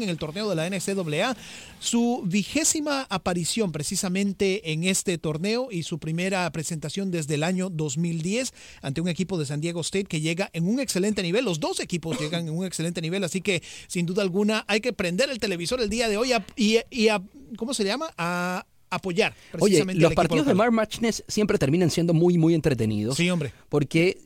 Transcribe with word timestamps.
en 0.00 0.10
el 0.10 0.16
torneo 0.16 0.48
de 0.48 0.54
la 0.54 0.70
NCAA, 0.70 1.36
su 1.80 2.22
vigésima 2.24 3.04
aparición 3.10 3.72
precisamente 3.72 4.70
en 4.70 4.84
este 4.84 5.18
torneo 5.18 5.70
y 5.72 5.82
su 5.82 5.98
primera 5.98 6.48
presentación 6.52 7.10
desde 7.10 7.34
el 7.34 7.42
año 7.42 7.68
2010 7.68 8.52
ante 8.80 9.00
un 9.00 9.08
equipo 9.08 9.36
de 9.38 9.46
San 9.46 9.60
Diego 9.60 9.80
State 9.80 10.04
que 10.04 10.20
llega 10.20 10.50
en 10.52 10.68
un 10.68 10.78
excelente 10.78 11.20
nivel. 11.20 11.44
Los 11.44 11.58
dos 11.58 11.80
equipos 11.80 12.16
llegan 12.20 12.46
en 12.46 12.56
un 12.56 12.64
excelente 12.64 13.00
nivel, 13.02 13.24
así 13.24 13.40
que 13.40 13.60
sin 13.88 14.06
duda 14.06 14.22
alguna 14.22 14.64
hay 14.68 14.80
que 14.80 14.92
prender 14.92 15.30
el 15.30 15.40
televisor 15.40 15.80
el 15.80 15.90
día 15.90 16.08
de 16.08 16.16
hoy 16.16 16.30
y, 16.54 16.78
y 16.90 17.08
a, 17.08 17.20
¿cómo 17.56 17.74
se 17.74 17.82
llama? 17.82 18.08
A 18.16 18.64
apoyar. 18.90 19.34
Oye, 19.58 19.84
los 19.94 20.14
partidos 20.14 20.46
de 20.46 20.54
March 20.54 20.72
Madness 20.72 21.24
siempre 21.28 21.58
terminan 21.58 21.90
siendo 21.90 22.14
muy, 22.14 22.38
muy 22.38 22.54
entretenidos. 22.54 23.16
Sí, 23.16 23.28
hombre. 23.30 23.52
Porque 23.68 24.16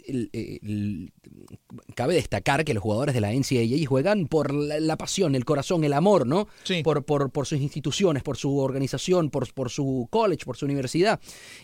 cabe 1.95 2.15
destacar 2.15 2.65
que 2.65 2.75
los 2.75 2.83
jugadores 2.83 3.15
de 3.15 3.21
la 3.21 3.33
NCAA 3.33 3.87
juegan 3.87 4.27
por 4.27 4.53
la, 4.53 4.97
pasión, 4.97 5.35
el 5.35 5.45
corazón, 5.45 5.85
el 5.85 5.93
amor, 5.93 6.27
¿no? 6.27 6.49
Sí. 6.65 6.83
Por, 6.83 7.05
por, 7.05 7.31
por 7.31 7.47
sus 7.47 7.61
instituciones, 7.61 8.23
por 8.23 8.37
su 8.37 8.59
organización, 8.59 9.31
por, 9.31 9.53
por 9.53 9.71
su 9.71 10.09
college, 10.11 10.45
por 10.45 10.57
su 10.57 10.67
universidad. 10.67 11.21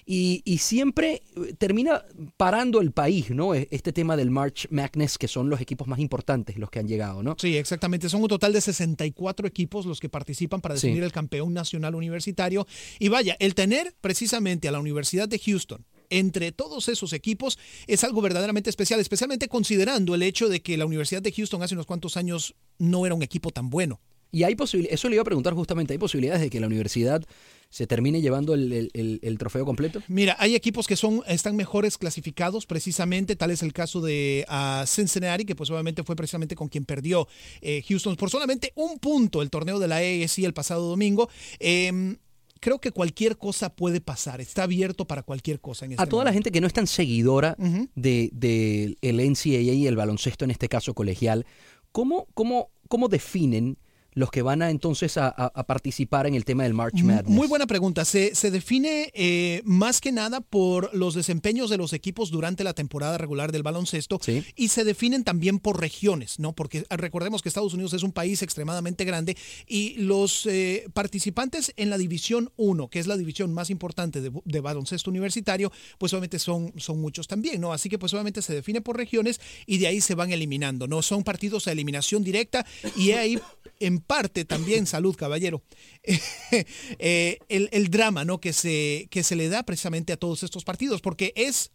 Y, 0.07 0.43
y, 0.45 0.59
siempre 0.59 1.23
eh, 1.37 1.55
termina 1.57 2.05
parando 2.37 2.81
el 2.81 2.93
país, 2.93 3.31
¿no? 3.31 3.55
E, 3.55 3.69
este 3.71 3.93
tema 3.93 4.17
del 4.17 4.31
March 4.31 4.69
Madness, 4.71 5.19
que 5.19 5.29
son 5.29 5.49
los 5.49 5.61
equipos 5.61 5.89
más 5.89 5.99
importantes, 5.99 6.57
los 6.59 6.71
que 6.71 6.79
han 6.79 6.89
llegado, 6.89 7.23
¿no? 7.23 7.37
Sí, 7.39 7.57
exactamente. 7.57 8.09
Son 8.09 8.23
un 8.23 8.29
total 8.29 8.53
de 8.53 8.61
64 8.61 9.47
equipos 9.47 9.87
los 9.87 10.01
que 10.01 10.09
participan 10.09 10.61
para 10.61 10.75
definir 10.75 11.03
el 11.03 11.13
campeón 11.13 11.53
nacional 11.53 11.95
universitario. 11.95 12.67
Y 12.99 13.09
vaya, 13.09 13.37
el 13.39 13.55
tener 13.55 13.95
precisamente 14.01 14.69
a 14.69 14.73
la 14.73 14.81
Universidad 14.81 15.29
de 15.29 15.39
Houston 15.39 15.85
entre 16.11 16.53
todos 16.53 16.89
esos 16.89 17.13
equipos 17.13 17.59
es 17.87 18.05
algo 18.05 18.21
verdaderamente 18.23 18.71
especial, 18.71 19.01
especialmente 19.01 19.49
considerando 19.49 20.15
el 20.15 20.23
hecho 20.23 20.49
de 20.49 20.61
que 20.61 20.77
la 20.77 20.87
Universidad 20.87 21.23
de 21.23 21.33
Houston 21.33 21.63
hace 21.63 21.75
unos 21.75 21.87
cuantos 21.87 22.17
años 22.17 22.55
no 22.79 23.07
era 23.07 23.15
un 23.15 23.23
equipo 23.23 23.51
tan 23.51 23.71
bueno. 23.71 24.01
Y 24.31 24.43
hay 24.43 24.55
posibilidades, 24.57 25.01
eso 25.01 25.09
le 25.09 25.17
iba 25.17 25.23
a 25.23 25.25
preguntar 25.25 25.55
justamente, 25.55 25.95
¿hay 25.95 25.99
posibilidades 25.99 26.43
de 26.43 26.51
que 26.51 26.61
la 26.61 26.67
universidad 26.67 27.25
se 27.71 27.87
termine 27.87 28.21
llevando 28.21 28.53
el, 28.55 29.37
trofeo 29.39 29.65
completo? 29.65 30.03
Mira, 30.09 30.37
hay 30.39 30.55
equipos 30.55 30.87
que 30.87 30.97
son, 30.97 31.23
están 31.27 31.57
mejores 31.57 31.97
clasificados 31.97 32.67
precisamente, 32.67 33.37
tal 33.37 33.51
es 33.51 33.63
el 33.63 33.73
caso 33.73 34.03
de 34.03 34.45
uh, 34.51 34.87
Cincinnati, 34.87 35.47
que 35.47 35.55
pues 35.55 35.71
obviamente 35.71 36.03
fue 36.03 36.15
precisamente 36.15 36.55
con 36.57 36.69
quien 36.69 36.85
perdió 36.85 37.27
eh, 37.63 37.83
Houston 37.89 38.17
por 38.17 38.29
solamente 38.29 38.73
un 38.75 38.99
punto 38.99 39.41
el 39.41 39.49
torneo 39.49 39.79
de 39.79 39.89
la 39.89 39.97
AAC 39.97 40.39
el 40.41 40.55
pasado 40.55 40.89
domingo. 40.89 41.31
Eh, 41.59 42.17
creo 42.61 42.81
que 42.81 42.91
cualquier 42.91 43.37
cosa 43.37 43.75
puede 43.75 44.01
pasar, 44.01 44.41
está 44.41 44.65
abierto 44.65 45.07
para 45.07 45.23
cualquier 45.23 45.61
cosa. 45.61 45.85
En 45.85 45.93
este 45.93 46.03
a 46.03 46.07
toda 46.07 46.25
la 46.25 46.33
gente 46.33 46.51
que 46.51 46.61
no 46.61 46.67
es 46.67 46.73
tan 46.73 46.87
seguidora 46.87 47.57
del 47.95 48.31
de, 48.33 48.97
el 49.03 49.17
NCAA 49.19 49.75
y 49.75 49.87
el 49.87 49.97
baloncesto, 49.97 50.45
en 50.45 50.51
este 50.51 50.69
caso 50.69 50.95
colegial, 50.95 51.47
¿cómo, 51.93 52.27
cómo, 52.35 52.71
cómo 52.89 53.09
definen 53.09 53.79
los 54.19 54.31
que 54.31 54.43
van 54.43 54.63
a 54.63 54.71
entonces 54.71 55.17
a, 55.17 55.33
participar 55.67 56.27
en 56.27 56.35
el 56.35 56.45
tema 56.45 56.65
del 56.65 56.75
March 56.75 57.03
Madness? 57.03 57.29
Muy 57.29 57.47
buena 57.47 57.67
pregunta. 57.67 58.05
Se, 58.05 58.35
se 58.35 58.51
define 58.51 59.11
eh, 59.15 59.63
más 59.65 60.01
que 60.01 60.13
nada 60.13 60.41
por 60.41 60.95
los 60.95 61.15
desempeños 61.15 61.71
de 61.71 61.77
los 61.77 61.93
equipos 61.93 62.31
durante 62.31 62.65
la 62.65 62.75
temporada 62.75 63.17
regular 63.19 63.53
del 63.53 63.63
baloncesto 63.63 64.21
y 64.57 64.69
se 64.69 64.85
definen 64.85 65.25
también 65.25 65.59
por 65.59 65.81
regiones, 65.81 66.39
¿no? 66.39 66.53
Porque 66.53 66.85
ah, 66.91 66.97
recordemos 66.97 67.43
que 67.43 67.49
Estados 67.49 67.75
Unidos 67.75 67.93
es 67.93 68.03
un 68.03 68.13
país 68.13 68.43
extremadamente 68.43 69.05
grande 69.05 69.37
y 69.67 69.95
los 69.99 70.47
eh, 70.47 70.87
participantes 70.93 71.73
en 71.77 71.91
la 71.91 71.99
División 71.99 72.51
1, 72.57 72.89
que 72.89 72.99
es 72.99 73.07
la 73.07 73.17
división 73.17 73.55
más 73.55 73.71
importante 73.71 74.21
de, 74.21 74.61
baloncesto 74.61 75.11
universitario, 75.11 75.71
pues 75.99 76.13
obviamente 76.13 76.41
son, 76.41 76.73
son 76.77 77.01
muchos 77.01 77.29
también, 77.29 77.61
¿no? 77.61 77.73
Así 77.73 77.89
que 77.89 77.99
pues 77.99 78.13
obviamente 78.13 78.43
se 78.43 78.55
define 78.55 78.81
por 78.81 78.97
regiones 78.97 79.41
y 79.67 79.79
de 79.79 79.87
ahí 79.87 80.01
se 80.01 80.17
van 80.17 80.33
eliminando, 80.33 80.89
¿no? 80.89 81.03
Son 81.03 81.23
partidos 81.23 81.69
a 81.69 81.73
eliminación 81.73 82.25
directa 82.25 82.67
y 82.97 83.13
ahí 83.13 83.39
en 83.81 84.01
parte 84.09 84.45
también, 84.45 84.87
salud 84.97 85.15
caballero, 85.15 85.63
eh, 86.99 87.39
el, 87.49 87.91
drama 87.91 88.25
¿no? 88.25 88.41
que, 88.41 88.53
se, 88.53 89.07
que 89.13 89.23
se 89.23 89.37
le 89.37 89.49
da 89.49 89.63
precisamente 89.63 90.13
a 90.13 90.17
todos 90.17 90.43
estos 90.43 90.65
partidos, 90.65 91.01
porque 91.01 91.33
es 91.37 91.71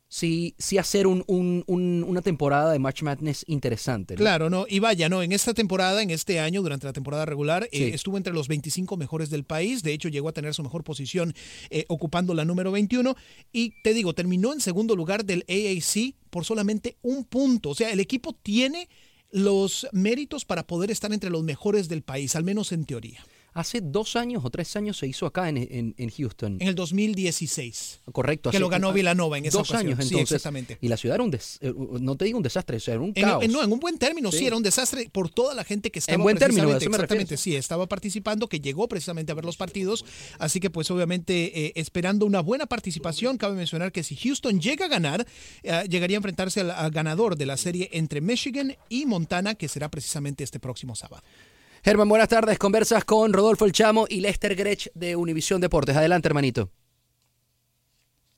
sí, 0.09 0.56
sí 0.58 0.78
hacer 0.78 1.08
un, 1.08 1.24
una 1.68 2.22
temporada 2.22 2.73
de 2.73 2.79
March 2.79 3.03
Madness 3.03 3.46
interesante. 3.47 4.16
Claro, 4.16 4.50
no, 4.50 4.66
y 4.67 4.79
vaya, 4.79 5.08
no, 5.08 5.23
en 5.23 5.32
esta 5.32 5.53
temporada, 5.53 6.02
en 6.02 6.09
este 6.09 6.40
año, 6.40 6.61
durante 6.61 6.88
la 6.88 6.94
temporada 6.94 7.26
regular, 7.26 7.70
eh, 7.72 7.91
estuvo 7.94 8.17
entre 8.17 8.34
los 8.34 8.47
25 8.47 8.97
mejores 8.97 9.29
del 9.29 9.46
país, 9.46 9.84
de 9.84 9.94
hecho 9.94 10.09
llegó 10.09 10.28
a 10.28 10.34
tener 10.34 10.53
su 10.53 10.64
mejor 10.64 10.84
posición 10.84 11.34
eh, 11.70 11.85
ocupando 11.88 12.34
la 12.34 12.44
número 12.44 12.72
21, 12.72 13.16
y 13.53 13.73
te 13.84 13.94
digo, 13.94 14.14
terminó 14.14 14.52
en 14.52 14.59
segundo 14.59 14.96
lugar 14.96 15.23
del 15.23 15.46
AAC 15.47 16.16
por 16.29 16.44
solamente 16.44 16.97
un 17.02 17.23
punto, 17.23 17.70
o 17.70 17.76
sea, 17.76 17.91
el 17.91 18.00
equipo 18.00 18.34
tiene 18.34 18.90
los 19.32 19.88
méritos 19.91 20.44
para 20.44 20.66
poder 20.66 20.90
estar 20.90 21.14
entre 21.14 21.29
los 21.29 21.44
mejores 21.44 21.88
del 21.88 22.02
país, 22.02 22.35
al 22.35 22.44
menos 22.44 22.72
en 22.72 22.85
teoría. 22.85 23.23
Hace 23.53 23.81
dos 23.81 24.16
años 24.16 24.43
o 24.46 24.49
tres 24.49 24.75
años 24.75 24.97
se 24.97 25.07
hizo 25.07 25.25
acá 25.25 25.49
en, 25.49 25.57
en, 25.57 25.96
en 25.97 26.09
Houston. 26.09 26.57
En 26.59 26.67
el 26.67 26.75
2016. 26.75 28.01
Correcto. 28.11 28.51
Que 28.51 28.59
lo 28.59 28.69
ganó 28.69 28.93
Villanova 28.93 29.37
en 29.37 29.46
esa 29.46 29.57
Dos 29.57 29.69
ocasión. 29.69 29.93
años 29.93 30.05
Sí, 30.07 30.13
entonces. 30.13 30.35
exactamente. 30.35 30.78
Y 30.81 30.87
la 30.87 30.97
ciudad 30.97 31.16
era 31.16 31.23
un, 31.23 31.31
des- 31.31 31.57
eh, 31.61 31.73
no 31.99 32.16
te 32.16 32.25
digo 32.25 32.37
un 32.37 32.43
desastre, 32.43 32.78
o 32.78 32.79
sea, 32.79 32.93
era 32.96 33.03
un 33.03 33.11
En, 33.16 33.23
caos. 33.23 33.43
en- 33.43 33.51
no, 33.51 33.63
en 33.63 33.72
un 33.72 33.79
buen 33.79 33.97
término, 33.97 34.31
sí. 34.31 34.40
Sí. 34.40 34.47
era 34.47 34.55
un 34.55 34.63
desastre 34.63 35.09
por 35.11 35.29
toda 35.29 35.53
la 35.55 35.63
gente 35.63 35.91
que 35.91 35.99
estaba 35.99 36.16
En 36.16 36.22
buen 36.23 36.37
término, 36.37 36.63
a 36.63 36.66
precisamente- 36.66 36.85
eso 36.85 36.91
me 36.91 36.97
refiero, 36.97 37.22
exactamente, 37.22 37.37
sí, 37.37 37.55
estaba 37.55 37.87
participando, 37.87 38.47
que 38.47 38.59
llegó 38.59 38.87
precisamente 38.87 39.31
a 39.31 39.35
ver 39.35 39.46
los 39.46 39.57
partidos, 39.57 40.05
así 40.40 40.59
que 40.59 40.69
pues 40.69 40.90
obviamente 40.91 41.66
eh, 41.67 41.73
esperando 41.75 42.25
una 42.25 42.41
buena 42.41 42.66
participación, 42.67 43.37
cabe 43.37 43.55
mencionar 43.55 43.91
que 43.91 44.03
si 44.03 44.16
Houston 44.16 44.59
llega 44.61 44.85
a 44.85 44.90
ganar, 44.90 45.25
eh, 45.63 45.84
llegaría 45.90 46.17
a 46.17 46.19
enfrentarse 46.19 46.61
al, 46.61 46.72
al 46.72 46.91
ganador 46.91 47.35
de 47.35 47.46
la 47.46 47.57
serie 47.57 47.90
entre 47.93 48.22
Michigan 48.22 48.75
y 48.90 49.05
Montana, 49.05 49.55
que 49.55 49.67
será 49.67 49.90
precisamente 49.90 50.43
este 50.43 50.59
próximo 50.59 50.96
sábado. 50.96 51.23
Germán, 51.84 52.09
buenas 52.09 52.28
tardes. 52.28 52.58
Conversas 52.59 53.05
con 53.05 53.34
Rodolfo 53.34 53.66
El 53.66 53.72
Chamo 53.72 54.05
y 54.09 54.22
Lester 54.22 54.55
Grech 54.55 54.91
de 54.93 55.16
Univisión 55.16 55.61
Deportes. 55.61 55.96
Adelante, 55.96 56.28
hermanito. 56.28 56.70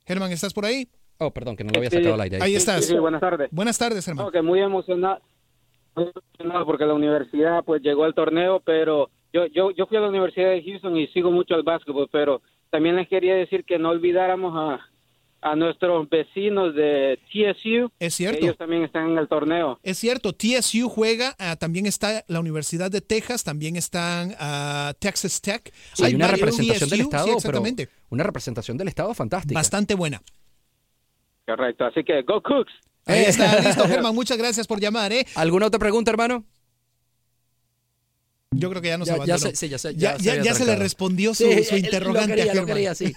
Germán, 0.05 0.31
¿estás 0.31 0.53
por 0.53 0.65
ahí? 0.65 0.87
Oh, 1.17 1.31
perdón, 1.31 1.55
que 1.55 1.63
no 1.63 1.71
lo 1.71 1.77
había 1.77 1.89
Sí. 1.89 1.97
sacado 1.97 2.15
al 2.15 2.21
aire. 2.21 2.39
Ahí 2.41 2.55
estás. 2.55 2.85
Sí, 2.85 2.93
sí, 2.93 2.99
buenas 2.99 3.21
tardes. 3.21 3.49
Buenas 3.51 3.77
tardes, 3.77 4.05
Germán. 4.05 4.25
No, 4.25 4.31
que 4.31 4.41
muy 4.41 4.59
emocionado, 4.59 5.21
muy 5.95 6.11
emocionado 6.15 6.65
porque 6.65 6.85
la 6.85 6.93
universidad 6.93 7.63
pues 7.63 7.81
llegó 7.81 8.03
al 8.03 8.13
torneo, 8.13 8.59
pero 8.65 9.09
yo, 9.33 9.45
yo, 9.47 9.71
yo 9.71 9.85
fui 9.87 9.97
a 9.97 10.01
la 10.01 10.09
Universidad 10.09 10.49
de 10.49 10.63
Houston 10.63 10.97
y 10.97 11.07
sigo 11.07 11.31
mucho 11.31 11.55
el 11.55 11.63
básquetbol, 11.63 12.09
pero 12.11 12.41
también 12.69 12.95
les 12.95 13.07
quería 13.07 13.35
decir 13.35 13.63
que 13.65 13.77
no 13.77 13.89
olvidáramos 13.89 14.53
a, 14.55 14.79
a 15.41 15.55
nuestros 15.55 16.07
vecinos 16.09 16.75
de 16.75 17.19
TSU. 17.31 17.91
Es 17.99 18.13
cierto. 18.15 18.45
Ellos 18.45 18.57
también 18.57 18.83
están 18.83 19.09
en 19.09 19.17
el 19.17 19.27
torneo. 19.27 19.79
Es 19.83 19.97
cierto, 19.97 20.33
TSU 20.33 20.87
juega, 20.87 21.35
ah, 21.39 21.55
también 21.55 21.85
está 21.85 22.23
la 22.27 22.39
Universidad 22.39 22.91
de 22.91 23.01
Texas, 23.01 23.43
también 23.43 23.75
están 23.75 24.35
ah, 24.39 24.93
Texas 24.99 25.41
Tech. 25.41 25.73
Hay 26.01 26.15
una 26.15 26.27
representación 26.27 26.89
del 26.89 27.01
Estado, 27.01 27.25
sí, 27.25 27.31
pero 27.41 27.57
exactamente. 27.57 27.89
una 28.09 28.23
representación 28.23 28.77
del 28.77 28.87
Estado 28.87 29.13
fantástica. 29.13 29.59
Bastante 29.59 29.95
buena. 29.95 30.21
Correcto, 31.45 31.85
así 31.85 32.03
que 32.03 32.21
go 32.21 32.41
Cooks. 32.41 32.71
Ahí 33.05 33.23
está, 33.23 33.59
listo, 33.65 33.87
Germán. 33.87 34.13
Muchas 34.13 34.37
gracias 34.37 34.67
por 34.67 34.79
llamar, 34.79 35.11
¿eh? 35.11 35.25
¿Alguna 35.35 35.67
otra 35.67 35.79
pregunta, 35.79 36.11
hermano? 36.11 36.45
Yo 38.53 38.69
creo 38.69 38.81
que 38.81 38.89
ya 38.89 38.97
nos 38.97 39.07
Ya- 39.07 39.13
ya 39.13 39.15
abandonó. 39.23 39.39
se- 39.39 39.55
sí, 39.55 39.69
ya 39.69 39.77
se- 39.77 39.95
ya, 39.95 40.17
ya 40.17 40.53
se 40.53 40.65
ya- 40.65 40.67
le 40.71 40.75
respondió 40.75 41.33
su, 41.33 41.45
Sí, 41.45 41.63
su 41.63 41.77
interrogante 41.77 42.35
quería, 42.35 42.51
a 42.51 42.55
Germán. 42.55 42.75
quería, 42.75 42.93
sí. 42.95 43.05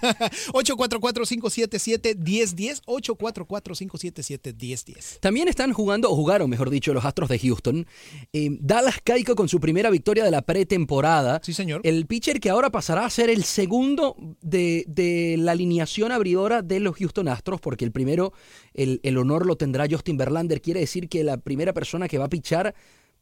844-577-1010, 0.52 2.82
844-577-1010. 2.86 5.18
También 5.18 5.48
están 5.48 5.72
jugando, 5.72 6.08
o 6.08 6.14
jugaron, 6.14 6.48
mejor 6.48 6.70
dicho, 6.70 6.94
los 6.94 7.04
Astros 7.04 7.28
de 7.28 7.40
Houston. 7.40 7.84
Eh, 8.32 8.50
Dallas 8.60 8.98
Caico 9.02 9.34
con 9.34 9.48
su 9.48 9.58
primera 9.58 9.90
victoria 9.90 10.22
de 10.24 10.30
la 10.30 10.42
pretemporada. 10.42 11.40
Sí, 11.42 11.52
señor. 11.52 11.80
El 11.82 12.06
pitcher 12.06 12.38
que 12.38 12.50
ahora 12.50 12.70
pasará 12.70 13.04
a 13.04 13.10
ser 13.10 13.28
el 13.28 13.42
segundo 13.42 14.14
de, 14.40 14.84
de 14.86 15.34
la 15.38 15.50
alineación 15.52 16.12
abridora 16.12 16.62
de 16.62 16.78
los 16.78 16.94
Houston 16.96 17.26
Astros, 17.26 17.60
porque 17.60 17.84
el 17.84 17.90
primero, 17.90 18.32
el, 18.72 19.00
el 19.02 19.18
honor 19.18 19.46
lo 19.46 19.56
tendrá 19.56 19.88
Justin 19.90 20.16
Verlander. 20.16 20.62
Quiere 20.62 20.78
decir 20.78 21.08
que 21.08 21.24
la 21.24 21.38
primera 21.38 21.72
persona 21.72 22.06
que 22.06 22.18
va 22.18 22.26
a 22.26 22.30
pichar 22.30 22.72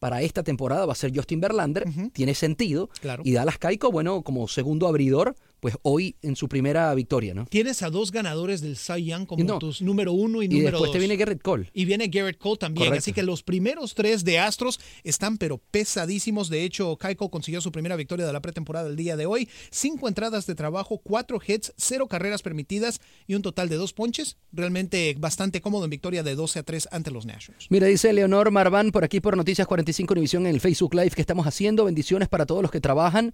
para 0.02 0.20
esta 0.20 0.42
temporada 0.42 0.84
va 0.84 0.94
a 0.94 0.96
ser 0.96 1.12
Justin 1.14 1.40
Verlander. 1.40 1.84
Tiene 2.12 2.34
sentido. 2.34 2.90
Claro. 3.00 3.22
Y 3.24 3.34
Dallas 3.34 3.56
Caico, 3.58 3.92
bueno, 3.92 4.22
como 4.22 4.48
segundo 4.48 4.88
abridor, 4.88 5.36
pues 5.62 5.76
hoy 5.82 6.16
en 6.22 6.34
su 6.34 6.48
primera 6.48 6.92
victoria, 6.92 7.34
¿no? 7.34 7.46
Tienes 7.46 7.84
a 7.84 7.90
dos 7.90 8.10
ganadores 8.10 8.60
del 8.62 8.76
Cy 8.76 9.04
Young 9.04 9.26
como 9.26 9.44
No. 9.44 9.60
tus 9.60 9.80
número 9.80 10.12
uno 10.12 10.42
y, 10.42 10.46
Y 10.46 10.48
número 10.48 10.70
después 10.72 10.88
dos. 10.88 10.92
te 10.92 10.98
viene 10.98 11.14
Garrett 11.16 11.40
Cole. 11.40 11.70
Y 11.72 11.84
viene 11.84 12.08
Garrett 12.08 12.36
Cole 12.36 12.56
también. 12.56 12.88
Correcto. 12.88 12.98
Así 13.04 13.12
que 13.12 13.22
los 13.22 13.44
primeros 13.44 13.94
tres 13.94 14.24
de 14.24 14.40
Astros 14.40 14.80
están 15.04 15.38
pero 15.38 15.58
pesadísimos. 15.58 16.48
De 16.48 16.64
hecho, 16.64 16.96
Keiko 16.96 17.30
consiguió 17.30 17.60
su 17.60 17.70
primera 17.70 17.94
victoria 17.94 18.26
de 18.26 18.32
la 18.32 18.42
pretemporada 18.42 18.88
el 18.88 18.96
día 18.96 19.16
de 19.16 19.26
hoy. 19.26 19.48
Cinco 19.70 20.08
entradas 20.08 20.46
de 20.46 20.56
trabajo, 20.56 20.98
cuatro 20.98 21.40
hits, 21.46 21.72
cero 21.76 22.08
carreras 22.08 22.42
permitidas 22.42 23.00
y 23.28 23.36
un 23.36 23.42
total 23.42 23.68
de 23.68 23.76
dos 23.76 23.92
ponches. 23.92 24.38
Realmente 24.50 25.14
bastante 25.16 25.60
cómodo 25.60 25.84
en 25.84 25.90
victoria 25.90 26.24
de 26.24 26.34
12 26.34 26.58
a 26.58 26.62
3 26.64 26.88
ante 26.90 27.12
los 27.12 27.24
Nationals. 27.24 27.68
Mira, 27.70 27.86
dice 27.86 28.12
Leonor 28.12 28.50
Marván 28.50 28.90
por 28.90 29.04
aquí 29.04 29.20
por 29.20 29.36
Noticias 29.36 29.68
45 29.68 30.12
Univisión 30.12 30.44
en 30.48 30.54
el 30.56 30.60
Facebook 30.60 30.92
Live 30.94 31.10
que 31.10 31.20
estamos 31.20 31.46
haciendo. 31.46 31.84
Bendiciones 31.84 32.28
para 32.28 32.46
todos 32.46 32.62
los 32.62 32.72
que 32.72 32.80
trabajan 32.80 33.32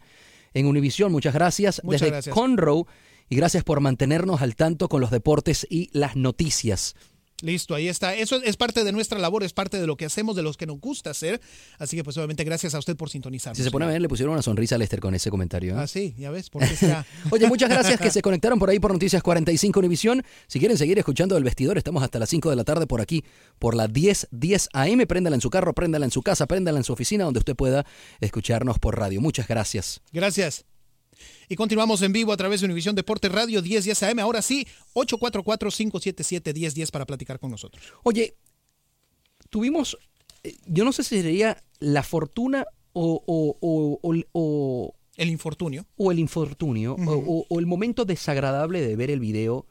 en 0.54 0.66
Univisión. 0.66 1.12
Muchas 1.12 1.34
gracias. 1.34 1.80
Muchas 1.84 2.00
Desde 2.00 2.12
gracias. 2.12 2.34
Conroe. 2.34 2.84
Y 3.30 3.36
gracias 3.36 3.62
por 3.64 3.80
mantenernos 3.80 4.40
al 4.40 4.56
tanto 4.56 4.88
con 4.88 5.00
los 5.00 5.10
deportes 5.10 5.66
y 5.68 5.90
las 5.92 6.16
noticias. 6.16 6.94
Listo, 7.40 7.74
ahí 7.74 7.88
está. 7.88 8.16
Eso 8.16 8.42
es 8.42 8.56
parte 8.56 8.82
de 8.82 8.90
nuestra 8.90 9.18
labor, 9.18 9.44
es 9.44 9.52
parte 9.52 9.80
de 9.80 9.86
lo 9.86 9.96
que 9.96 10.04
hacemos, 10.04 10.34
de 10.34 10.42
los 10.42 10.56
que 10.56 10.66
nos 10.66 10.80
gusta 10.80 11.10
hacer. 11.10 11.40
Así 11.78 11.96
que 11.96 12.02
pues 12.02 12.16
obviamente 12.16 12.42
gracias 12.42 12.74
a 12.74 12.80
usted 12.80 12.96
por 12.96 13.10
sintonizarnos. 13.10 13.56
Si 13.56 13.62
se 13.62 13.70
pone 13.70 13.84
a 13.84 13.88
ver, 13.88 14.00
le 14.00 14.08
pusieron 14.08 14.32
una 14.32 14.42
sonrisa 14.42 14.74
a 14.74 14.78
Lester 14.78 14.98
con 14.98 15.14
ese 15.14 15.30
comentario. 15.30 15.74
¿eh? 15.74 15.78
Ah, 15.78 15.86
sí, 15.86 16.14
ya 16.18 16.30
ves, 16.32 16.50
porque 16.50 16.74
está... 16.74 17.06
Oye, 17.30 17.46
muchas 17.46 17.70
gracias 17.70 18.00
que 18.00 18.10
se 18.12 18.22
conectaron 18.22 18.58
por 18.58 18.70
ahí 18.70 18.80
por 18.80 18.92
Noticias 18.92 19.22
45 19.22 19.78
Univisión. 19.78 20.24
Si 20.48 20.58
quieren 20.58 20.76
seguir 20.76 20.98
escuchando 20.98 21.36
El 21.36 21.44
Vestidor, 21.44 21.78
estamos 21.78 22.02
hasta 22.02 22.18
las 22.18 22.28
5 22.28 22.50
de 22.50 22.56
la 22.56 22.64
tarde 22.64 22.88
por 22.88 23.00
aquí, 23.00 23.24
por 23.60 23.76
la 23.76 23.86
10, 23.86 24.28
10 24.32 24.70
AM. 24.72 25.06
Préndala 25.06 25.36
en 25.36 25.40
su 25.40 25.50
carro, 25.50 25.72
préndala 25.74 26.06
en 26.06 26.10
su 26.10 26.22
casa, 26.22 26.46
préndala 26.46 26.78
en 26.78 26.84
su 26.84 26.92
oficina, 26.92 27.24
donde 27.24 27.38
usted 27.38 27.54
pueda 27.54 27.86
escucharnos 28.20 28.80
por 28.80 28.98
radio. 28.98 29.20
Muchas 29.20 29.46
gracias. 29.46 30.00
Gracias. 30.12 30.64
Y 31.48 31.56
continuamos 31.56 32.02
en 32.02 32.12
vivo 32.12 32.32
a 32.32 32.36
través 32.36 32.60
de 32.60 32.66
Univisión 32.66 32.94
Deporte 32.94 33.28
Radio 33.28 33.62
1010 33.62 34.02
AM. 34.02 34.18
Ahora 34.20 34.42
sí, 34.42 34.66
844-577-1010 34.94 36.90
para 36.90 37.06
platicar 37.06 37.38
con 37.38 37.50
nosotros. 37.50 37.82
Oye, 38.02 38.36
tuvimos, 39.50 39.96
eh, 40.44 40.56
yo 40.66 40.84
no 40.84 40.92
sé 40.92 41.02
si 41.04 41.20
sería 41.22 41.62
la 41.78 42.02
fortuna 42.02 42.66
o, 42.92 43.22
o- 43.26 43.56
o- 43.60 43.98
o- 44.02 44.22
o- 44.32 44.94
El 45.16 45.30
infortunio. 45.30 45.86
o 45.96 46.12
el 46.12 46.18
infortunio 46.18 46.94
o- 46.94 47.12
o, 47.14 47.46
o 47.48 47.58
el 47.58 47.66
momento 47.66 48.04
desagradable 48.04 48.80
de 48.86 48.96
ver 48.96 49.10
el 49.10 49.20
video 49.20 49.66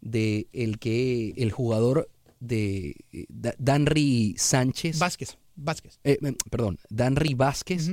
de 0.00 0.48
el 0.52 0.78
que 0.78 1.32
el 1.36 1.50
jugador 1.52 2.10
de 2.40 2.96
eh, 3.12 3.24
Da- 3.28 3.54
Danry 3.58 4.34
Sánchez, 4.36 4.98
Vázquez. 4.98 5.38
Vázquez. 5.54 5.98
eh, 6.04 6.18
perdón, 6.50 6.78
Danry 6.90 7.34
Vázquez, 7.34 7.86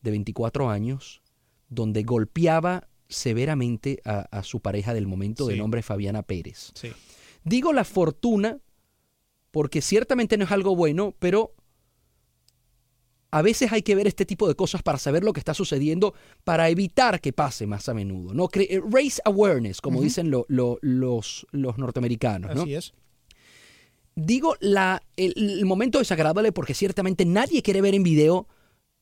de 0.00 0.10
24 0.10 0.70
años, 0.70 1.20
donde 1.68 2.02
golpeaba 2.02 2.88
severamente 3.08 4.00
a, 4.04 4.20
a 4.30 4.42
su 4.42 4.60
pareja 4.60 4.92
del 4.94 5.06
momento 5.06 5.46
de 5.46 5.54
nombre 5.56 5.82
Fabiana 5.82 6.22
Pérez. 6.22 6.72
Sí. 6.74 6.92
Digo 7.44 7.72
la 7.72 7.84
fortuna 7.84 8.58
porque 9.50 9.80
ciertamente 9.80 10.36
no 10.36 10.44
es 10.44 10.52
algo 10.52 10.76
bueno, 10.76 11.14
pero 11.18 11.54
a 13.30 13.42
veces 13.42 13.72
hay 13.72 13.82
que 13.82 13.94
ver 13.94 14.06
este 14.06 14.24
tipo 14.24 14.48
de 14.48 14.54
cosas 14.54 14.82
para 14.82 14.98
saber 14.98 15.22
lo 15.22 15.32
que 15.34 15.40
está 15.40 15.52
sucediendo, 15.52 16.14
para 16.44 16.70
evitar 16.70 17.20
que 17.20 17.32
pase 17.34 17.66
más 17.66 17.88
a 17.88 17.94
menudo. 17.94 18.32
¿no? 18.32 18.48
Cre- 18.48 18.66
eh, 18.70 18.80
Race 18.90 19.20
awareness, 19.24 19.80
como 19.82 20.00
dicen 20.00 20.30
lo- 20.30 20.46
lo- 20.48 20.78
los, 20.80 21.46
los 21.50 21.76
norteamericanos. 21.76 22.54
¿no? 22.54 22.62
Así 22.62 22.74
es. 22.74 22.94
Digo 24.14 24.56
la, 24.60 25.02
el, 25.16 25.34
el 25.36 25.64
momento 25.66 25.98
desagradable 25.98 26.52
porque 26.52 26.74
ciertamente 26.74 27.24
nadie 27.26 27.62
quiere 27.62 27.82
ver 27.82 27.94
en 27.94 28.02
video 28.02 28.48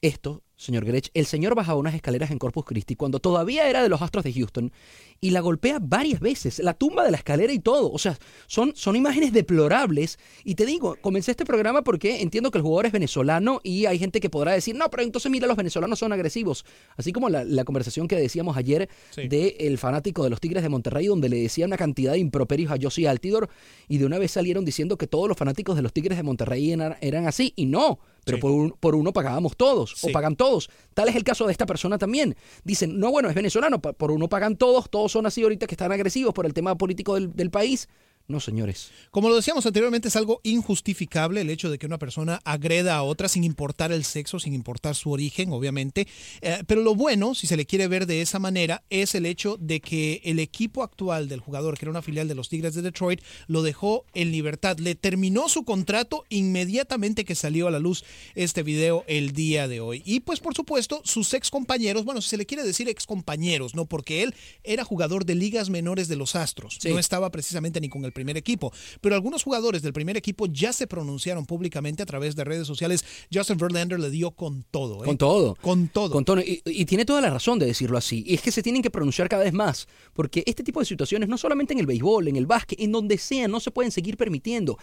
esto, 0.03 0.43
señor 0.56 0.85
Grech. 0.85 1.11
El 1.14 1.26
señor 1.26 1.55
baja 1.55 1.75
unas 1.75 1.94
escaleras 1.94 2.31
en 2.31 2.38
Corpus 2.38 2.64
Christi 2.64 2.97
cuando 2.97 3.19
todavía 3.20 3.69
era 3.69 3.82
de 3.82 3.88
los 3.88 4.00
Astros 4.00 4.25
de 4.25 4.32
Houston 4.32 4.73
y 5.20 5.31
la 5.31 5.41
golpea 5.41 5.79
varias 5.81 6.20
veces, 6.20 6.58
la 6.61 6.75
tumba 6.75 7.05
de 7.05 7.11
la 7.11 7.19
escalera 7.19 7.53
y 7.53 7.58
todo. 7.58 7.91
O 7.93 7.99
sea, 7.99 8.19
son, 8.47 8.73
son 8.75 8.97
imágenes 8.97 9.32
deplorables. 9.32 10.19
Y 10.44 10.55
te 10.55 10.67
digo, 10.67 10.97
comencé 11.00 11.31
este 11.32 11.44
programa 11.44 11.82
porque 11.82 12.23
entiendo 12.23 12.50
que 12.50 12.59
el 12.59 12.62
jugador 12.62 12.87
es 12.87 12.92
venezolano 12.92 13.61
y 13.62 13.87
hay 13.87 13.99
gente 13.99 14.21
que 14.21 14.31
podrá 14.31 14.52
decir, 14.52 14.75
no, 14.76 14.88
pero 14.90 15.02
entonces 15.02 15.31
mira, 15.31 15.47
los 15.47 15.57
venezolanos 15.57 15.99
son 15.99 16.12
agresivos. 16.12 16.64
Así 16.97 17.12
como 17.12 17.28
la, 17.28 17.45
la 17.45 17.64
conversación 17.64 18.09
que 18.09 18.16
decíamos 18.16 18.57
ayer 18.57 18.88
Sí. 19.11 19.28
del 19.28 19.78
fanático 19.78 20.25
de 20.25 20.31
los 20.31 20.40
Tigres 20.40 20.62
de 20.62 20.69
Monterrey, 20.69 21.07
donde 21.07 21.28
le 21.28 21.37
decía 21.40 21.66
una 21.66 21.76
cantidad 21.76 22.12
de 22.12 22.19
improperios 22.19 22.71
a 22.73 22.76
Josie 22.81 23.09
Altidor 23.09 23.49
y 23.88 23.99
de 23.99 24.07
una 24.07 24.19
vez 24.19 24.33
salieron 24.33 24.64
diciendo 24.64 24.97
que 24.97 25.07
todos 25.07 25.28
los 25.28 25.37
fanáticos 25.37 25.76
de 25.76 25.83
los 25.83 25.92
Tigres 25.92 26.16
de 26.19 26.23
Monterrey 26.23 26.73
eran, 26.73 26.97
eran 27.00 27.26
así. 27.26 27.52
Y 27.57 27.66
no, 27.66 27.99
pero 28.26 28.38
Sí. 28.38 28.42
por, 28.42 28.50
un- 28.50 28.71
por 28.73 28.95
uno 28.97 29.12
pagábamos 29.12 29.56
todos, 29.56 29.92
Sí. 29.97 30.09
o 30.11 30.12
pagan 30.12 30.35
todos. 30.35 30.68
Tal 30.95 31.09
es 31.09 31.14
el 31.14 31.23
caso 31.23 31.47
de 31.47 31.52
esta 31.52 31.64
persona 31.64 31.97
también. 31.97 32.35
Dicen, 32.64 32.99
no, 32.99 33.12
bueno, 33.12 33.28
es 33.28 33.37
venezolano, 33.37 33.80
por 33.80 34.11
uno 34.11 34.28
pagan 34.28 34.56
todos, 34.56 34.90
todos 34.90 35.12
son 35.12 35.26
así 35.26 35.42
ahorita 35.45 35.66
que 35.68 35.75
están 35.75 35.92
agresivos 35.92 36.35
por 36.35 36.45
el 36.45 36.52
tema 36.52 36.76
político 36.76 37.14
del, 37.14 37.33
del 37.35 37.50
país. 37.52 37.88
No, 38.28 38.40
señores. 38.40 38.90
Como 39.12 39.28
lo 39.28 39.37
decíamos 39.37 39.66
anteriormente, 39.66 40.09
es 40.09 40.16
algo 40.16 40.40
injustificable 40.42 41.40
el 41.40 41.50
hecho 41.50 41.71
de 41.71 41.78
que 41.78 41.87
una 41.87 41.99
persona 41.99 42.40
agreda 42.45 42.97
a 42.97 43.04
otra 43.04 43.28
sin 43.28 43.45
importar 43.45 43.92
el 43.92 44.04
sexo, 44.04 44.40
sin 44.40 44.52
importar 44.52 44.97
su 44.97 45.12
origen, 45.12 45.52
obviamente. 45.52 46.09
Eh, 46.40 46.64
pero 46.66 46.83
lo 46.83 46.97
bueno, 46.97 47.37
si 47.37 47.47
se 47.47 47.56
le 47.56 47.66
quiere 47.66 47.87
ver 47.87 48.06
de 48.06 48.23
esa 48.23 48.40
manera, 48.40 48.83
es 48.90 49.14
el 49.14 49.26
hecho 49.26 49.56
de 49.61 49.80
que 49.80 50.23
el 50.25 50.40
equipo 50.40 50.83
actual 50.83 51.28
del 51.28 51.38
jugador, 51.38 51.78
que 51.78 51.85
era 51.85 51.90
una 51.90 52.02
filial 52.02 52.26
de 52.26 52.35
los 52.35 52.49
Tigres 52.49 52.75
de 52.75 52.83
Detroit, 52.83 53.21
lo 53.47 53.62
dejó 53.62 54.04
en 54.12 54.33
libertad. 54.33 54.76
Le 54.78 54.97
terminó 54.97 55.49
su 55.49 55.64
contrato 55.64 56.25
inmediatamente 56.28 57.25
que 57.25 57.37
salió 57.37 57.68
a 57.68 57.71
la 57.71 57.78
luz 57.78 58.04
este 58.35 58.64
video 58.64 59.04
el 59.06 59.33
día 59.33 59.68
de 59.68 59.78
hoy. 59.78 60.02
Y 60.04 60.21
pues 60.21 60.40
por 60.40 60.54
supuesto, 60.54 61.00
sus 61.04 61.33
ex 61.33 61.49
compañeros, 61.49 62.04
bueno, 62.04 62.21
si 62.21 62.30
se 62.30 62.37
le 62.37 62.47
quiere 62.47 62.64
decir 62.64 62.88
ex 62.88 63.06
compañeros, 63.06 63.76
¿no? 63.76 63.87
Porque 63.87 64.25
él 64.25 64.35
era 64.64 64.85
jugador 64.85 65.25
de 65.25 65.37
ligas 65.37 65.71
menores 65.71 66.09
de 66.09 66.16
los 66.16 66.35
Astros. 66.35 66.78
Sí. 66.80 66.88
No 66.88 66.99
estaba 66.99 67.30
precisamente 67.30 67.80
ni 67.80 67.88
con 67.88 68.04
el 68.04 68.15
primer 68.16 68.37
equipo. 68.37 68.73
Pero 69.00 69.14
algunos 69.14 69.44
jugadores 69.44 69.82
del 69.82 69.92
primer 69.92 70.16
equipo 70.16 70.46
ya 70.46 70.73
se 70.73 70.88
pronunciaron 70.88 71.46
públicamente 71.46 72.02
a 72.02 72.06
través 72.06 72.35
de 72.35 72.42
redes 72.42 72.66
sociales. 72.66 73.04
Justin 73.32 73.58
Verlander 73.58 74.00
le 74.00 74.11
dio 74.11 74.32
con 74.32 74.64
todo. 74.70 75.04
¿eh? 75.04 75.06
Con 75.06 75.18
todo. 75.18 75.54
Con 75.61 75.88
todo. 75.88 76.11
Con 76.11 76.25
todo. 76.25 76.40
Y, 76.40 76.62
y, 76.64 76.85
tiene 76.87 77.04
toda 77.04 77.20
la 77.20 77.30
razón 77.30 77.58
de 77.58 77.66
decirlo 77.66 77.96
así. 77.99 78.25
Y 78.26 78.35
es 78.35 78.42
que 78.42 78.50
se 78.50 78.62
tienen 78.62 78.82
que 78.82 78.90
pronunciar 78.90 79.28
cada 79.28 79.44
vez 79.44 79.52
más. 79.52 79.87
Porque 80.14 80.42
este 80.46 80.64
tipo 80.64 80.80
de 80.80 80.87
situaciones, 80.87 81.28
no 81.28 81.38
solamente 81.38 81.75
en 81.75 81.80
el 81.80 81.87
béisbol, 81.87 82.28
en 82.28 82.37
el 82.37 82.46
básquet, 82.46 82.80
en 82.80 82.90
donde 82.90 83.18
sea, 83.18 83.46
no 83.46 83.61
se 83.61 83.70
pueden 83.70 83.92
seguir 83.92 84.16
permitiendo. 84.16 84.78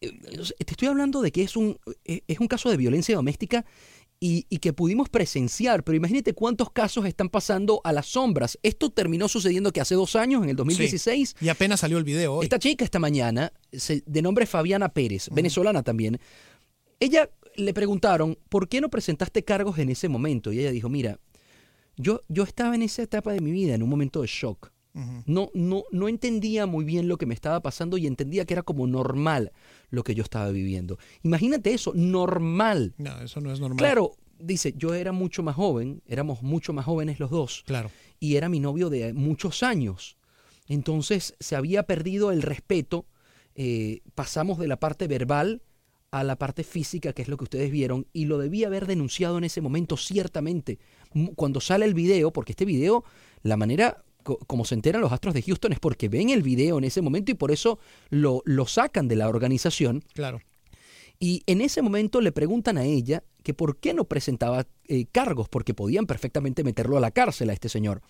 Eh, 0.00 0.10
te 0.64 0.72
estoy 0.72 0.88
hablando 0.88 1.22
de 1.22 1.32
que 1.32 1.42
es 1.42 1.56
un, 1.56 1.78
eh, 2.04 2.22
es 2.26 2.38
un 2.40 2.48
caso 2.48 2.68
de 2.70 2.76
violencia 2.76 3.14
doméstica 3.14 3.64
y, 4.20 4.46
y, 4.48 4.58
que 4.58 4.72
pudimos 4.72 5.08
presenciar, 5.08 5.84
pero 5.84 5.96
imagínate 5.96 6.32
cuántos 6.32 6.70
casos 6.70 7.04
están 7.04 7.28
pasando 7.28 7.80
a 7.84 7.92
las 7.92 8.06
sombras. 8.06 8.58
Esto 8.62 8.90
terminó 8.90 9.28
sucediendo 9.28 9.72
que 9.72 9.80
hace 9.80 9.94
dos 9.94 10.16
años, 10.16 10.42
en 10.42 10.50
el 10.50 10.56
2016. 10.56 11.34
Sí, 11.38 11.44
y 11.44 11.48
apenas 11.50 11.80
salió 11.80 11.98
el 11.98 12.04
video 12.04 12.36
hoy. 12.36 12.44
Esta 12.44 12.58
chica 12.58 12.84
esta 12.84 12.98
mañana, 12.98 13.52
de 13.70 14.22
nombre 14.22 14.46
Fabiana 14.46 14.88
Pérez, 14.88 15.28
uh 15.28 15.30
-huh. 15.30 15.34
venezolana 15.34 15.82
también, 15.82 16.18
ella 17.00 17.28
le 17.56 17.74
preguntaron, 17.74 18.38
¿por 18.48 18.68
qué 18.68 18.80
no 18.80 18.88
presentaste 18.88 19.44
cargos 19.44 19.78
en 19.78 19.90
ese 19.90 20.08
momento? 20.08 20.52
Y 20.52 20.60
ella 20.60 20.70
dijo, 20.70 20.88
mira, 20.88 21.18
yo, 21.96 22.22
yo 22.28 22.42
estaba 22.42 22.74
en 22.74 22.82
esa 22.82 23.02
etapa 23.02 23.32
de 23.32 23.40
mi 23.40 23.52
vida, 23.52 23.74
en 23.74 23.82
un 23.82 23.88
momento 23.88 24.22
de 24.22 24.28
shock. 24.28 24.72
Uh 24.94 25.00
-huh. 25.00 25.22
no, 25.26 25.50
no, 25.54 25.84
no 25.90 26.08
entendía 26.08 26.66
muy 26.66 26.84
bien 26.84 27.08
lo 27.08 27.18
que 27.18 27.26
me 27.26 27.34
estaba 27.34 27.60
pasando 27.60 27.98
y 27.98 28.06
entendía 28.06 28.44
que 28.44 28.54
era 28.54 28.62
como 28.62 28.86
normal 28.86 29.50
lo 29.90 30.04
que 30.04 30.14
yo 30.14 30.22
estaba 30.22 30.50
viviendo. 30.50 30.98
Imagínate 31.22 31.74
eso, 31.74 31.92
normal. 31.94 32.94
No, 32.98 33.20
eso 33.20 33.40
no 33.40 33.52
es 33.52 33.58
normal. 33.58 33.78
Claro, 33.78 34.12
dice, 34.38 34.74
yo 34.76 34.94
era 34.94 35.12
mucho 35.12 35.42
más 35.42 35.56
joven, 35.56 36.02
éramos 36.06 36.42
mucho 36.42 36.72
más 36.72 36.84
jóvenes 36.84 37.18
los 37.18 37.30
dos. 37.30 37.64
Claro. 37.66 37.90
Y 38.20 38.36
era 38.36 38.48
mi 38.48 38.60
novio 38.60 38.88
de 38.88 39.12
muchos 39.12 39.62
años. 39.62 40.16
Entonces 40.68 41.34
se 41.40 41.56
había 41.56 41.84
perdido 41.84 42.30
el 42.30 42.42
respeto. 42.42 43.06
Eh, 43.54 44.00
pasamos 44.14 44.58
de 44.58 44.68
la 44.68 44.78
parte 44.78 45.06
verbal 45.08 45.62
a 46.10 46.22
la 46.22 46.36
parte 46.36 46.62
física, 46.62 47.12
que 47.12 47.22
es 47.22 47.28
lo 47.28 47.36
que 47.36 47.44
ustedes 47.44 47.72
vieron, 47.72 48.06
y 48.12 48.26
lo 48.26 48.38
debía 48.38 48.68
haber 48.68 48.86
denunciado 48.86 49.36
en 49.36 49.44
ese 49.44 49.60
momento, 49.60 49.96
ciertamente. 49.96 50.78
Cuando 51.34 51.60
sale 51.60 51.84
el 51.86 51.94
video, 51.94 52.32
porque 52.32 52.52
este 52.52 52.64
video, 52.64 53.04
la 53.42 53.56
manera 53.56 54.04
como 54.24 54.64
se 54.64 54.74
enteran 54.74 55.02
los 55.02 55.12
Astros 55.12 55.34
de 55.34 55.42
Houston 55.42 55.72
es 55.72 55.78
porque 55.78 56.08
ven 56.08 56.30
el 56.30 56.42
video 56.42 56.78
en 56.78 56.84
ese 56.84 57.02
momento 57.02 57.30
y 57.30 57.34
por 57.34 57.52
eso 57.52 57.78
lo, 58.10 58.42
lo 58.44 58.66
sacan 58.66 59.06
de 59.06 59.16
la 59.16 59.28
organización. 59.28 60.02
Claro. 60.14 60.40
Y 61.20 61.42
en 61.46 61.60
ese 61.60 61.80
momento 61.82 62.20
le 62.20 62.32
preguntan 62.32 62.76
a 62.76 62.84
ella 62.84 63.22
que 63.42 63.54
por 63.54 63.78
qué 63.78 63.94
no 63.94 64.04
presentaba 64.04 64.66
eh, 64.88 65.06
cargos, 65.06 65.48
porque 65.48 65.74
podían 65.74 66.06
perfectamente 66.06 66.64
meterlo 66.64 66.96
a 66.96 67.00
la 67.00 67.10
cárcel 67.12 67.50
a 67.50 67.52
este 67.52 67.68
señor. 67.68 68.02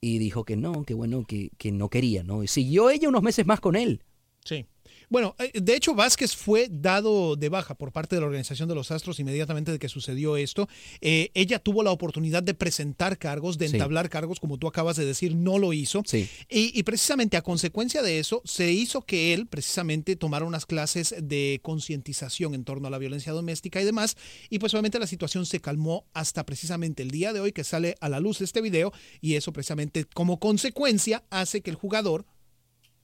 Y 0.00 0.18
dijo 0.18 0.44
que 0.44 0.56
no, 0.56 0.84
que 0.84 0.94
bueno, 0.94 1.24
que, 1.24 1.50
que 1.58 1.72
no 1.72 1.88
quería, 1.88 2.22
¿no? 2.22 2.42
Y 2.42 2.48
siguió 2.48 2.90
ella 2.90 3.08
unos 3.08 3.22
meses 3.22 3.46
más 3.46 3.60
con 3.60 3.76
él. 3.76 4.02
Sí. 4.44 4.66
Bueno, 5.08 5.36
eh, 5.38 5.52
de 5.60 5.76
hecho 5.76 5.94
Vázquez 5.94 6.34
fue 6.34 6.68
dado 6.70 7.36
de 7.36 7.48
baja 7.48 7.74
por 7.74 7.92
parte 7.92 8.16
de 8.16 8.20
la 8.20 8.26
organización 8.26 8.68
de 8.68 8.74
los 8.74 8.90
Astros 8.90 9.20
inmediatamente 9.20 9.70
de 9.70 9.78
que 9.78 9.88
sucedió 9.88 10.36
esto. 10.36 10.68
Eh, 11.00 11.30
ella 11.34 11.58
tuvo 11.58 11.82
la 11.82 11.92
oportunidad 11.92 12.42
de 12.42 12.54
presentar 12.54 13.16
cargos, 13.18 13.56
de 13.58 13.66
entablar 13.66 14.06
sí. 14.06 14.10
cargos, 14.10 14.40
como 14.40 14.58
tú 14.58 14.66
acabas 14.66 14.96
de 14.96 15.04
decir, 15.04 15.36
no 15.36 15.58
lo 15.58 15.72
hizo. 15.72 16.02
Sí. 16.04 16.28
Y, 16.48 16.78
y, 16.78 16.82
precisamente 16.82 17.36
a 17.36 17.42
consecuencia 17.42 18.02
de 18.02 18.18
eso 18.18 18.42
se 18.44 18.72
hizo 18.72 19.02
que 19.02 19.32
él 19.32 19.46
precisamente 19.46 20.16
tomara 20.16 20.44
unas 20.44 20.66
clases 20.66 21.14
de 21.22 21.60
concientización 21.62 22.54
en 22.54 22.64
torno 22.64 22.88
a 22.88 22.90
la 22.90 22.98
violencia 22.98 23.32
doméstica 23.32 23.80
y 23.80 23.84
demás. 23.84 24.16
Y 24.50 24.58
pues 24.58 24.74
obviamente 24.74 24.98
la 24.98 25.06
situación 25.06 25.46
se 25.46 25.60
calmó 25.60 26.06
hasta 26.14 26.44
precisamente 26.44 27.02
el 27.02 27.10
día 27.10 27.32
de 27.32 27.40
hoy 27.40 27.52
que 27.52 27.64
sale 27.64 27.94
a 28.00 28.08
la 28.08 28.20
luz 28.20 28.40
este 28.40 28.60
video 28.60 28.92
y 29.20 29.34
eso 29.34 29.52
precisamente 29.52 30.04
como 30.04 30.40
consecuencia 30.40 31.24
hace 31.30 31.60
que 31.60 31.70
el 31.70 31.76
jugador 31.76 32.26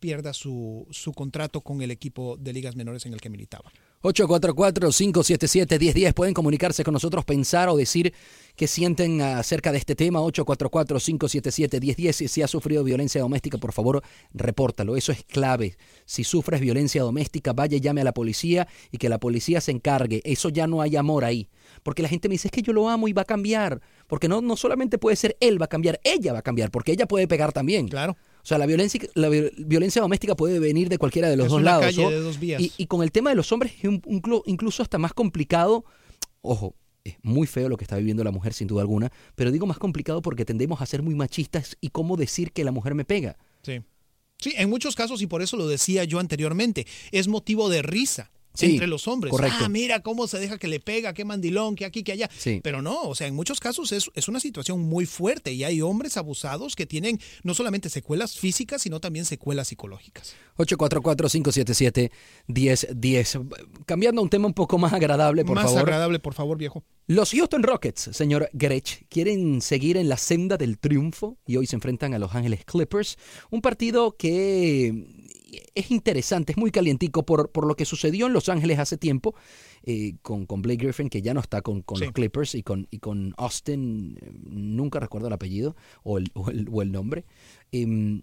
pierda 0.03 0.35
su, 0.35 0.87
su 0.91 1.13
contrato 1.13 1.61
con 1.61 1.81
el 1.81 1.93
equipo 1.93 2.37
de 2.37 2.53
ligas 2.53 2.75
menores 2.75 3.07
en 3.07 3.13
el 3.13 3.21
que 3.21 3.31
militaba. 3.31 3.71
844-577-1010. 4.03 6.13
Pueden 6.13 6.35
comunicarse 6.35 6.83
con 6.83 6.93
nosotros, 6.93 7.25
pensar 7.25 7.69
o 7.69 7.77
decir 7.77 8.13
qué 8.57 8.67
sienten 8.67 9.23
acerca 9.23 9.71
de 9.71 9.79
este 9.79 9.95
tema. 9.95 10.19
844-577-1010. 10.21 12.27
Si, 12.27 12.43
has 12.43 12.51
sufrido 12.51 12.83
violencia 12.83 13.21
doméstica, 13.21 13.59
por 13.59 13.73
favor, 13.73 14.03
repórtalo. 14.35 14.97
Eso 14.97 15.13
es 15.13 15.23
clave. 15.23 15.77
Si 16.05 16.25
sufres 16.25 16.61
violencia 16.61 17.01
doméstica, 17.03 17.53
vaya 17.53 17.77
y 17.77 17.81
llame 17.81 18.01
a 18.01 18.05
la 18.05 18.13
policía 18.13 18.67
y 18.91 18.99
que 18.99 19.09
la 19.09 19.21
policía 19.21 19.61
se 19.61 19.71
encargue. 19.71 20.21
Eso 20.25 20.49
ya 20.49 20.67
no 20.67 20.83
hay 20.83 20.97
amor 20.97 21.25
ahí. 21.25 21.49
Porque 21.85 22.03
la 22.03 22.09
gente 22.09 22.29
me 22.29 22.35
dice, 22.35 22.49
es 22.49 22.53
que 22.53 22.63
yo 22.63 22.73
lo 22.73 22.89
amo 22.89 23.07
y 23.07 23.13
va 23.13 23.23
a 23.23 23.27
cambiar. 23.27 23.81
Porque 24.09 24.27
no, 24.29 24.41
no 24.41 24.57
solamente 24.57 24.99
puede 24.99 25.15
ser 25.15 25.37
él 25.39 25.63
va 25.63 25.67
a 25.67 25.69
cambiar, 25.69 26.01
ella 26.03 26.33
va 26.33 26.41
a 26.41 26.43
cambiar, 26.43 26.73
porque 26.73 26.91
ella 26.93 27.07
puede 27.07 27.29
pegar 27.29 27.53
también. 27.53 27.87
Claro. 27.89 28.17
O 28.43 28.47
sea, 28.47 28.59
la 28.59 28.67
violencia, 28.67 29.01
la 29.15 29.29
violencia 29.29 30.03
doméstica 30.03 30.35
puede 30.35 30.59
venir 30.59 30.89
de 30.89 30.99
cualquiera 30.99 31.31
de 31.31 31.37
los 31.37 31.47
es 31.47 31.53
dos 31.53 31.61
una 31.61 31.71
lados. 31.71 31.87
Calle 31.87 32.03
¿no? 32.03 32.11
de 32.11 32.21
dos 32.21 32.41
vías. 32.41 32.61
Y, 32.61 32.73
y, 32.77 32.87
con 32.87 33.03
el 33.03 33.13
tema 33.13 33.31
de 33.31 33.37
los 33.37 33.53
hombres 33.53 33.73
es 33.81 33.91
incluso 34.47 34.83
hasta 34.83 34.99
más 34.99 35.13
complicado. 35.15 35.85
Ojo, 36.41 36.75
es 37.05 37.17
muy 37.23 37.47
feo 37.47 37.69
lo 37.69 37.77
que 37.77 37.85
está 37.85 37.97
viviendo 37.97 38.25
la 38.25 38.33
mujer, 38.33 38.53
sin 38.53 38.69
duda 38.69 38.83
alguna, 38.83 39.13
pero 39.35 39.51
digo 39.51 39.67
más 39.67 39.79
complicado 39.79 40.23
porque 40.23 40.45
tendemos 40.45 40.81
a 40.81 40.87
ser 40.87 41.03
muy 41.03 41.15
machistas 41.15 41.77
y 41.81 41.91
cómo 41.91 42.17
decir 42.17 42.53
que 42.53 42.65
la 42.65 42.73
mujer 42.73 42.95
me 42.95 43.05
pega. 43.05 43.37
Sí. 43.63 43.83
Sí, 44.39 44.55
en 44.57 44.69
muchos 44.69 44.97
casos, 44.97 45.23
y 45.23 45.29
por 45.29 45.41
eso 45.41 45.57
lo 45.57 45.69
decía 45.69 46.03
yo 46.03 46.19
anteriormente, 46.19 46.87
es 47.13 47.29
motivo 47.29 47.69
de 47.69 47.83
risa. 47.83 48.33
Sí, 48.55 48.73
entre 48.73 48.87
los 48.87 49.09
hombres. 49.09 49.31
Correcto. 49.31 49.65
Ah, 49.65 49.69
mira 49.69 50.01
cómo 50.01 50.27
se 50.27 50.39
deja 50.39 50.57
que 50.59 50.69
le 50.69 50.81
pega, 50.81 51.15
qué 51.15 51.25
mandilón, 51.25 51.75
que 51.75 51.87
aquí, 51.87 52.03
que 52.03 52.13
allá. 52.13 52.29
Sí. 52.37 52.61
Pero 52.63 52.83
no, 52.83 53.01
o 53.03 53.15
sea, 53.15 53.27
en 53.27 53.35
muchos 53.35 53.61
casos 53.61 53.93
es, 53.93 54.11
es, 54.15 54.29
una 54.29 54.41
situación 54.41 54.81
muy 54.81 55.07
fuerte 55.07 55.53
y 55.53 55.65
hay 55.65 55.81
hombres 55.81 56.19
abusados 56.19 56.77
que 56.77 56.85
tienen 56.87 57.19
no 57.43 57.55
solamente 57.55 57.89
secuelas 57.89 58.37
físicas, 58.37 58.83
sino 58.83 59.01
también 59.01 59.25
secuelas 59.25 59.69
psicológicas. 59.69 60.35
844-577-1010. 60.59 63.49
Cambiando 63.87 64.21
a 64.21 64.25
un 64.25 64.31
tema 64.31 64.47
un 64.47 64.55
poco 64.55 64.79
más 64.79 64.93
agradable, 64.93 65.45
por 65.45 65.55
más 65.55 65.65
favor. 65.65 65.79
Más 65.79 65.85
agradable, 65.85 66.19
por 66.19 66.35
favor, 66.35 66.59
viejo. 66.59 66.83
Los 67.07 67.31
Houston 67.33 67.63
Rockets, 67.63 68.11
señor 68.13 68.51
Grech, 68.53 69.07
quieren 69.09 69.61
seguir 69.61 69.97
en 69.97 70.09
la 70.09 70.17
senda 70.17 70.57
del 70.57 70.79
triunfo 70.79 71.39
y 71.47 71.57
hoy 71.57 71.67
se 71.67 71.77
enfrentan 71.77 72.15
a 72.15 72.19
Los 72.19 72.35
Ángeles 72.35 72.65
Clippers. 72.65 73.17
Un 73.51 73.61
partido 73.61 74.17
que 74.17 75.07
es 75.75 75.91
interesante, 75.91 76.53
es 76.53 76.59
muy 76.59 76.71
calientico 76.71 77.25
por, 77.25 77.51
por 77.51 77.67
lo 77.67 77.75
que 77.75 77.85
sucedió 77.85 78.27
en 78.27 78.33
Los 78.33 78.49
Ángeles 78.49 78.79
hace 78.79 78.97
tiempo 78.97 79.35
eh, 79.85 80.15
con, 80.23 80.47
con, 80.47 80.63
Blake 80.63 80.85
Griffin, 80.85 81.09
que 81.09 81.23
ya 81.23 81.35
no 81.35 81.41
está 81.41 81.63
con, 81.63 81.83
con 81.83 81.99
sí. 81.99 82.05
los 82.05 82.13
Clippers, 82.13 82.55
y 82.55 82.63
con, 82.63 82.89
y 82.91 82.99
con 82.99 83.35
Austin, 83.37 84.19
eh, 84.21 84.31
nunca 84.45 85.01
recuerdo 85.01 85.29
el 85.29 85.33
apellido 85.33 85.77
o 86.03 86.19
el, 86.19 86.31
o 86.35 86.51
el, 86.51 86.69
o 86.73 86.83
el 86.83 86.93
nombre. 86.93 87.25
Eh, 87.73 88.23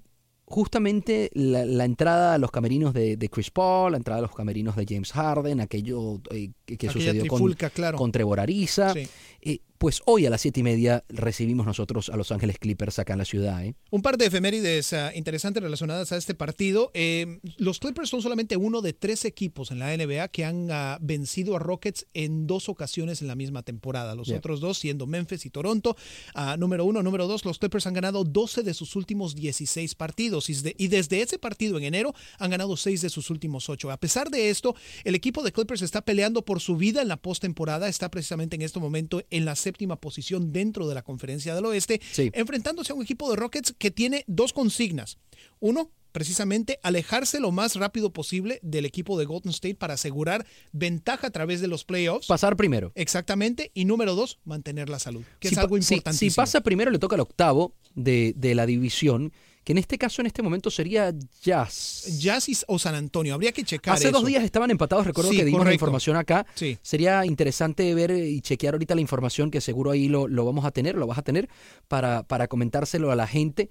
justamente 0.50 1.30
la, 1.34 1.64
la, 1.64 1.86
entrada 1.86 2.34
a 2.34 2.38
los 2.40 2.50
camerinos 2.50 2.94
de, 2.94 3.18
de, 3.18 3.30
Chris 3.30 3.52
Paul, 3.52 3.92
la 3.92 3.98
entrada 3.98 4.20
a 4.20 4.22
los 4.24 4.34
camerinos 4.34 4.76
de 4.76 4.86
James 4.90 5.12
Harden, 5.12 5.62
aquello 5.62 6.20
eh, 6.32 6.52
que, 6.66 6.90
sucedió 6.90 7.28
con, 7.28 7.54
claro. 7.54 7.98
con 7.98 8.12
Trevor 8.12 8.40
Ariza. 8.40 8.94
Sí. 8.94 9.62
Pues 9.80 10.02
hoy 10.04 10.26
a 10.26 10.30
las 10.30 10.42
siete 10.42 10.60
y 10.60 10.64
media 10.64 11.06
recibimos 11.08 11.66
nosotros 11.66 12.10
a 12.10 12.18
Los 12.18 12.34
Ángeles 12.34 12.60
Clippers 12.60 13.00
acá 13.00 13.14
en 13.14 13.20
la 13.20 13.24
ciudad. 13.24 13.64
¿eh? 13.64 13.76
Un 13.92 14.02
par 14.02 14.18
de 14.18 14.26
efemérides 14.26 14.92
uh, 14.92 15.16
interesantes 15.16 15.64
relacionadas 15.64 16.12
a 16.12 16.18
este 16.18 16.36
partido. 16.36 16.92
Eh, 16.94 17.40
los 17.56 17.80
Clippers 17.80 18.10
son 18.10 18.22
solamente 18.22 18.58
uno 18.58 18.82
de 18.82 18.92
tres 18.92 19.24
equipos 19.24 19.72
en 19.72 19.80
la 19.80 19.96
NBA 19.96 20.28
que 20.28 20.44
han 20.44 20.70
uh, 20.70 20.98
vencido 21.00 21.56
a 21.56 21.60
Rockets 21.60 22.08
en 22.14 22.46
dos 22.46 22.68
ocasiones 22.68 23.22
en 23.22 23.30
la 23.30 23.36
misma 23.36 23.64
temporada. 23.64 24.16
Los 24.16 24.28
yeah. 24.28 24.40
otros 24.40 24.60
dos 24.60 24.78
siendo 24.78 25.08
Memphis 25.08 25.46
y 25.46 25.50
Toronto. 25.50 25.96
Uh, 26.36 26.58
número 26.58 26.84
uno, 26.84 27.02
número 27.02 27.26
dos, 27.28 27.46
los 27.46 27.58
Clippers 27.58 27.88
han 27.88 27.94
ganado 27.94 28.26
12 28.26 28.64
de 28.64 28.74
sus 28.74 28.98
últimos 28.98 29.34
16 29.34 29.96
partidos 29.96 30.50
y, 30.50 30.56
de, 30.56 30.76
y 30.78 30.90
desde 30.90 31.22
ese 31.22 31.40
partido 31.40 31.78
en 31.78 31.86
enero 31.86 32.14
han 32.38 32.52
ganado 32.52 32.76
6 32.76 33.00
de 33.00 33.10
sus 33.10 33.30
últimos 33.30 33.70
8. 33.70 33.92
A 33.92 33.98
pesar 33.98 34.30
de 34.30 34.50
esto, 34.50 34.76
el 35.06 35.16
equipo 35.16 35.42
de 35.42 35.54
Clippers 35.54 35.84
está 35.84 36.02
peleando 36.02 36.44
por 36.44 36.60
su 36.60 36.76
vida 36.76 37.02
en 37.02 37.08
la 37.08 37.16
postemporada. 37.16 37.88
Está 37.88 38.12
precisamente 38.12 38.58
en 38.58 38.62
este 38.64 38.82
momento 38.82 39.24
en 39.30 39.46
la 39.46 39.56
séptima 39.70 39.98
posición 39.98 40.52
dentro 40.52 40.88
de 40.88 40.96
la 40.96 41.04
conferencia 41.04 41.54
del 41.54 41.66
oeste, 41.66 42.02
sí. 42.12 42.32
enfrentándose 42.34 42.92
a 42.92 42.96
un 42.96 43.04
equipo 43.04 43.30
de 43.30 43.36
Rockets 43.36 43.76
que 43.78 43.92
tiene 43.92 44.24
dos 44.28 44.52
consignas. 44.52 45.20
Uno, 45.60 45.92
precisamente 46.12 46.80
alejarse 46.82 47.40
lo 47.40 47.52
más 47.52 47.76
rápido 47.76 48.12
posible 48.12 48.60
del 48.64 48.86
equipo 48.86 49.18
de 49.20 49.26
Golden 49.26 49.52
State 49.52 49.76
para 49.76 49.94
asegurar 49.94 50.46
ventaja 50.72 51.28
a 51.28 51.30
través 51.30 51.62
de 51.62 51.68
los 51.68 51.86
playoffs. 51.86 52.26
Pasar 52.26 52.56
primero. 52.56 52.92
Exactamente. 52.96 53.70
Y 53.76 53.86
número 53.86 54.16
dos, 54.16 54.40
mantener 54.44 54.90
la 54.90 54.98
salud, 54.98 55.24
que 55.40 55.50
si 55.50 55.56
es 55.56 55.60
algo 55.60 55.78
importantísimo. 55.78 56.30
Si, 56.30 56.30
si, 56.32 56.36
pasa 56.36 56.62
primero, 56.62 56.90
le 56.90 56.98
toca 56.98 57.16
al 57.16 57.22
octavo 57.22 57.76
de, 57.94 58.34
de 58.36 58.56
la 58.56 58.66
división 58.66 59.32
que 59.70 59.74
en 59.74 59.78
este 59.78 60.00
caso, 60.00 60.24
en 60.24 60.26
este 60.26 60.42
momento, 60.42 60.72
sería 60.72 61.14
Jazz. 61.44 62.18
Jazz 62.20 62.66
o 62.68 62.80
San 62.80 62.96
Antonio, 62.96 63.36
habría 63.36 63.52
que 63.52 63.64
checar 63.64 63.94
Hace 63.94 64.08
eso. 64.08 64.18
dos 64.18 64.26
días 64.26 64.44
estaban 64.44 64.72
empatados, 64.72 65.06
recuerdo 65.06 65.30
sí, 65.30 65.38
que 65.38 65.46
dimos 65.46 65.60
correcto. 65.60 65.70
la 65.70 65.76
información 65.76 66.16
acá. 66.16 66.48
Sí. 66.56 66.80
Sería 66.82 67.24
interesante 67.24 67.94
ver 67.94 68.10
y 68.10 68.42
chequear 68.42 68.74
ahorita 68.74 68.96
la 68.96 69.02
información, 69.02 69.52
que 69.52 69.62
seguro 69.62 69.92
ahí 69.92 70.08
lo, 70.08 70.28
lo 70.28 70.44
vamos 70.44 70.66
a 70.66 70.72
tener, 70.72 70.96
lo 70.96 71.06
vas 71.06 71.20
a 71.20 71.22
tener, 71.22 71.50
para, 71.88 72.24
para 72.24 72.48
comentárselo 72.48 73.12
a 73.12 73.16
la 73.16 73.28
gente. 73.28 73.70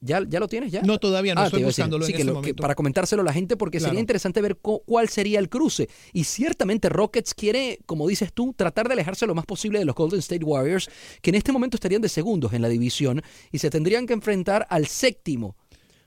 ¿Ya, 0.00 0.22
¿Ya 0.28 0.40
lo 0.40 0.48
tienes 0.48 0.72
ya? 0.72 0.82
No, 0.82 0.98
todavía 0.98 1.34
no, 1.34 1.42
ah, 1.42 1.44
estoy 1.44 1.62
buscándolo 1.62 2.04
sí, 2.04 2.12
en 2.12 2.16
que 2.16 2.22
este 2.22 2.32
lo, 2.32 2.34
momento. 2.38 2.56
Que 2.56 2.60
para 2.60 2.74
comentárselo 2.74 3.22
a 3.22 3.24
la 3.24 3.32
gente 3.32 3.56
porque 3.56 3.78
claro. 3.78 3.90
sería 3.90 4.00
interesante 4.00 4.40
ver 4.40 4.56
cuál 4.56 5.08
sería 5.08 5.38
el 5.38 5.48
cruce. 5.48 5.88
Y 6.12 6.24
ciertamente 6.24 6.88
Rockets 6.88 7.34
quiere, 7.34 7.78
como 7.86 8.08
dices 8.08 8.32
tú, 8.32 8.52
tratar 8.56 8.88
de 8.88 8.94
alejarse 8.94 9.26
lo 9.26 9.34
más 9.34 9.46
posible 9.46 9.78
de 9.78 9.84
los 9.84 9.94
Golden 9.94 10.18
State 10.18 10.44
Warriors, 10.44 10.90
que 11.22 11.30
en 11.30 11.36
este 11.36 11.52
momento 11.52 11.76
estarían 11.76 12.02
de 12.02 12.08
segundos 12.08 12.52
en 12.52 12.62
la 12.62 12.68
división 12.68 13.22
y 13.52 13.58
se 13.58 13.70
tendrían 13.70 14.06
que 14.06 14.14
enfrentar 14.14 14.66
al 14.70 14.86
séptimo 14.86 15.56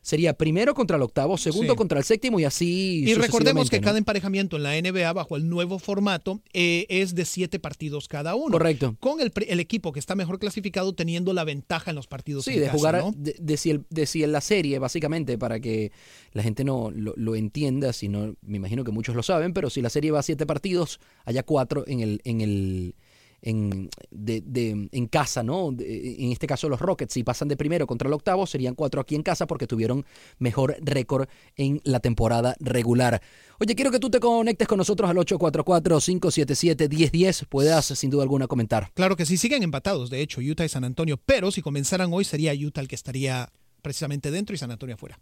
sería 0.04 0.34
primero 0.34 0.76
contra 0.76 0.98
el 0.98 1.02
octavo, 1.02 1.38
segundo 1.38 1.76
contra 1.76 1.98
el 1.98 2.06
séptimo 2.06 2.40
y 2.40 2.44
así. 2.44 3.04
Y 3.08 3.16
recordemos 3.16 3.70
que 3.70 3.82
cada 3.82 3.98
emparejamiento 3.98 4.58
en 4.58 4.64
la 4.64 4.80
NBA 4.80 5.12
bajo 5.14 5.36
el 5.36 5.50
nuevo 5.50 5.80
formato 5.80 6.42
eh, 6.54 6.86
es 6.90 7.16
de 7.16 7.26
siete 7.26 7.58
partidos 7.58 8.08
cada 8.08 8.36
uno. 8.36 8.52
Correcto. 8.52 8.96
Con 9.00 9.22
el, 9.22 9.32
el, 9.48 9.60
equipo 9.60 9.94
que 9.94 10.00
está 10.00 10.14
mejor 10.14 10.38
clasificado 10.40 10.94
teniendo 10.94 11.34
la 11.34 11.46
ventaja 11.46 11.90
en 11.90 11.96
los 11.96 12.08
partidos. 12.08 12.46
Sí, 12.46 12.60
de 12.60 12.70
jugar 12.70 13.02
de, 13.16 13.58
si 13.58 13.72
el, 13.72 13.86
de, 13.90 14.06
si 14.06 14.24
en 14.24 14.34
la 14.34 14.42
serie, 14.42 14.78
básicamente, 14.78 15.38
para 15.38 15.60
que 15.60 15.92
la 16.34 16.44
gente 16.44 16.66
no 16.66 16.92
lo, 16.92 17.36
entienda, 17.36 17.94
si 17.94 18.10
no, 18.10 18.36
me 18.42 18.58
imagino 18.58 18.84
que 18.84 18.92
muchos 18.92 19.16
lo 19.16 19.24
saben, 19.24 19.54
pero 19.54 19.70
si 19.70 19.82
la 19.82 19.90
serie 19.90 20.12
va 20.12 20.20
a 20.20 20.24
siete 20.24 20.46
partidos, 20.46 21.00
haya 21.24 21.44
cuatro 21.44 21.86
en 21.88 22.02
el, 22.02 22.22
en 22.26 22.42
el 22.42 22.96
en, 23.44 23.90
de, 24.10 24.90
en 24.92 25.08
casa, 25.08 25.44
¿no? 25.44 25.70
en 25.78 26.32
este 26.32 26.48
caso 26.48 26.68
los 26.70 26.80
Rockets, 26.80 27.14
si 27.14 27.24
pasan 27.24 27.50
de 27.50 27.58
primero 27.58 27.86
contra 27.86 28.08
el 28.08 28.14
octavo, 28.14 28.48
serían 28.48 28.74
cuatro 28.74 29.02
aquí 29.02 29.14
en 29.16 29.24
casa 29.24 29.46
porque 29.46 29.68
tuvieron 29.68 30.06
mejor 30.40 30.78
récord 30.82 31.28
en 31.56 31.82
la 31.84 32.00
temporada 32.00 32.56
regular. 32.60 33.22
Oye, 33.60 33.76
quiero 33.76 33.92
que 33.92 34.00
tú 34.00 34.10
te 34.10 34.20
conectes 34.20 34.68
con 34.68 34.78
nosotros 34.78 35.08
al 35.10 35.18
844-577-1010. 35.18 37.46
Puedas, 37.48 37.86
sin 37.86 38.10
duda 38.10 38.24
alguna, 38.24 38.48
comentar. 38.48 38.92
Claro 38.94 39.18
que 39.18 39.26
sí, 39.26 39.38
siguen 39.38 39.64
empatados, 39.64 40.10
de 40.10 40.22
hecho, 40.22 40.40
Utah 40.42 40.66
y 40.66 40.70
San 40.70 40.86
Antonio, 40.86 41.20
pero 41.24 41.52
si 41.52 41.62
comenzaran 41.62 42.12
hoy 42.14 42.24
sería 42.24 42.54
Utah 42.54 42.82
el 42.82 42.88
que 42.88 42.96
estaría 42.96 43.52
precisamente 43.82 44.32
dentro 44.32 44.56
y 44.56 44.58
San 44.58 44.72
Antonio 44.72 44.96
afuera. 44.96 45.20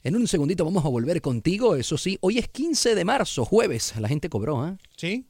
En 0.05 0.17
un 0.17 0.29
segundito 0.29 0.65
vamos 0.65 0.85
a 0.85 0.89
volver 0.89 1.21
contigo, 1.21 1.75
eso 1.77 1.99
sí. 1.99 2.19
Hoy 2.21 2.39
es 2.39 2.49
15 2.49 2.95
de 2.95 3.05
marzo, 3.05 3.45
jueves. 3.45 3.95
La 3.99 4.09
gente 4.09 4.29
cobró, 4.29 4.67
¿eh? 4.67 4.77
Sí. 4.97 5.27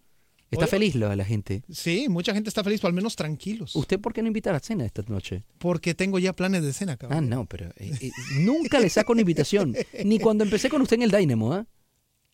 ¿Está 0.51 0.67
feliz 0.67 0.95
la, 0.95 1.15
la, 1.15 1.25
gente? 1.25 1.63
Sí, 1.71 2.09
mucha 2.09 2.33
gente 2.33 2.49
está 2.49 2.65
feliz, 2.65 2.83
o 2.83 2.87
al 2.87 2.93
menos 2.93 3.17
tranquilos. 3.17 3.77
¿Usted 3.77 4.01
por 4.01 4.15
qué 4.15 4.23
no 4.23 4.29
invita 4.29 4.51
a 4.51 4.55
la 4.55 4.61
cena 4.61 4.87
esta 4.87 5.03
noche? 5.07 5.45
Porque 5.59 5.95
tengo 5.95 6.19
ya 6.19 6.33
planes 6.33 6.63
de 6.63 6.73
cena, 6.73 6.97
cabrón. 6.97 7.19
Ah, 7.19 7.21
no, 7.21 7.47
pero 7.47 7.67
eh, 7.77 7.93
eh, 8.01 8.11
nunca 8.41 8.81
le 8.81 8.89
saco 8.89 9.13
una 9.13 9.21
invitación. 9.21 9.77
Ni 10.05 10.19
cuando 10.19 10.45
empecé 10.45 10.71
con 10.71 10.81
usted 10.81 10.97
en 10.97 11.03
el 11.03 11.11
Dynamo, 11.11 11.53
¿ah? 11.53 11.67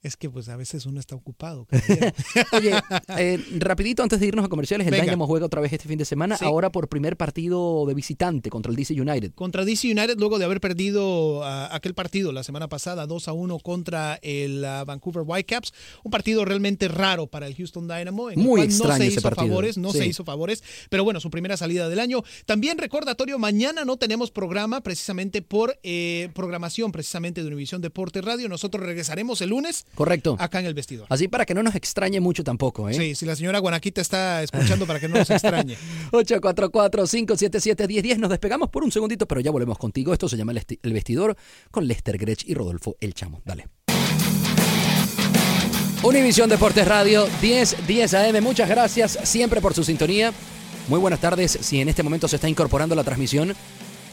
Es 0.05 0.19
que 0.19 0.29
pues 0.29 0.51
a 0.51 0.57
veces 0.57 0.85
uno 0.85 1.01
está 1.01 1.17
ocupado. 1.17 1.67
Oye, 2.53 2.75
eh, 3.17 3.43
rapidito 3.59 4.03
antes 4.03 4.21
de 4.21 4.27
irnos 4.27 4.45
a 4.45 4.49
comerciales, 4.49 4.87
el 4.87 4.93
Dynamo 4.93 5.27
juega 5.27 5.47
otra 5.47 5.63
vez 5.63 5.73
este 5.73 5.89
fin 5.89 5.97
de 5.97 6.05
semana, 6.05 6.37
ahora 6.43 6.69
por 6.69 6.91
primer 6.91 7.17
partido 7.17 7.87
de 7.87 7.95
visitante 7.95 8.51
contra 8.51 8.69
el 8.69 8.77
DC 8.77 9.01
United. 9.01 9.33
Contra 9.33 9.65
DC 9.65 9.91
United 9.91 10.19
luego 10.19 10.39
de 10.39 10.45
haber 10.45 10.61
perdido 10.61 11.43
ah, 11.43 11.75
aquel 11.75 11.95
partido 11.95 12.33
la 12.33 12.45
semana 12.45 12.69
pasada 12.69 13.07
2 13.07 13.29
a 13.29 13.33
1 13.33 13.59
contra 13.61 14.19
el 14.21 14.63
ah, 14.67 14.85
Vancouver 14.85 15.25
Whitecaps, 15.27 15.73
un 16.03 16.11
partido 16.11 16.45
realmente 16.45 16.87
raro 16.89 17.27
para 17.27 17.47
el 17.47 17.55
Houston 17.55 17.89
Dynamo, 17.89 18.31
en 18.31 18.41
Muy 18.41 18.61
el 18.61 18.67
extraño 18.67 18.93
no 18.93 18.99
se 18.99 19.07
hizo 19.07 19.23
partido. 19.23 19.47
favores, 19.47 19.79
no 19.79 19.91
se 19.91 20.07
hizo 20.07 20.23
favores, 20.27 20.63
pero 20.91 21.03
bueno, 21.03 21.19
su 21.19 21.31
primera 21.31 21.57
salida 21.57 21.89
del 21.89 21.99
año. 21.99 22.23
También 22.45 22.77
recordatorio, 22.77 23.39
mañana 23.39 23.87
no 23.87 23.97
tenemos 23.97 24.31
programa 24.31 24.83
precisamente 24.83 25.41
por 25.41 25.79
eh, 25.83 26.29
programación 26.35 26.93
precisamente 26.93 27.41
de 27.41 27.47
Univisión 27.47 27.81
Deporte 27.81 28.21
Radio. 28.21 28.51
Nosotros 28.51 28.85
regresaremos 28.85 29.41
el 29.41 29.49
lunes. 29.49 29.87
Correcto. 29.95 30.37
Acá 30.39 30.61
en 30.61 30.67
el 30.67 30.75
vestidor. 30.75 31.07
Así 31.09 31.29
para 31.29 31.47
que 31.47 31.55
no 31.55 31.63
nos 31.63 31.75
extrañe 31.75 32.21
mucho 32.21 32.45
tampoco, 32.45 32.89
¿eh? 32.89 32.95
Sí, 32.95 33.15
si 33.15 33.27
la 33.27 33.37
señora 33.37 33.59
Guanaquita 33.61 34.01
está 34.01 34.43
escuchando 34.43 34.87
para 34.87 34.99
que 35.01 35.09
no 35.09 35.19
nos 35.19 35.31
extrañe. 35.31 35.77
844-577-1010. 36.13 38.19
Nos 38.19 38.31
despegamos 38.31 38.71
por 38.71 38.85
un 38.85 38.93
segundito, 38.93 39.27
pero 39.27 39.41
ya 39.41 39.51
volvemos 39.51 39.79
contigo. 39.79 40.13
Esto 40.13 40.29
se 40.29 40.37
llama 40.37 40.53
El 40.53 40.93
Vestidor 40.93 41.37
con 41.71 41.87
Lester 41.87 42.19
Grech 42.19 42.45
y 42.47 42.55
Rodolfo 42.55 42.97
El 43.01 43.15
Chamo. 43.15 43.41
Dale. 43.45 43.69
Univisión 46.03 46.51
Deportes 46.51 46.87
Radio 46.87 47.27
10 47.41 47.87
10 47.87 48.15
AM. 48.15 48.43
Muchas 48.43 48.69
gracias 48.69 49.19
siempre 49.23 49.61
por 49.63 49.73
su 49.73 49.85
sintonía. 49.85 50.33
Muy 50.89 51.01
buenas 51.01 51.21
tardes. 51.21 51.57
Si 51.63 51.81
en 51.81 51.89
este 51.89 52.03
momento 52.03 52.29
se 52.29 52.37
está 52.37 52.47
incorporando 52.49 52.95
la 52.95 53.05
transmisión, 53.05 53.55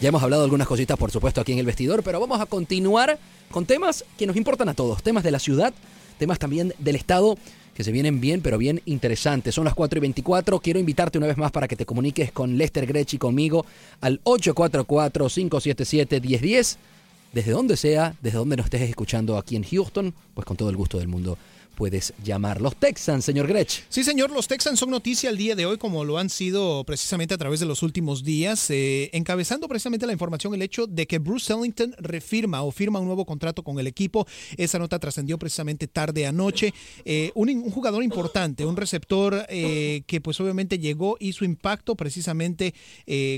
ya 0.02 0.10
hemos 0.10 0.22
hablado 0.24 0.44
algunas 0.44 0.68
cositas, 0.68 0.98
por 0.98 1.12
supuesto, 1.12 1.42
aquí 1.42 1.54
en 1.54 1.60
el 1.60 1.66
vestidor, 1.68 2.02
pero 2.02 2.20
vamos 2.20 2.42
a 2.42 2.48
continuar 2.48 3.20
con 3.52 3.68
temas 3.68 4.04
que 4.18 4.26
nos 4.26 4.36
importan 4.36 4.68
a 4.68 4.74
todos. 4.74 5.04
Temas 5.04 5.24
de 5.24 5.30
la 5.30 5.38
ciudad, 5.38 5.76
temas 6.18 6.40
también 6.40 6.74
del 6.80 6.96
Estado 6.96 7.38
que 7.76 7.84
se 7.84 7.92
vienen 7.92 8.20
bien, 8.20 8.42
pero 8.42 8.58
bien 8.58 8.82
interesantes. 8.86 9.54
Son 9.54 9.64
las 9.64 9.76
4 9.76 10.00
y 10.00 10.02
24. 10.02 10.60
Quiero 10.60 10.80
invitarte 10.80 11.20
una 11.20 11.28
vez 11.28 11.38
más 11.38 11.52
para 11.52 11.68
que 11.68 11.76
te 11.76 11.86
comuniques 11.86 12.32
con 12.32 12.58
Lester 12.58 12.88
Grech 12.88 13.14
y 13.14 13.20
conmigo 13.20 13.64
al 14.02 14.20
844-577-1010. 14.24 16.78
Desde 17.32 17.52
donde 17.52 17.78
sea, 17.78 18.16
desde 18.24 18.40
donde 18.40 18.58
nos 18.58 18.66
estés 18.66 18.82
escuchando 18.82 19.38
aquí 19.38 19.56
en 19.56 19.64
Houston, 19.64 20.16
pues 20.34 20.46
con 20.46 20.58
todo 20.58 20.72
el 20.72 20.78
gusto 20.78 20.98
del 20.98 21.10
mundo 21.10 21.38
puedes 21.82 22.14
llamar. 22.24 22.62
Los 22.62 22.76
Texans, 22.76 23.26
señor 23.26 23.48
Grech. 23.48 23.86
Sí, 23.90 24.04
señor, 24.04 24.30
los 24.30 24.48
Texans 24.48 24.78
son 24.78 24.92
noticia 24.92 25.32
el 25.32 25.38
día 25.38 25.56
de 25.56 25.66
hoy, 25.66 25.80
como 25.80 26.06
lo 26.06 26.20
han 26.20 26.30
sido 26.30 26.84
precisamente 26.84 27.34
a 27.34 27.40
través 27.40 27.60
de 27.60 27.66
los 27.66 27.82
últimos 27.82 28.24
días, 28.24 28.70
eh, 28.70 29.10
encabezando 29.14 29.68
precisamente 29.68 30.06
la 30.06 30.14
información 30.14 30.54
el 30.54 30.62
hecho 30.62 30.86
de 30.86 31.08
que 31.08 31.18
Bruce 31.18 31.52
Ellington 31.52 31.96
refirma 31.98 32.62
o 32.62 32.70
firma 32.70 33.00
un 33.00 33.08
nuevo 33.08 33.26
contrato 33.26 33.64
con 33.64 33.80
el 33.80 33.88
equipo. 33.88 34.28
Esa 34.58 34.78
nota 34.78 35.00
trascendió 35.00 35.40
precisamente 35.40 35.88
tarde 35.88 36.28
anoche. 36.28 36.72
Eh, 37.04 37.32
un, 37.34 37.72
jugador 37.72 38.04
importante, 38.04 38.64
un 38.64 38.78
receptor 38.78 39.44
eh, 39.50 40.04
que 40.06 40.22
pues 40.22 40.40
obviamente 40.40 40.78
llegó 40.78 41.18
y 41.20 41.34
su 41.34 41.46
impacto 41.46 41.96
precisamente 41.96 42.76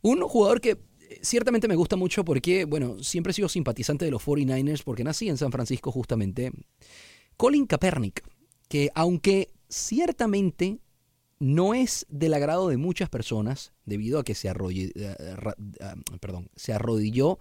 Un 0.00 0.22
jugador 0.22 0.62
que 0.62 0.78
ciertamente 1.20 1.68
me 1.68 1.74
gusta 1.74 1.96
mucho 1.96 2.24
porque, 2.24 2.64
bueno, 2.64 2.96
siempre 3.02 3.32
he 3.32 3.34
sido 3.34 3.48
simpatizante 3.48 4.06
de 4.06 4.10
los 4.10 4.24
49ers 4.24 4.82
porque 4.84 5.04
nací 5.04 5.28
en 5.28 5.36
San 5.36 5.52
Francisco 5.52 5.92
justamente. 5.92 6.50
Colin 7.36 7.66
Kaepernick, 7.66 8.22
que 8.68 8.90
aunque 8.94 9.50
ciertamente 9.68 10.78
no 11.38 11.74
es 11.74 12.06
del 12.08 12.34
agrado 12.34 12.68
de 12.68 12.76
muchas 12.76 13.08
personas 13.08 13.72
debido 13.84 14.18
a 14.18 14.24
que 14.24 14.34
se, 14.34 14.48
arrodilló, 14.48 14.90
eh, 14.94 15.36
perdón, 16.20 16.48
se 16.56 16.72
arrodilló 16.72 17.38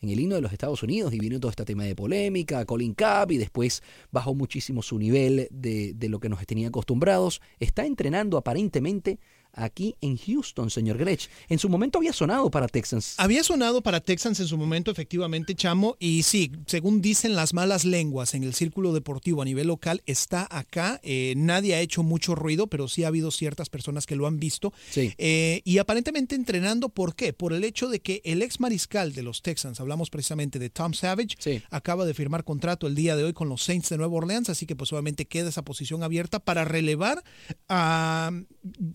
en 0.00 0.10
el 0.10 0.20
himno 0.20 0.34
de 0.34 0.40
los 0.40 0.52
Estados 0.52 0.82
Unidos 0.82 1.12
y 1.12 1.18
vino 1.18 1.40
todo 1.40 1.50
este 1.50 1.64
tema 1.64 1.84
de 1.84 1.94
polémica, 1.94 2.64
Colin 2.64 2.94
Kapp 2.94 3.32
y 3.32 3.38
después 3.38 3.82
bajó 4.10 4.34
muchísimo 4.34 4.82
su 4.82 4.98
nivel 4.98 5.48
de, 5.50 5.94
de 5.94 6.08
lo 6.08 6.20
que 6.20 6.28
nos 6.28 6.44
tenía 6.46 6.68
acostumbrados. 6.68 7.40
Está 7.58 7.86
entrenando 7.86 8.36
aparentemente 8.36 9.18
aquí 9.56 9.96
en 10.00 10.16
Houston, 10.16 10.70
señor 10.70 10.98
Grech. 10.98 11.28
En 11.48 11.58
su 11.58 11.68
momento 11.68 11.98
había 11.98 12.12
sonado 12.12 12.50
para 12.50 12.68
Texans. 12.68 13.14
Había 13.18 13.42
sonado 13.42 13.82
para 13.82 14.00
Texans 14.00 14.38
en 14.40 14.46
su 14.46 14.56
momento, 14.56 14.90
efectivamente, 14.90 15.54
Chamo. 15.54 15.96
Y 15.98 16.22
sí, 16.22 16.52
según 16.66 17.00
dicen 17.00 17.34
las 17.34 17.54
malas 17.54 17.84
lenguas 17.84 18.34
en 18.34 18.44
el 18.44 18.54
círculo 18.54 18.92
deportivo 18.92 19.42
a 19.42 19.44
nivel 19.44 19.66
local, 19.68 20.02
está 20.06 20.46
acá. 20.50 21.00
Eh, 21.02 21.34
nadie 21.36 21.74
ha 21.74 21.80
hecho 21.80 22.02
mucho 22.02 22.34
ruido, 22.34 22.66
pero 22.68 22.86
sí 22.88 23.04
ha 23.04 23.08
habido 23.08 23.30
ciertas 23.30 23.68
personas 23.68 24.06
que 24.06 24.14
lo 24.16 24.26
han 24.26 24.38
visto. 24.38 24.72
Sí. 24.90 25.12
Eh, 25.18 25.62
y 25.64 25.78
aparentemente 25.78 26.34
entrenando, 26.34 26.88
¿por 26.90 27.14
qué? 27.14 27.32
Por 27.32 27.52
el 27.52 27.64
hecho 27.64 27.88
de 27.88 28.00
que 28.00 28.20
el 28.24 28.42
ex 28.42 28.60
mariscal 28.60 29.12
de 29.14 29.22
los 29.22 29.42
Texans, 29.42 29.80
hablamos 29.80 30.10
precisamente 30.10 30.58
de 30.58 30.70
Tom 30.70 30.92
Savage, 30.94 31.36
Sí. 31.38 31.62
acaba 31.70 32.04
de 32.04 32.12
firmar 32.14 32.44
contrato 32.44 32.86
el 32.86 32.94
día 32.94 33.16
de 33.16 33.24
hoy 33.24 33.32
con 33.32 33.48
los 33.48 33.62
Saints 33.62 33.88
de 33.88 33.96
Nueva 33.96 34.14
Orleans, 34.16 34.48
así 34.50 34.66
que 34.66 34.76
pues 34.76 34.92
obviamente 34.92 35.24
queda 35.26 35.48
esa 35.48 35.62
posición 35.62 36.02
abierta 36.02 36.38
para 36.40 36.64
relevar 36.64 37.22
a, 37.68 38.30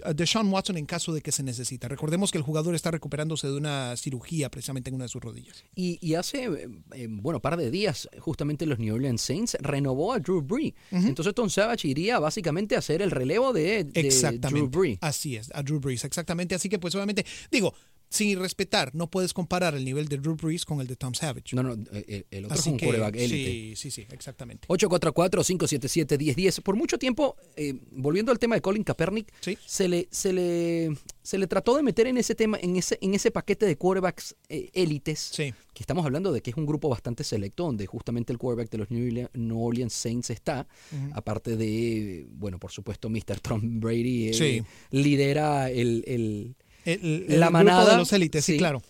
a 0.04 0.14
Deshaun 0.14 0.51
Watson 0.52 0.78
en 0.78 0.86
caso 0.86 1.14
de 1.14 1.22
que 1.22 1.32
se 1.32 1.44
necesita. 1.44 1.88
Recordemos 1.88 2.32
que 2.32 2.38
el 2.38 2.44
jugador 2.44 2.76
está 2.76 2.92
recuperándose 2.92 3.48
de 3.48 3.56
una 3.56 3.96
cirugía 3.98 4.50
precisamente 4.50 4.90
en 4.90 4.96
una 4.96 5.06
de 5.06 5.10
sus 5.10 5.22
rodillas. 5.22 5.64
Y, 5.76 5.98
y 6.02 6.16
hace, 6.16 6.46
eh, 6.46 6.68
eh, 6.94 7.08
bueno, 7.10 7.40
par 7.40 7.58
de 7.58 7.72
días, 7.72 8.10
justamente 8.20 8.66
los 8.66 8.80
New 8.80 8.96
Orleans 8.96 9.22
Saints 9.22 9.58
renovó 9.60 10.14
a 10.14 10.20
Drew 10.20 10.42
Brees. 10.42 10.74
Entonces 10.92 11.34
Tom 11.34 11.50
Savage 11.50 11.88
iría 11.88 12.20
básicamente 12.20 12.76
a 12.76 12.80
hacer 12.80 13.02
el 13.02 13.12
relevo 13.12 13.54
de, 13.54 13.84
de 13.84 13.84
Drew 13.86 14.06
Exactamente. 14.06 14.78
Brees. 14.78 14.98
Así 15.02 15.36
es, 15.36 15.50
a 15.54 15.64
Drew 15.64 15.80
Brees, 15.80 16.04
exactamente. 16.04 16.56
Así 16.56 16.70
que 16.70 16.80
pues 16.80 16.94
obviamente, 16.96 17.26
digo, 17.52 17.74
sin 18.12 18.38
respetar, 18.40 18.94
no 18.94 19.10
puedes 19.10 19.34
comparar 19.34 19.74
el 19.74 19.86
nivel 19.86 20.08
de 20.10 20.18
Drew 20.18 20.36
Brees 20.36 20.66
con 20.66 20.82
el 20.82 20.88
de 20.88 20.98
Tom 20.98 21.14
Savage. 21.14 21.56
No, 21.56 21.64
no, 21.64 21.78
eh, 21.94 22.26
el 22.30 22.44
otro 22.46 22.58
es 22.60 22.68
un 22.68 22.76
que, 22.78 22.86
quarterback 22.86 23.16
élite. 23.16 23.52
sí, 23.52 23.76
sí, 23.78 23.92
sí, 23.92 24.08
exactamente. 24.12 24.68
844-577-1010. 24.68 26.62
Por 26.62 26.76
mucho 26.76 26.98
tiempo, 26.98 27.36
eh, 27.56 27.74
volviendo 27.92 28.32
al 28.32 28.40
tema 28.40 28.56
de 28.56 28.62
Colin 28.62 28.84
Kaepernick, 28.84 29.32
Sí. 29.40 29.58
se, 29.66 29.88
le, 29.88 30.08
se, 30.12 30.34
le, 30.34 30.90
se 31.22 31.38
le 31.38 31.48
trató 31.48 31.76
de 31.78 31.84
meter 31.84 32.08
en 32.08 32.18
ese 32.18 32.36
tema, 32.36 32.58
en 32.62 32.76
ese, 32.76 32.98
en 33.02 33.14
ese 33.14 33.32
paquete 33.32 33.66
de 33.66 33.78
quarterbacks 33.78 34.36
eh, 34.50 34.70
élites, 34.74 35.20
Sí. 35.34 35.54
que 35.74 35.84
estamos 35.84 36.06
hablando 36.06 36.32
de 36.34 36.42
que 36.42 36.50
es 36.52 36.58
un 36.58 36.66
grupo 36.66 36.90
bastante 36.90 37.24
selecto, 37.24 37.64
donde 37.66 37.86
justamente 37.86 38.34
el 38.34 38.38
quarterback 38.40 38.70
de 38.72 38.78
los 38.78 38.92
New 38.92 39.58
Orleans, 39.66 39.94
Saints 39.94 40.30
está, 40.32 40.68
aparte 41.14 41.56
de, 41.56 42.28
bueno, 42.32 42.60
por 42.60 42.72
supuesto, 42.72 43.10
Mr. 43.10 43.40
Tom 43.42 43.80
Brady 43.80 44.30
eh, 44.30 44.34
Sí. 44.34 44.64
lidera 44.92 45.70
el, 45.72 46.04
el- 46.08 46.56
El, 46.86 47.40
La 47.40 47.50
manada, 47.50 47.80
grupo 47.82 47.92
de 47.92 47.98
los 47.98 48.14
élites, 48.14 48.44
sí, 48.46 48.54
sí. 48.54 48.58
claro. 48.58 48.82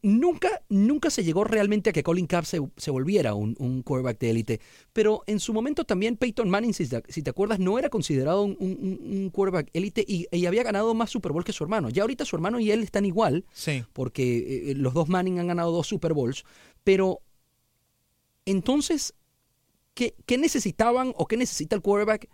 Nunca, 0.00 0.62
nunca 0.68 1.10
se 1.10 1.24
llegó 1.24 1.42
realmente 1.42 1.90
a 1.90 1.92
que 1.92 2.04
Colin 2.04 2.28
Kapp 2.28 2.44
se, 2.44 2.60
se 2.76 2.90
volviera 2.92 3.34
un, 3.34 3.56
un 3.58 3.82
quarterback 3.82 4.20
de 4.20 4.30
élite, 4.30 4.60
pero 4.92 5.24
en 5.26 5.40
su 5.40 5.52
momento 5.52 5.82
también 5.84 6.16
Peyton 6.16 6.48
Manning, 6.48 6.72
si 6.72 6.86
te, 6.86 7.02
si 7.08 7.20
te 7.20 7.30
acuerdas, 7.30 7.58
no 7.58 7.80
era 7.80 7.88
considerado 7.88 8.42
un, 8.44 8.56
un- 8.60 9.00
un 9.12 9.30
quarterback 9.30 9.70
élite 9.72 10.04
y, 10.06 10.28
y 10.30 10.46
había 10.46 10.62
ganado 10.62 10.94
más 10.94 11.10
Super 11.10 11.32
Bowl 11.32 11.42
que 11.42 11.52
su 11.52 11.64
hermano. 11.64 11.90
Ya 11.90 12.02
ahorita 12.02 12.24
su 12.24 12.36
hermano 12.36 12.60
y 12.60 12.70
él 12.70 12.84
están 12.84 13.06
igual, 13.06 13.44
Sí. 13.52 13.82
porque 13.92 14.70
eh, 14.70 14.74
los 14.76 14.94
dos 14.94 15.08
Manning 15.08 15.40
han 15.40 15.48
ganado 15.48 15.72
dos 15.72 15.88
Super 15.88 16.12
Bowls, 16.12 16.44
pero 16.84 17.20
entonces, 18.46 19.14
¿qué, 19.94 20.14
qué 20.26 20.38
necesitaban 20.38 21.12
o 21.16 21.26
qué 21.26 21.36
necesita 21.36 21.74
el 21.74 21.82
quarterback 21.82 22.28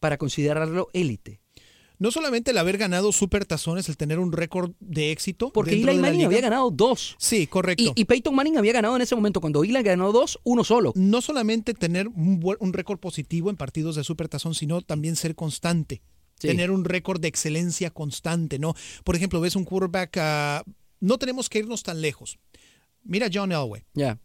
para 0.00 0.16
considerarlo 0.16 0.88
élite? 0.94 1.40
No 2.02 2.10
solamente 2.10 2.50
el 2.50 2.58
haber 2.58 2.78
ganado 2.78 3.12
super 3.12 3.44
tazones, 3.46 3.88
el 3.88 3.96
tener 3.96 4.18
un 4.18 4.32
récord 4.32 4.72
de 4.80 5.12
éxito. 5.12 5.52
Porque 5.52 5.72
Eli 5.74 5.84
Manning 5.84 6.12
liga. 6.12 6.26
había 6.26 6.40
ganado 6.40 6.70
dos. 6.70 7.14
Sí, 7.18 7.46
correcto. 7.46 7.92
Y, 7.96 8.02
y 8.02 8.04
Peyton 8.04 8.34
Manning 8.34 8.58
había 8.58 8.72
ganado 8.72 8.96
en 8.96 9.02
ese 9.02 9.14
momento. 9.14 9.40
Cuando 9.40 9.62
Eli 9.62 9.80
ganó 9.82 10.10
dos, 10.12 10.38
uno 10.42 10.64
solo. 10.64 10.92
no 10.96 11.22
solamente 11.22 11.74
tener 11.74 12.08
un, 12.08 12.40
buen- 12.40 12.58
un 12.60 12.72
récord 12.72 12.98
positivo 12.98 13.50
en 13.50 13.56
partidos 13.56 13.94
de 13.96 14.04
supertazón, 14.04 14.54
sino 14.54 14.82
también 14.82 15.14
ser 15.16 15.34
constante. 15.34 16.02
Sí. 16.40 16.48
Tener 16.48 16.72
un 16.72 16.84
récord 16.84 17.20
de 17.20 17.28
excelencia 17.28 17.90
constante, 17.90 18.58
¿no? 18.58 18.74
Por 19.04 19.14
ejemplo, 19.14 19.40
ves 19.40 19.54
un 19.54 19.64
quarterback, 19.64 20.16
ah, 20.18 20.64
no 20.98 21.18
tenemos 21.18 21.48
que 21.48 21.60
irnos 21.60 21.84
tan 21.84 22.00
lejos. 22.00 22.38
Mira 23.04 23.28
John 23.32 23.50
Elway. 23.50 23.82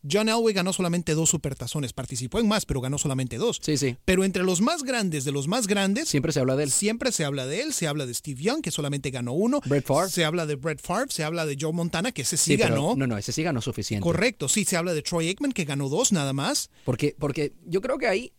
John 0.09 0.29
Elway 0.29 0.53
ganó 0.53 0.71
solamente 0.71 1.13
dos 1.15 1.29
supertazones, 1.29 1.93
participó 1.93 2.39
en 2.39 2.47
más, 2.47 2.65
pero 2.65 2.79
ganó 2.79 2.97
solamente 2.97 3.37
dos. 3.37 3.59
Sí, 3.61 3.75
sí. 3.77 3.97
Pero 4.05 4.23
entre 4.23 4.43
los 4.43 4.61
más 4.61 4.83
grandes 4.83 5.25
de 5.25 5.31
los 5.31 5.47
más 5.47 5.65
grandes, 5.65 6.07
Siempre 6.09 6.31
se 6.31 6.39
habla 6.39 6.55
de 6.55 6.65
él. 6.65 6.71
siempre 6.71 7.11
se 7.11 7.25
habla 7.25 7.47
de 7.47 7.61
él, 7.61 7.73
se 7.73 7.87
habla 7.87 8.05
de 8.05 8.13
Steve 8.13 8.41
Young, 8.41 8.61
que 8.61 8.69
solamente 8.69 9.09
ganó 9.09 9.33
uno. 9.33 9.61
Brett 9.65 9.85
Favre. 9.85 10.09
Se 10.11 10.25
habla 10.25 10.45
de 10.45 10.55
Brett 10.55 10.79
Favre, 10.81 11.07
se 11.09 11.23
habla 11.23 11.45
de 11.47 11.57
Joe 11.59 11.73
Montana, 11.73 12.11
que 12.11 12.21
ese 12.21 12.37
sí, 12.37 12.55
pero- 12.55 12.69
ganó. 12.75 12.95
no, 12.95 13.07
no, 13.07 13.17
ese 13.17 13.31
sí 13.31 13.41
ganó 13.41 13.61
suficiente. 13.61 14.03
Correcto, 14.03 14.47
sí, 14.47 14.63
se 14.63 14.77
habla 14.77 14.93
de 14.93 15.01
Troy 15.01 15.27
Aikman, 15.29 15.53
que 15.53 15.65
ganó 15.65 15.89
dos 15.89 16.11
nada 16.11 16.33
más. 16.33 16.69
Porque, 16.85 17.15
porque 17.17 17.53
yo 17.65 17.81
creo 17.81 17.97
que 17.97 18.07
ahí 18.07 18.31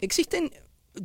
existen. 0.00 0.50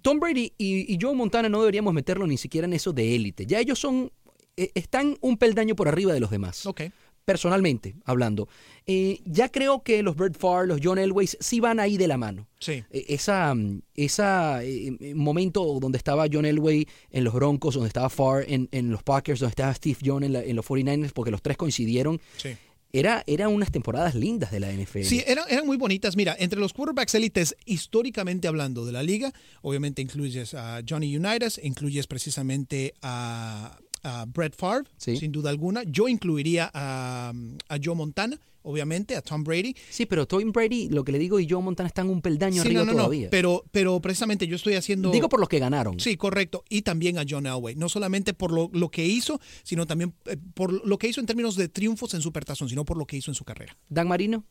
Tom 0.03 0.19
Brady 0.19 0.53
y, 0.57 0.93
y 0.93 0.97
Joe 1.01 1.15
Montana 1.15 1.49
no 1.49 1.59
deberíamos 1.61 1.93
meterlo 1.93 2.27
ni 2.27 2.37
siquiera 2.37 2.65
en 2.65 2.73
eso 2.73 2.93
de 2.93 3.15
élite. 3.15 3.45
Ya 3.45 3.59
ellos 3.59 3.79
son. 3.79 4.11
eh, 4.55 4.71
están 4.75 5.17
un 5.21 5.37
peldaño 5.37 5.75
por 5.75 5.87
arriba 5.87 6.13
de 6.13 6.19
los 6.19 6.29
demás. 6.29 6.65
Ok. 6.65 6.81
Personalmente 7.25 7.95
hablando. 8.05 8.47
Eh, 8.88 9.21
ya 9.25 9.49
creo 9.49 9.84
que 9.84 10.01
los 10.01 10.15
Brett 10.15 10.36
Favre, 10.38 10.65
los 10.67 10.79
John 10.84 10.97
Elways, 10.97 11.38
sí 11.39 11.60
van 11.60 11.79
ahí 11.79 11.95
de 11.97 12.08
la 12.08 12.17
mano. 12.17 12.47
Sí. 12.60 12.84
Eh, 12.89 13.05
Esa, 13.10 13.53
mm, 13.53 13.82
esa 13.95 14.63
eh, 14.63 14.97
eh, 14.99 15.13
momento 15.13 15.79
donde 15.79 15.97
estaba 15.99 16.25
John 16.32 16.45
Elway 16.45 16.88
en 17.12 17.23
los 17.23 17.34
Broncos, 17.34 17.75
donde 17.75 17.88
estaba 17.89 18.10
Favre 18.10 18.51
en, 18.53 18.67
en 18.71 18.89
los 18.89 19.03
Packers, 19.03 19.39
donde 19.41 19.51
estaba 19.51 19.73
Steve 19.75 19.97
Young 20.01 20.23
en, 20.23 20.34
la- 20.34 20.43
en 20.43 20.55
los 20.55 20.65
49ers, 20.65 21.12
porque 21.13 21.29
los 21.32 21.41
tres 21.43 21.55
coincidieron, 21.58 22.19
Sí. 22.38 22.49
era, 22.91 23.23
eran 23.27 23.53
unas 23.53 23.69
temporadas 23.71 24.15
lindas 24.15 24.49
de 24.51 24.60
la 24.62 24.71
NFL. 24.71 25.03
Sí, 25.03 25.21
eran, 25.27 25.45
eran 25.49 25.67
muy 25.67 25.77
bonitas. 25.77 26.15
Mira, 26.15 26.36
entre 26.39 26.60
los 26.60 26.73
quarterbacks 26.73 27.13
élites, 27.13 27.55
históricamente 27.65 28.47
hablando 28.47 28.86
de 28.88 28.91
la 28.91 29.03
liga, 29.03 29.32
obviamente 29.62 30.01
incluyes 30.01 30.55
a 30.55 30.82
Johnny 30.88 31.15
Unitas, 31.15 31.60
incluyes 31.63 32.08
precisamente 32.08 32.95
a, 33.03 33.77
a 34.03 34.25
Brett 34.25 34.55
Favre, 34.55 34.89
Sí. 34.97 35.17
sin 35.17 35.31
duda 35.31 35.49
alguna. 35.49 35.83
Yo 35.83 36.07
incluiría 36.07 36.69
a, 36.73 37.33
a 37.67 37.77
Joe 37.83 37.95
Montana, 37.95 38.39
obviamente, 38.62 39.15
a 39.15 39.21
Tom 39.21 39.43
Brady. 39.43 39.75
Sí, 39.89 40.05
pero 40.05 40.27
Tom 40.27 40.51
Brady, 40.51 40.89
lo 40.89 41.03
que 41.03 41.12
le 41.12 41.19
digo, 41.19 41.39
y 41.39 41.47
Joe 41.49 41.62
Montana 41.62 41.88
están 41.88 42.09
un 42.09 42.21
peldaño 42.21 42.62
Sí, 42.62 42.67
arriba 42.67 42.81
no, 42.81 42.85
no, 42.88 42.91
no, 42.93 42.97
todavía. 43.03 43.29
pero, 43.29 43.63
pero 43.71 43.99
precisamente 44.01 44.47
yo 44.47 44.55
estoy 44.55 44.75
haciendo... 44.75 45.12
Digo 45.12 45.29
por 45.29 45.39
los 45.39 45.49
que 45.49 45.59
ganaron. 45.59 45.99
Sí, 45.99 46.17
correcto. 46.17 46.63
Y 46.69 46.81
también 46.83 47.17
a 47.17 47.23
John 47.27 47.45
Elway. 47.45 47.75
No 47.75 47.89
solamente 47.89 48.33
por 48.33 48.51
lo, 48.51 48.69
lo 48.73 48.89
que 48.89 49.05
hizo, 49.05 49.39
sino 49.63 49.85
también 49.88 50.13
eh, 50.25 50.38
por 50.53 50.85
lo 50.85 50.97
que 50.97 51.07
hizo 51.07 51.19
en 51.19 51.25
términos 51.25 51.55
de 51.55 51.67
triunfos 51.69 52.13
en 52.13 52.21
Supertazón, 52.21 52.69
sino 52.69 52.85
por 52.85 52.97
lo 52.97 53.05
que 53.05 53.17
hizo 53.17 53.31
en 53.31 53.35
su 53.35 53.43
carrera. 53.45 53.77
Dan 53.89 54.07
Marino, 54.07 54.43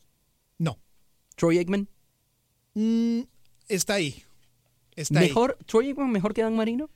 No. 0.57 0.79
Troy 1.35 1.57
Aikman, 1.59 1.87
Mm, 2.75 3.21
está 3.67 3.95
ahí. 3.95 4.23
Está 4.95 5.19
mejor, 5.21 5.57
Troy 5.65 5.87
Aikman 5.87 6.11
mejor 6.11 6.33
que 6.33 6.41
Dan 6.41 6.55
Marino. 6.55 6.89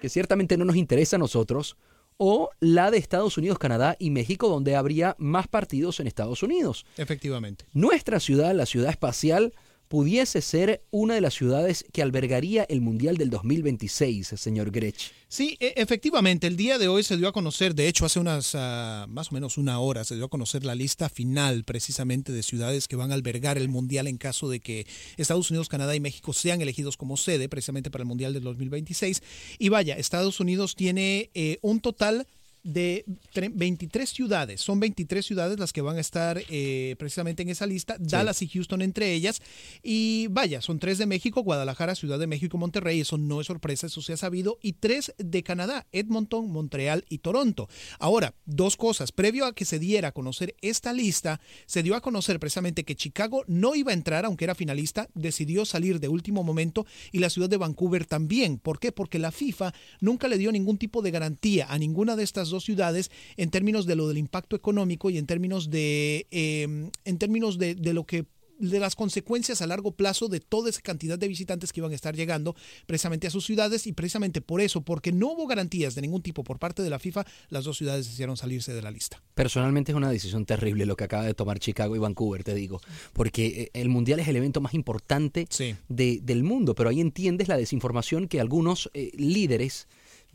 que 0.00 0.08
ciertamente 0.08 0.56
no 0.56 0.64
nos 0.64 0.76
interesa 0.76 1.16
a 1.16 1.18
nosotros, 1.18 1.76
o 2.18 2.50
la 2.60 2.90
de 2.90 2.98
Estados 2.98 3.36
Unidos, 3.36 3.58
Canadá 3.58 3.96
y 3.98 4.10
México, 4.10 4.48
donde 4.48 4.76
habría 4.76 5.16
más 5.18 5.48
partidos 5.48 6.00
en 6.00 6.06
Estados 6.06 6.42
Unidos. 6.42 6.86
Efectivamente. 6.96 7.66
Nuestra 7.72 8.20
ciudad, 8.20 8.54
la 8.54 8.66
ciudad 8.66 8.90
espacial, 8.90 9.52
pudiese 9.88 10.42
ser 10.42 10.82
una 10.90 11.14
de 11.14 11.20
las 11.20 11.34
ciudades 11.34 11.84
que 11.92 12.02
albergaría 12.02 12.64
el 12.64 12.80
Mundial 12.80 13.16
del 13.16 13.30
2026, 13.30 14.34
señor 14.36 14.70
Grech. 14.70 15.12
Sí, 15.28 15.56
e- 15.60 15.74
efectivamente, 15.76 16.46
el 16.46 16.56
día 16.56 16.78
de 16.78 16.88
hoy 16.88 17.02
se 17.02 17.16
dio 17.16 17.28
a 17.28 17.32
conocer, 17.32 17.74
de 17.74 17.88
hecho 17.88 18.06
hace 18.06 18.20
unas 18.20 18.54
ah, 18.54 19.06
más 19.08 19.30
o 19.30 19.34
menos 19.34 19.58
una 19.58 19.78
hora, 19.80 20.04
se 20.04 20.14
dio 20.14 20.26
a 20.26 20.28
conocer 20.28 20.64
la 20.64 20.74
lista 20.74 21.08
final 21.08 21.64
precisamente 21.64 22.32
de 22.32 22.42
ciudades 22.42 22.88
que 22.88 22.96
van 22.96 23.10
a 23.10 23.14
albergar 23.14 23.58
el 23.58 23.68
Mundial 23.68 24.06
en 24.06 24.18
caso 24.18 24.48
de 24.48 24.60
que 24.60 24.86
Estados 25.16 25.50
Unidos, 25.50 25.68
Canadá 25.68 25.94
y 25.96 26.00
México 26.00 26.32
sean 26.32 26.60
elegidos 26.60 26.96
como 26.96 27.16
sede 27.16 27.48
precisamente 27.48 27.90
para 27.90 28.02
el 28.02 28.08
Mundial 28.08 28.34
del 28.34 28.44
2026. 28.44 29.22
Y 29.58 29.68
vaya, 29.68 29.96
Estados 29.96 30.40
Unidos 30.40 30.76
tiene 30.76 31.30
eh, 31.34 31.58
un 31.62 31.80
total 31.80 32.26
de 32.66 33.04
23 33.34 34.10
ciudades. 34.10 34.60
Son 34.60 34.80
23 34.80 35.24
ciudades 35.24 35.58
las 35.58 35.72
que 35.72 35.80
van 35.80 35.98
a 35.98 36.00
estar 36.00 36.42
eh, 36.48 36.96
precisamente 36.98 37.42
en 37.42 37.48
esa 37.48 37.66
lista, 37.66 37.96
Dallas 37.98 38.42
y 38.42 38.48
Houston 38.48 38.82
entre 38.82 39.12
ellas. 39.12 39.40
Y 39.82 40.26
vaya, 40.28 40.60
son 40.60 40.80
tres 40.80 40.98
de 40.98 41.06
México, 41.06 41.42
Guadalajara, 41.42 41.94
Ciudad 41.94 42.18
de 42.18 42.26
México 42.26 42.58
Monterrey. 42.58 43.00
Eso 43.00 43.18
no 43.18 43.40
es 43.40 43.46
sorpresa, 43.46 43.86
eso 43.86 44.02
se 44.02 44.14
ha 44.14 44.16
sabido. 44.16 44.58
Y 44.60 44.72
tres 44.72 45.14
de 45.18 45.42
Canadá, 45.44 45.86
Edmonton, 45.92 46.50
Montreal 46.50 47.04
y 47.08 47.18
Toronto. 47.18 47.68
Ahora, 48.00 48.34
dos 48.44 48.76
cosas. 48.76 49.12
Previo 49.12 49.46
a 49.46 49.54
que 49.54 49.64
se 49.64 49.78
diera 49.78 50.08
a 50.08 50.12
conocer 50.12 50.56
esta 50.60 50.92
lista, 50.92 51.40
se 51.66 51.84
dio 51.84 51.94
a 51.94 52.00
conocer 52.00 52.40
precisamente 52.40 52.84
que 52.84 52.96
Chicago 52.96 53.44
no 53.46 53.76
iba 53.76 53.92
a 53.92 53.94
entrar, 53.94 54.24
aunque 54.24 54.44
era 54.44 54.56
finalista, 54.56 55.08
decidió 55.14 55.64
salir 55.64 56.00
de 56.00 56.08
último 56.08 56.42
momento 56.42 56.84
y 57.12 57.20
la 57.20 57.30
ciudad 57.30 57.48
de 57.48 57.58
Vancouver 57.58 58.06
también. 58.06 58.58
¿Por 58.58 58.80
qué? 58.80 58.90
Porque 58.90 59.20
la 59.20 59.30
FIFA 59.30 59.72
nunca 60.00 60.26
le 60.26 60.38
dio 60.38 60.50
ningún 60.50 60.78
tipo 60.78 61.02
de 61.02 61.12
garantía 61.12 61.66
a 61.68 61.78
ninguna 61.78 62.16
de 62.16 62.24
estas 62.24 62.48
dos 62.48 62.55
ciudades 62.64 63.10
en 63.36 63.50
términos 63.50 63.86
de 63.86 63.96
lo 63.96 64.08
del 64.08 64.18
impacto 64.18 64.56
económico 64.56 65.10
y 65.10 65.18
en 65.18 65.26
términos 65.26 65.70
de, 65.70 66.26
em, 66.30 66.90
en 67.04 67.18
términos 67.18 67.58
de, 67.58 67.74
de 67.74 67.94
lo 67.94 68.04
que 68.04 68.26
de 68.58 68.80
las 68.80 68.96
consecuencias 68.96 69.60
a 69.62 69.66
largo 69.66 69.92
plazo 69.92 70.28
de 70.28 70.40
toda 70.40 70.70
esa 70.70 70.80
cantidad 70.80 71.18
de 71.18 71.28
visitantes 71.28 71.72
que 71.72 71.80
iban 71.80 71.92
a 71.92 71.94
estar 71.94 72.14
llegando 72.14 72.56
precisamente 72.86 73.26
a 73.26 73.30
sus 73.30 73.44
ciudades 73.44 73.86
y 73.86 73.92
precisamente 73.92 74.40
por 74.40 74.60
eso, 74.60 74.80
porque 74.80 75.12
no 75.12 75.32
hubo 75.32 75.46
garantías 75.46 75.94
de 75.94 76.02
ningún 76.02 76.22
tipo 76.22 76.44
por 76.44 76.58
parte 76.58 76.82
de 76.82 76.90
la 76.90 76.98
FIFA, 76.98 77.26
las 77.48 77.64
dos 77.64 77.78
ciudades 77.78 78.06
decidieron 78.06 78.36
salirse 78.36 78.72
de 78.72 78.82
la 78.82 78.90
lista. 78.90 79.22
Personalmente 79.34 79.92
es 79.92 79.96
una 79.96 80.10
decisión 80.10 80.46
terrible 80.46 80.86
lo 80.86 80.96
que 80.96 81.04
acaba 81.04 81.24
de 81.24 81.34
tomar 81.34 81.58
Chicago 81.58 81.96
y 81.96 81.98
Vancouver, 81.98 82.44
te 82.44 82.54
digo, 82.54 82.80
porque 83.12 83.46
eh, 83.46 83.70
el 83.74 83.88
Mundial 83.88 84.20
es 84.20 84.28
el 84.28 84.36
evento 84.36 84.60
más 84.60 84.74
importante 84.74 85.46
de, 85.88 86.20
del 86.22 86.42
mundo, 86.42 86.74
pero 86.74 86.90
ahí 86.90 87.00
entiendes 87.00 87.48
la 87.48 87.56
desinformación 87.56 88.28
que 88.28 88.40
algunos 88.40 88.90
eh, 88.94 89.10
líderes 89.16 89.86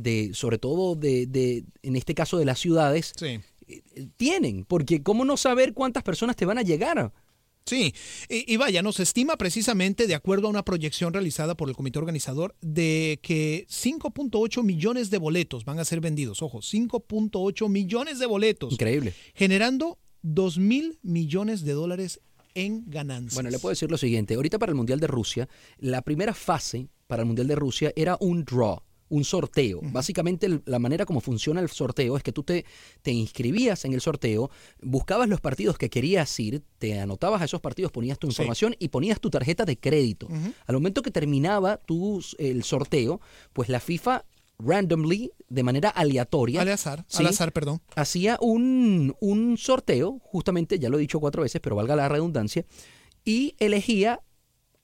de, 0.01 0.31
sobre 0.33 0.57
todo 0.57 0.95
de, 0.95 1.25
de, 1.27 1.63
en 1.83 1.95
este 1.95 2.13
caso 2.13 2.37
de 2.37 2.45
las 2.45 2.59
ciudades, 2.59 3.13
sí. 3.15 3.39
Eh, 3.67 4.07
tienen, 4.17 4.65
porque 4.65 5.01
¿cómo 5.01 5.25
no 5.25 5.37
saber 5.37 5.73
cuántas 5.73 6.03
personas 6.03 6.35
te 6.35 6.45
van 6.45 6.57
a 6.57 6.61
llegar? 6.61 7.13
Sí, 7.65 7.93
y, 8.27 8.51
y, 8.51 8.57
vaya, 8.57 8.81
nos 8.81 8.99
estima 8.99 9.37
precisamente, 9.37 10.07
de 10.07 10.15
acuerdo 10.15 10.47
a 10.47 10.49
una 10.49 10.65
proyección 10.65 11.13
realizada 11.13 11.55
por 11.55 11.69
el 11.69 11.75
comité 11.75 11.99
organizador, 11.99 12.55
de 12.61 13.19
que 13.21 13.67
5.8 13.69 14.63
millones 14.63 15.11
de 15.11 15.19
boletos 15.19 15.63
van 15.63 15.79
a 15.79 15.85
ser 15.85 16.01
vendidos. 16.01 16.41
Ojo, 16.41 16.59
5.8 16.59 17.69
millones 17.69 18.17
de 18.19 18.25
boletos. 18.25 18.73
Increíble. 18.73 19.13
Generando 19.35 19.99
2 20.23 20.57
mil 20.57 20.99
millones 21.03 21.63
de 21.63 21.73
dólares 21.73 22.19
en 22.55 22.89
ganancias. 22.89 23.35
Bueno, 23.35 23.51
le 23.51 23.59
puedo 23.59 23.71
decir 23.71 23.91
lo 23.91 23.97
siguiente. 23.97 24.33
Ahorita 24.33 24.59
para 24.59 24.71
el 24.71 24.75
Mundial 24.75 24.99
de 24.99 25.07
Rusia, 25.07 25.47
la 25.77 26.01
primera 26.01 26.33
fase 26.33 26.89
para 27.07 27.21
el 27.21 27.27
Mundial 27.27 27.47
de 27.47 27.55
Rusia 27.55 27.93
era 27.95 28.17
un 28.19 28.43
draw 28.43 28.81
un 29.11 29.23
sorteo. 29.23 29.79
Uh 29.79 29.83
-huh. 29.83 29.91
Básicamente 29.91 30.47
la 30.65 30.79
manera 30.79 31.05
como 31.05 31.21
funciona 31.21 31.61
el 31.61 31.69
sorteo 31.69 32.17
es 32.17 32.23
que 32.23 32.31
tú 32.31 32.43
te, 32.43 32.65
te 33.01 33.11
inscribías 33.11 33.85
en 33.85 33.93
el 33.93 34.01
sorteo, 34.01 34.49
buscabas 34.81 35.29
los 35.29 35.41
partidos 35.41 35.77
que 35.77 35.89
querías 35.89 36.39
ir, 36.39 36.63
te 36.79 36.99
anotabas 36.99 37.41
a 37.41 37.45
esos 37.45 37.61
partidos, 37.61 37.91
ponías 37.91 38.17
tu 38.17 38.27
información 38.27 38.71
sí. 38.71 38.77
y 38.85 38.87
ponías 38.87 39.19
tu 39.19 39.29
tarjeta 39.29 39.65
de 39.65 39.77
crédito. 39.77 40.27
Uh 40.27 40.33
-huh. 40.33 40.53
Al 40.65 40.75
momento 40.75 41.01
que 41.01 41.11
terminaba 41.11 41.77
tu, 41.77 42.23
el 42.37 42.63
sorteo, 42.63 43.21
pues 43.53 43.69
la 43.69 43.79
FIFA 43.79 44.25
randomly, 44.63 45.31
de 45.49 45.63
manera 45.63 45.89
aleatoria. 45.89 46.61
Al 46.61 46.69
azar, 46.69 47.03
¿sí? 47.07 47.17
al 47.19 47.27
azar, 47.27 47.51
perdón. 47.51 47.81
Hacía 47.95 48.37
un, 48.41 49.15
un 49.19 49.57
sorteo, 49.57 50.19
justamente, 50.23 50.79
ya 50.79 50.89
lo 50.89 50.97
he 50.97 51.01
dicho 51.01 51.19
cuatro 51.19 51.41
veces, 51.41 51.59
pero 51.61 51.75
valga 51.75 51.95
la 51.95 52.07
redundancia, 52.07 52.65
y 53.25 53.55
elegía 53.59 54.21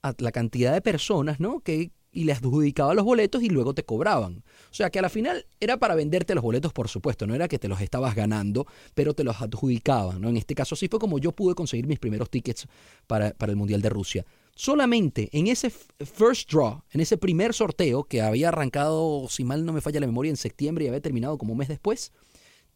a 0.01 0.13
la 0.17 0.31
cantidad 0.31 0.73
de 0.73 0.81
personas 0.81 1.39
¿no? 1.39 1.59
que, 1.61 1.91
y 2.17 2.23
le 2.23 2.32
adjudicaba 2.32 2.95
los 2.95 3.06
boletos 3.06 3.43
y 3.43 3.49
luego 3.49 3.75
te 3.75 3.84
cobraban. 3.84 4.43
O 4.71 4.73
sea 4.73 4.89
que 4.89 4.97
a 4.97 5.03
la 5.03 5.10
final 5.10 5.45
era 5.60 5.77
para 5.77 5.93
venderte 5.93 6.34
los 6.34 6.43
boletos, 6.43 6.73
por 6.73 6.88
supuesto, 6.88 7.27
no 7.27 7.36
era 7.36 7.47
que 7.47 7.60
te 7.60 7.67
los 7.67 7.80
estabas 7.80 8.15
ganando, 8.15 8.65
pero 8.95 9.13
te 9.13 9.23
los 9.23 9.39
adjudicaban. 9.39 10.19
¿no? 10.19 10.30
En 10.30 10.36
este 10.36 10.56
caso 10.56 10.73
así 10.73 10.88
fue 10.88 10.99
como 10.99 11.19
yo 11.19 11.32
pude 11.32 11.53
conseguir 11.53 11.86
mis 11.86 11.99
primeros 11.99 12.32
tickets 12.32 12.65
para, 13.06 13.34
para 13.34 13.51
el 13.51 13.56
Mundial 13.56 13.84
de 13.84 13.89
Rusia. 13.89 14.25
Solamente 14.56 15.30
en 15.32 15.45
ese 15.45 15.69
first 15.69 16.51
draw, 16.51 16.82
en 16.89 17.01
ese 17.01 17.19
primer 17.19 17.53
sorteo 17.53 18.06
que 18.06 18.23
había 18.23 18.47
arrancado, 18.47 19.27
si 19.30 19.43
mal 19.43 19.63
no 19.63 19.71
me 19.71 19.82
falla 19.82 19.99
la 19.99 20.08
memoria, 20.08 20.32
en 20.32 20.38
septiembre 20.38 20.86
y 20.86 20.88
había 20.88 21.01
terminado 21.01 21.38
como 21.38 21.51
un 21.51 21.60
mes 21.60 21.67
después, 21.67 22.13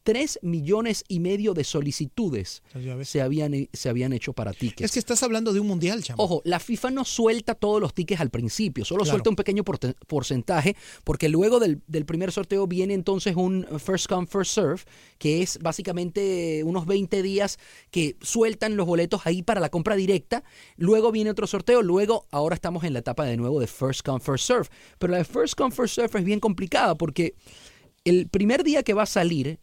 3 0.03 0.39
millones 0.41 1.03
y 1.07 1.19
medio 1.19 1.53
de 1.53 1.63
solicitudes 1.63 2.63
se 3.03 3.21
habían, 3.21 3.69
se 3.71 3.89
habían 3.89 4.13
hecho 4.13 4.33
para 4.33 4.53
tickets. 4.53 4.81
Es 4.81 4.91
que 4.91 4.99
estás 4.99 5.21
hablando 5.23 5.53
de 5.53 5.59
un 5.59 5.67
mundial, 5.67 6.03
chamo. 6.03 6.23
Ojo, 6.23 6.41
la 6.43 6.59
FIFA 6.59 6.91
no 6.91 7.05
suelta 7.05 7.55
todos 7.55 7.79
los 7.79 7.93
tickets 7.93 8.21
al 8.21 8.29
principio, 8.29 8.85
solo 8.85 9.03
claro. 9.03 9.17
suelta 9.17 9.29
un 9.29 9.35
pequeño 9.35 9.63
porcentaje, 9.63 10.75
porque 11.03 11.29
luego 11.29 11.59
del, 11.59 11.81
del, 11.87 12.05
primer 12.05 12.31
sorteo 12.31 12.67
viene 12.67 12.93
entonces 12.93 13.35
un 13.35 13.65
first 13.79 14.07
come, 14.07 14.27
first 14.27 14.53
serve, 14.53 14.81
que 15.17 15.41
es 15.41 15.59
básicamente 15.59 16.63
unos 16.63 16.85
20 16.85 17.21
días 17.21 17.57
que 17.91 18.15
sueltan 18.21 18.75
los 18.75 18.87
boletos 18.87 19.21
ahí 19.25 19.43
para 19.43 19.61
la 19.61 19.69
compra 19.69 19.95
directa. 19.95 20.43
Luego 20.77 21.11
viene 21.11 21.29
otro 21.29 21.47
sorteo, 21.47 21.81
luego 21.81 22.25
ahora 22.31 22.55
estamos 22.55 22.83
en 22.83 22.93
la 22.93 22.99
etapa 22.99 23.25
de 23.25 23.37
nuevo 23.37 23.59
de 23.59 23.67
first 23.67 24.01
come, 24.05 24.19
first 24.19 24.45
serve. 24.45 24.67
Pero 24.97 25.11
la 25.11 25.17
de 25.17 25.25
first 25.25 25.55
come, 25.55 25.71
first 25.71 25.95
serve 25.95 26.19
es 26.19 26.25
bien 26.25 26.39
complicada 26.39 26.95
porque 26.95 27.35
el 28.03 28.27
primer 28.27 28.63
día 28.63 28.83
que 28.83 28.93
va 28.93 29.03
a 29.03 29.07
salir 29.07 29.59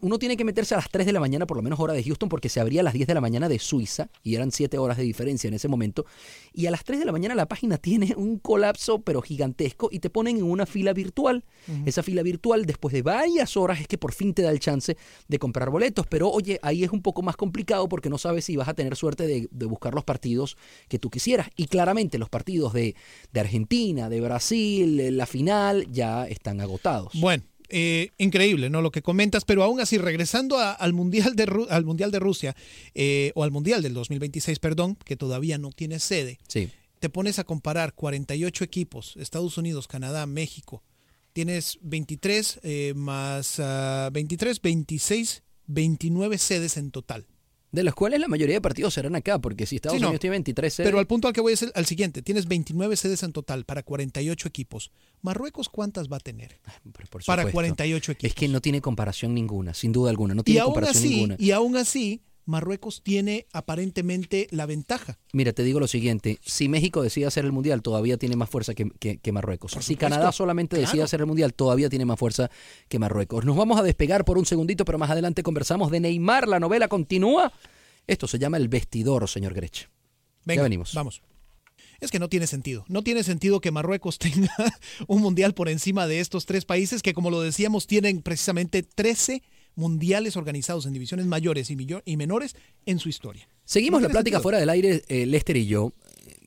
uno 0.00 0.18
tiene 0.18 0.36
que 0.36 0.44
meterse 0.44 0.74
a 0.74 0.78
las 0.78 0.90
3 0.90 1.06
de 1.06 1.12
la 1.12 1.20
mañana, 1.20 1.46
por 1.46 1.56
lo 1.56 1.62
menos 1.62 1.80
hora 1.80 1.94
de 1.94 2.02
Houston, 2.02 2.28
porque 2.28 2.48
se 2.48 2.60
abría 2.60 2.82
a 2.82 2.84
las 2.84 2.92
10 2.92 3.06
de 3.06 3.14
la 3.14 3.20
mañana 3.20 3.48
de 3.48 3.58
Suiza 3.58 4.10
y 4.22 4.34
eran 4.34 4.50
7 4.52 4.76
horas 4.78 4.98
de 4.98 5.04
diferencia 5.04 5.48
en 5.48 5.54
ese 5.54 5.68
momento. 5.68 6.04
Y 6.52 6.66
a 6.66 6.70
las 6.70 6.84
3 6.84 7.00
de 7.00 7.06
la 7.06 7.12
mañana 7.12 7.34
la 7.34 7.46
página 7.46 7.78
tiene 7.78 8.14
un 8.16 8.38
colapso, 8.38 9.00
pero 9.00 9.22
gigantesco, 9.22 9.88
y 9.90 10.00
te 10.00 10.10
ponen 10.10 10.36
en 10.36 10.44
una 10.44 10.66
fila 10.66 10.92
virtual. 10.92 11.44
Uh 11.66 11.72
-huh. 11.72 11.88
Esa 11.88 12.02
fila 12.02 12.22
virtual, 12.22 12.66
después 12.66 12.92
de 12.92 13.02
varias 13.02 13.56
horas, 13.56 13.80
es 13.80 13.88
que 13.88 13.96
por 13.96 14.12
fin 14.12 14.34
te 14.34 14.42
da 14.42 14.50
el 14.50 14.60
chance 14.60 14.96
de 15.28 15.38
comprar 15.38 15.70
boletos. 15.70 16.06
Pero 16.08 16.30
oye, 16.30 16.58
ahí 16.62 16.84
es 16.84 16.90
un 16.90 17.00
poco 17.00 17.22
más 17.22 17.36
complicado 17.36 17.88
porque 17.88 18.10
no 18.10 18.18
sabes 18.18 18.44
si 18.44 18.56
vas 18.56 18.68
a 18.68 18.74
tener 18.74 18.96
suerte 18.96 19.26
de, 19.26 19.48
de 19.50 19.66
buscar 19.66 19.94
los 19.94 20.04
partidos 20.04 20.56
que 20.88 20.98
tú 20.98 21.10
quisieras. 21.10 21.48
Y 21.56 21.66
claramente 21.66 22.18
los 22.18 22.28
partidos 22.28 22.74
de, 22.74 22.94
de 23.32 23.40
Argentina, 23.40 24.08
de 24.10 24.20
Brasil, 24.20 25.16
la 25.16 25.26
final, 25.26 25.90
ya 25.90 26.26
están 26.26 26.60
agotados. 26.60 27.12
Bueno. 27.14 27.42
Eh, 27.68 28.10
increíble, 28.18 28.70
¿no? 28.70 28.80
Lo 28.82 28.90
que 28.90 29.02
comentas, 29.02 29.44
pero 29.44 29.62
aún 29.62 29.80
así, 29.80 29.98
regresando 29.98 30.58
a, 30.58 30.72
al, 30.72 30.92
mundial 30.92 31.34
de, 31.34 31.66
al 31.68 31.84
Mundial 31.84 32.10
de 32.10 32.18
Rusia, 32.18 32.56
eh, 32.94 33.32
o 33.34 33.42
al 33.42 33.50
Mundial 33.50 33.82
del 33.82 33.94
2026, 33.94 34.58
perdón, 34.58 34.96
que 35.04 35.16
todavía 35.16 35.58
no 35.58 35.70
tiene 35.70 35.98
sede, 35.98 36.38
sí. 36.48 36.70
te 37.00 37.08
pones 37.08 37.38
a 37.38 37.44
comparar 37.44 37.94
48 37.94 38.64
equipos, 38.64 39.16
Estados 39.16 39.58
Unidos, 39.58 39.88
Canadá, 39.88 40.26
México, 40.26 40.82
tienes 41.32 41.78
23 41.82 42.60
eh, 42.62 42.92
más 42.96 43.58
uh, 43.58 44.10
23, 44.10 44.62
26, 44.62 45.42
29 45.66 46.38
sedes 46.38 46.76
en 46.76 46.90
total. 46.90 47.26
De 47.76 47.84
los 47.84 47.94
cuales 47.94 48.18
la 48.18 48.26
mayoría 48.26 48.54
de 48.54 48.62
partidos 48.62 48.94
serán 48.94 49.16
acá, 49.16 49.38
porque 49.38 49.66
si 49.66 49.76
Estados 49.76 49.98
sí, 49.98 49.98
Unidos 49.98 50.14
no, 50.14 50.18
tiene 50.18 50.36
23 50.36 50.72
sedes. 50.72 50.88
Pero 50.88 50.98
al 50.98 51.06
punto 51.06 51.28
al 51.28 51.34
que 51.34 51.42
voy 51.42 51.52
es 51.52 51.60
el, 51.60 51.72
al 51.74 51.84
siguiente: 51.84 52.22
tienes 52.22 52.48
29 52.48 52.96
sedes 52.96 53.22
en 53.22 53.34
total 53.34 53.66
para 53.66 53.82
48 53.82 54.48
equipos. 54.48 54.90
¿Marruecos 55.20 55.68
cuántas 55.68 56.10
va 56.10 56.16
a 56.16 56.20
tener? 56.20 56.58
para 57.26 57.50
48 57.50 58.12
equipos. 58.12 58.30
Es 58.30 58.34
que 58.34 58.48
no 58.48 58.62
tiene 58.62 58.80
comparación 58.80 59.34
ninguna, 59.34 59.74
sin 59.74 59.92
duda 59.92 60.08
alguna. 60.08 60.34
No 60.34 60.42
tiene 60.42 60.62
y 60.62 60.64
comparación 60.64 61.04
así, 61.04 61.14
ninguna. 61.16 61.36
Y 61.38 61.50
aún 61.50 61.76
así, 61.76 62.22
Marruecos 62.46 63.02
tiene 63.02 63.46
aparentemente 63.52 64.46
la 64.50 64.66
ventaja. 64.66 65.18
Mira, 65.32 65.52
te 65.52 65.64
digo 65.64 65.80
lo 65.80 65.88
siguiente, 65.88 66.38
si 66.42 66.68
México 66.68 67.02
decide 67.02 67.26
hacer 67.26 67.44
el 67.44 67.52
Mundial, 67.52 67.82
todavía 67.82 68.16
tiene 68.16 68.36
más 68.36 68.48
fuerza 68.48 68.74
que, 68.74 68.88
que, 68.98 69.18
que 69.18 69.32
Marruecos. 69.32 69.74
Por 69.74 69.82
si 69.82 69.94
supuesto. 69.94 70.14
Canadá 70.14 70.32
solamente 70.32 70.76
decide 70.76 70.92
claro. 70.92 71.04
hacer 71.04 71.20
el 71.20 71.26
Mundial, 71.26 71.52
todavía 71.54 71.88
tiene 71.88 72.04
más 72.04 72.18
fuerza 72.18 72.50
que 72.88 72.98
Marruecos. 72.98 73.44
Nos 73.44 73.56
vamos 73.56 73.78
a 73.78 73.82
despegar 73.82 74.24
por 74.24 74.38
un 74.38 74.46
segundito, 74.46 74.84
pero 74.84 74.96
más 74.96 75.10
adelante 75.10 75.42
conversamos 75.42 75.90
de 75.90 76.00
Neymar. 76.00 76.48
La 76.48 76.60
novela 76.60 76.88
continúa. 76.88 77.52
Esto 78.06 78.28
se 78.28 78.38
llama 78.38 78.56
el 78.56 78.68
vestidor, 78.68 79.28
señor 79.28 79.52
Grech. 79.52 79.90
Venga, 80.44 80.60
ya 80.60 80.62
venimos. 80.62 80.94
Vamos. 80.94 81.22
Es 82.00 82.10
que 82.10 82.18
no 82.18 82.28
tiene 82.28 82.46
sentido. 82.46 82.84
No 82.88 83.02
tiene 83.02 83.24
sentido 83.24 83.60
que 83.60 83.70
Marruecos 83.70 84.18
tenga 84.20 84.54
un 85.08 85.20
mundial 85.20 85.54
por 85.54 85.68
encima 85.68 86.06
de 86.06 86.20
estos 86.20 86.46
tres 86.46 86.64
países 86.64 87.02
que, 87.02 87.14
como 87.14 87.30
lo 87.30 87.40
decíamos, 87.40 87.86
tienen 87.86 88.22
precisamente 88.22 88.82
13 88.82 89.42
mundiales 89.76 90.36
organizados 90.36 90.86
en 90.86 90.92
divisiones 90.92 91.26
mayores 91.26 91.70
y, 91.70 91.76
y 92.04 92.16
menores 92.16 92.56
en 92.86 92.98
su 92.98 93.08
historia. 93.08 93.48
Seguimos 93.64 94.02
la 94.02 94.08
plática 94.08 94.38
sentido. 94.38 94.42
fuera 94.42 94.58
del 94.58 94.70
aire, 94.70 95.04
eh, 95.08 95.26
Lester 95.26 95.56
y 95.56 95.66
yo, 95.66 95.92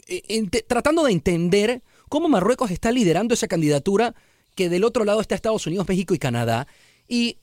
eh, 0.08 0.48
tratando 0.68 1.04
de 1.04 1.14
entender 1.14 1.82
cómo 2.10 2.28
Marruecos 2.28 2.72
está 2.72 2.92
liderando 2.92 3.34
esa 3.34 3.48
candidatura 3.48 4.16
que 4.56 4.68
del 4.68 4.84
otro 4.84 5.06
lado 5.06 5.22
está 5.22 5.36
Estados 5.36 5.66
Unidos, 5.68 5.88
México 5.88 6.14
y 6.14 6.20
Canadá. 6.20 6.68
Y, 7.08 7.38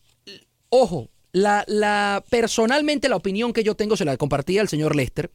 ojo, 0.69 1.09
la, 1.33 1.65
la, 1.67 2.25
personalmente 2.29 3.09
la 3.09 3.17
opinión 3.17 3.53
que 3.53 3.63
yo 3.63 3.77
tengo, 3.77 3.97
se 3.97 4.05
la 4.05 4.17
compartía 4.17 4.61
al 4.61 4.69
señor 4.69 4.97
Lester, 4.97 5.31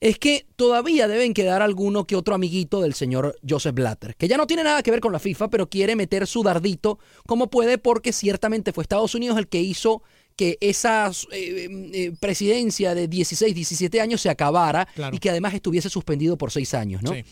es 0.00 0.18
que 0.18 0.46
todavía 0.56 1.08
deben 1.08 1.34
quedar 1.34 1.62
alguno 1.62 2.06
que 2.06 2.16
otro 2.16 2.34
amiguito 2.34 2.80
del 2.80 2.94
señor 2.94 3.36
Joseph 3.48 3.74
Blatter, 3.74 4.14
que 4.16 4.28
ya 4.28 4.36
no 4.36 4.46
tiene 4.46 4.62
nada 4.62 4.82
que 4.82 4.90
ver 4.90 5.00
con 5.00 5.12
la 5.12 5.18
FIFA, 5.18 5.50
pero 5.50 5.68
quiere 5.68 5.96
meter 5.96 6.26
su 6.26 6.42
dardito 6.42 6.98
como 7.26 7.50
puede 7.50 7.78
porque 7.78 8.12
ciertamente 8.12 8.72
fue 8.72 8.82
Estados 8.82 9.14
Unidos 9.14 9.38
el 9.38 9.48
que 9.48 9.60
hizo 9.60 10.02
que 10.36 10.56
esa 10.60 11.10
eh, 11.32 11.68
eh, 11.92 12.12
presidencia 12.20 12.94
de 12.94 13.08
16, 13.08 13.54
17 13.54 14.00
años 14.00 14.20
se 14.20 14.30
acabara 14.30 14.86
claro. 14.94 15.16
y 15.16 15.18
que 15.18 15.30
además 15.30 15.52
estuviese 15.52 15.90
suspendido 15.90 16.38
por 16.38 16.52
seis 16.52 16.74
años, 16.74 17.02
¿no? 17.02 17.12
Sí. 17.12 17.24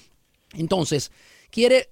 Entonces, 0.55 1.13
quiere 1.51 1.77
eh, 1.77 1.89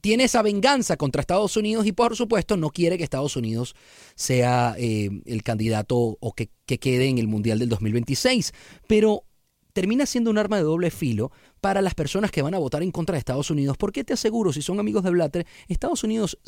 tiene 0.00 0.24
esa 0.24 0.42
venganza 0.42 0.96
contra 0.96 1.20
Estados 1.20 1.56
Unidos 1.56 1.86
y 1.86 1.92
por 1.92 2.16
supuesto 2.16 2.56
no 2.56 2.70
quiere 2.70 2.98
que 2.98 3.04
Estados 3.04 3.36
Unidos 3.36 3.74
sea 4.14 4.74
eh, 4.78 5.10
el 5.26 5.42
candidato 5.42 6.16
o 6.20 6.32
que, 6.32 6.50
que 6.66 6.78
quede 6.78 7.08
en 7.08 7.18
el 7.18 7.28
Mundial 7.28 7.58
del 7.58 7.68
2026. 7.68 8.52
Pero 8.86 9.24
termina 9.72 10.06
siendo 10.06 10.30
un 10.30 10.38
arma 10.38 10.56
de 10.56 10.62
doble 10.62 10.90
filo 10.90 11.30
para 11.60 11.82
las 11.82 11.94
personas 11.94 12.30
que 12.30 12.42
van 12.42 12.54
a 12.54 12.58
votar 12.58 12.82
en 12.82 12.90
contra 12.90 13.14
de 13.14 13.20
Estados 13.20 13.50
Unidos, 13.50 13.76
porque 13.76 14.04
te 14.04 14.14
aseguro, 14.14 14.52
si 14.52 14.62
son 14.62 14.80
amigos 14.80 15.04
de 15.04 15.10
Blatter, 15.10 15.46
Estados 15.68 16.04
Unidos, 16.04 16.38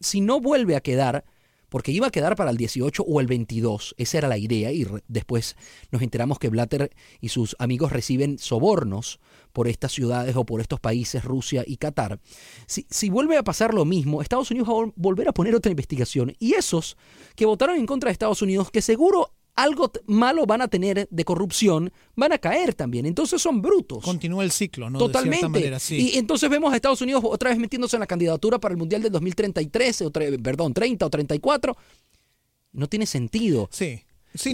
si 0.00 0.20
no 0.20 0.40
vuelve 0.40 0.76
a 0.76 0.80
quedar 0.80 1.24
porque 1.70 1.92
iba 1.92 2.08
a 2.08 2.10
quedar 2.10 2.36
para 2.36 2.50
el 2.50 2.56
18 2.56 3.02
o 3.02 3.20
el 3.20 3.26
22, 3.26 3.94
esa 3.96 4.18
era 4.18 4.28
la 4.28 4.36
idea, 4.36 4.70
y 4.72 4.86
después 5.08 5.56
nos 5.90 6.02
enteramos 6.02 6.38
que 6.38 6.50
Blatter 6.50 6.90
y 7.20 7.30
sus 7.30 7.56
amigos 7.58 7.92
reciben 7.92 8.38
sobornos 8.38 9.20
por 9.52 9.68
estas 9.68 9.92
ciudades 9.92 10.36
o 10.36 10.44
por 10.44 10.60
estos 10.60 10.80
países, 10.80 11.24
Rusia 11.24 11.64
y 11.66 11.76
Qatar. 11.76 12.20
Si, 12.66 12.86
si 12.90 13.08
vuelve 13.08 13.38
a 13.38 13.42
pasar 13.42 13.72
lo 13.72 13.84
mismo, 13.84 14.20
Estados 14.20 14.50
Unidos 14.50 14.68
va 14.68 14.84
a 14.84 14.92
volver 14.96 15.28
a 15.28 15.32
poner 15.32 15.54
otra 15.54 15.70
investigación, 15.70 16.34
y 16.38 16.54
esos 16.54 16.96
que 17.34 17.46
votaron 17.46 17.76
en 17.76 17.86
contra 17.86 18.08
de 18.08 18.12
Estados 18.12 18.42
Unidos, 18.42 18.70
que 18.70 18.82
seguro 18.82 19.32
algo 19.62 19.90
malo 20.06 20.46
van 20.46 20.62
a 20.62 20.68
tener 20.68 21.08
de 21.10 21.24
corrupción, 21.24 21.92
van 22.16 22.32
a 22.32 22.38
caer 22.38 22.74
también. 22.74 23.06
Entonces 23.06 23.40
son 23.40 23.62
brutos. 23.62 24.04
Continúa 24.04 24.44
el 24.44 24.50
ciclo, 24.50 24.90
¿no? 24.90 24.98
Totalmente. 24.98 25.78
Y 25.90 26.18
entonces 26.18 26.48
vemos 26.48 26.72
a 26.72 26.76
Estados 26.76 27.00
Unidos 27.00 27.22
otra 27.24 27.50
vez 27.50 27.58
metiéndose 27.58 27.96
en 27.96 28.00
la 28.00 28.06
candidatura 28.06 28.58
para 28.58 28.72
el 28.72 28.78
Mundial 28.78 29.02
del 29.02 29.12
2033, 29.12 30.02
o 30.02 30.10
perdón, 30.12 30.74
30 30.74 31.06
o 31.06 31.10
34. 31.10 31.76
No 32.72 32.88
tiene 32.88 33.06
sentido. 33.06 33.68
Sí 33.72 34.04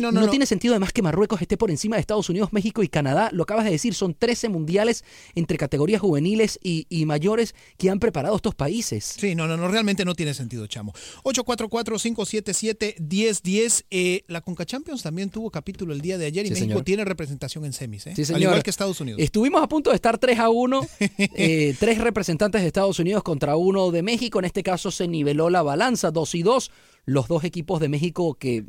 no, 0.01 0.13
no, 0.13 0.31
tiene 0.31 0.47
sentido 0.47 0.75
además 0.75 0.93
que 0.93 1.03
Marruecos 1.03 1.43
esté 1.43 1.57
por 1.57 1.71
encima 1.71 1.97
de 1.97 2.01
Estados 2.01 2.29
Unidos, 2.29 2.53
México 2.53 2.83
y 2.83 2.89
Canadá. 2.89 3.31
Lo 3.33 3.43
acabas 3.43 3.65
de 3.65 3.71
decir, 3.71 3.95
son 3.95 4.15
13 4.15 4.49
mundiales 4.49 5.05
entre 5.35 5.59
categorías 5.59 6.01
juveniles 6.01 6.59
y, 6.63 6.87
mayores 7.07 7.55
que 7.79 7.89
han 7.89 8.01
preparado 8.01 8.37
estos 8.37 8.55
países. 8.55 9.17
Sí, 9.19 9.35
no, 9.35 9.47
no, 9.47 9.57
no, 9.57 9.69
realmente 9.69 10.05
no 10.05 10.15
tiene 10.15 10.35
sentido, 10.35 10.67
chamo. 10.67 10.93
844-577-1010. 11.23 13.85
Eh, 13.91 14.25
la 14.27 14.41
Conca 14.41 14.67
Champions 14.67 15.03
también 15.03 15.31
tuvo 15.31 15.51
capítulo 15.51 15.93
el 15.93 16.01
día 16.01 16.19
de 16.19 16.27
ayer 16.27 16.47
y 16.47 16.51
México 16.51 16.83
tiene 16.83 17.05
representación 17.05 17.65
en 17.65 17.73
semis, 17.73 18.09
¿eh? 18.09 18.15
Sí, 18.17 18.25
Al 18.33 18.43
igual 18.43 18.63
que 18.63 18.71
Estados 18.71 19.01
Unidos. 19.01 19.21
Estuvimos 19.21 19.63
a 19.63 19.69
punto 19.69 19.91
de 19.91 19.97
estar 19.97 20.19
3 20.19 20.39
a 20.39 20.49
1, 20.49 20.89
eh, 21.19 21.77
tres 21.79 21.99
representantes 21.99 22.63
de 22.63 22.67
Estados 22.67 22.99
Unidos 22.99 23.23
contra 23.23 23.57
uno 23.57 23.91
de 23.91 24.03
México. 24.03 24.39
En 24.39 24.47
este 24.47 24.63
caso 24.63 24.91
se 24.91 25.07
niveló 25.07 25.51
la 25.51 25.63
balanza, 25.63 26.11
2 26.11 26.35
y 26.35 26.43
2 26.43 26.71
los 27.07 27.29
dos 27.29 27.45
equipos 27.45 27.81
de 27.81 27.89
México 27.89 28.35
que 28.35 28.65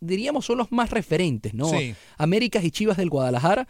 diríamos 0.00 0.44
son 0.44 0.58
los 0.58 0.70
más 0.70 0.90
referentes, 0.90 1.54
¿no? 1.54 1.70
Américas 2.18 2.62
y 2.64 2.70
Chivas 2.70 2.98
del 2.98 3.10
Guadalajara 3.10 3.66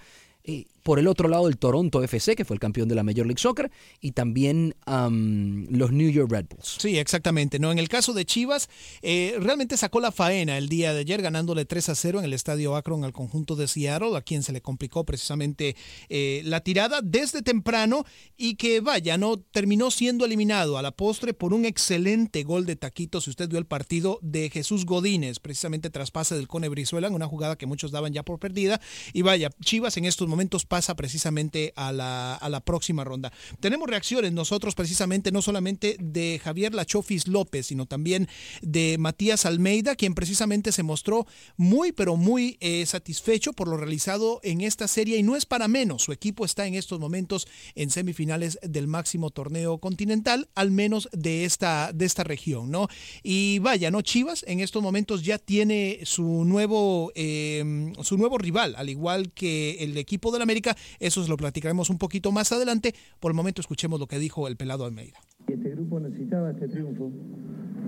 por 0.83 0.99
el 0.99 1.07
otro 1.07 1.29
lado 1.29 1.49
el 1.49 1.59
Toronto 1.59 2.03
FC, 2.03 2.37
que 2.37 2.45
fue 2.45 2.55
el 2.55 2.61
campeón 2.61 2.89
de 2.89 2.95
la 2.95 3.03
Major 3.03 3.27
League 3.27 3.41
Soccer, 3.41 3.71
y 4.01 4.13
también 4.13 4.75
los 4.87 5.93
New 5.93 6.11
York 6.11 6.31
Red 6.31 6.47
Bulls. 6.51 6.77
Sí, 6.79 6.99
exactamente. 6.99 7.59
No, 7.59 7.73
en 7.73 7.79
el 7.79 7.89
caso 7.89 8.13
de 8.13 8.25
Chivas, 8.25 8.69
eh, 9.03 9.37
realmente 9.41 9.77
sacó 9.77 10.01
la 10.01 10.13
faena 10.13 10.59
el 10.59 10.69
día 10.69 10.93
de 10.93 11.01
ayer, 11.01 11.23
ganándole 11.23 11.65
3 11.65 11.89
a 11.91 11.95
0 11.95 12.19
en 12.21 12.25
el 12.25 12.33
estadio 12.33 12.77
Akron 12.77 13.05
al 13.05 13.13
conjunto 13.13 13.57
de 13.57 13.69
Seattle, 13.69 14.17
a 14.17 14.23
quien 14.23 14.43
se 14.43 14.53
le 14.53 14.61
complicó 14.61 15.05
precisamente 15.05 15.77
eh, 16.09 16.43
la 16.45 16.61
tirada 16.61 17.01
desde 17.03 17.43
temprano 17.43 18.05
y 18.37 18.55
que 18.57 18.81
vaya, 18.81 19.19
no 19.19 19.39
terminó 19.39 19.91
siendo 19.91 20.25
eliminado 20.25 20.79
a 20.79 20.83
la 20.83 20.93
postre 20.93 21.35
por 21.35 21.55
un 21.55 21.65
excelente 21.65 22.43
gol 22.43 22.67
de 22.67 22.77
taquito. 22.77 23.21
Si 23.21 23.31
usted 23.31 23.49
vio 23.49 23.59
el 23.59 23.67
partido 23.67 24.19
de 24.23 24.51
Jesús 24.51 24.85
Godínez, 24.87 25.39
precisamente 25.39 25.91
tras 25.91 26.11
pase 26.11 26.35
del 26.35 26.49
Cone 26.49 26.69
Brizuela, 26.69 27.09
en 27.09 27.15
una 27.15 27.27
jugada 27.27 27.57
que 27.57 27.67
muchos 27.67 27.91
daban 27.91 28.13
ya 28.13 28.23
por 28.23 28.39
perdida. 28.39 28.81
Y 29.13 29.23
vaya, 29.23 29.51
Chivas 29.63 29.97
en 29.97 30.05
estos 30.05 30.29
momentos 30.29 30.65
pasa 30.71 30.95
precisamente 30.95 31.73
a 31.75 31.91
la, 31.91 32.37
a 32.37 32.49
la 32.49 32.61
próxima 32.61 33.03
ronda. 33.03 33.33
Tenemos 33.59 33.91
reacciones 33.91 34.33
nosotros 34.33 34.77
precisamente 34.77 35.33
no 35.33 35.43
solamente 35.43 35.97
de 35.99 36.41
Javier 36.43 36.73
Lachofis 36.75 37.27
López, 37.27 37.67
sino 37.67 37.87
también 37.87 38.29
de 38.63 38.97
Matías 38.99 39.47
Almeida, 39.47 39.97
quien 39.97 40.15
precisamente 40.15 40.71
se 40.71 40.85
mostró 40.85 41.27
muy, 41.57 41.91
pero 41.91 42.15
muy 42.15 42.57
eh, 42.61 42.87
satisfecho 42.87 43.53
por 43.53 43.67
lo 43.67 43.77
realizado 43.77 44.41
en 44.45 44.61
esta 44.61 44.87
serie 44.87 45.19
y 45.19 45.25
no 45.25 45.35
es 45.35 45.45
para 45.45 45.67
menos. 45.67 46.05
Su 46.05 46.13
equipo 46.13 46.45
está 46.45 46.69
en 46.69 46.77
estos 46.77 47.01
momentos 47.01 47.49
en 47.75 47.91
semifinales 47.91 48.59
del 48.63 48.87
máximo 48.87 49.31
torneo 49.31 49.79
continental, 49.79 50.49
al 50.55 50.71
menos 50.71 51.09
de 51.13 51.45
esta, 51.45 51.93
de 51.93 52.05
esta 52.05 52.23
región, 52.23 52.71
¿no? 52.71 52.87
Y 53.25 53.59
vaya, 53.59 53.91
¿no? 53.91 54.03
Chivas 54.03 54.45
en 54.47 54.61
estos 54.61 54.83
momentos 54.83 55.25
ya 55.25 55.39
tiene 55.39 56.01
su 56.05 56.45
nuevo, 56.45 57.11
eh, 57.17 57.93
su 58.03 58.17
nuevo 58.17 58.39
rival, 58.39 58.77
al 58.77 58.89
igual 58.89 59.33
que 59.33 59.79
el 59.81 59.97
equipo 59.97 60.31
del 60.31 60.43
América 60.43 60.60
eso 60.99 61.27
lo 61.29 61.37
platicaremos 61.37 61.91
un 61.91 61.99
poquito 61.99 62.33
más 62.33 62.53
adelante. 62.53 62.95
Por 63.19 63.33
el 63.33 63.37
momento 63.37 63.61
escuchemos 63.61 64.01
lo 64.01 64.07
que 64.07 64.19
dijo 64.19 64.49
el 64.49 64.57
pelado 64.57 64.85
Almeida. 64.85 65.19
Este 65.49 65.71
grupo 65.71 66.01
necesitaba 66.01 66.51
este 66.51 66.69
triunfo 66.69 67.11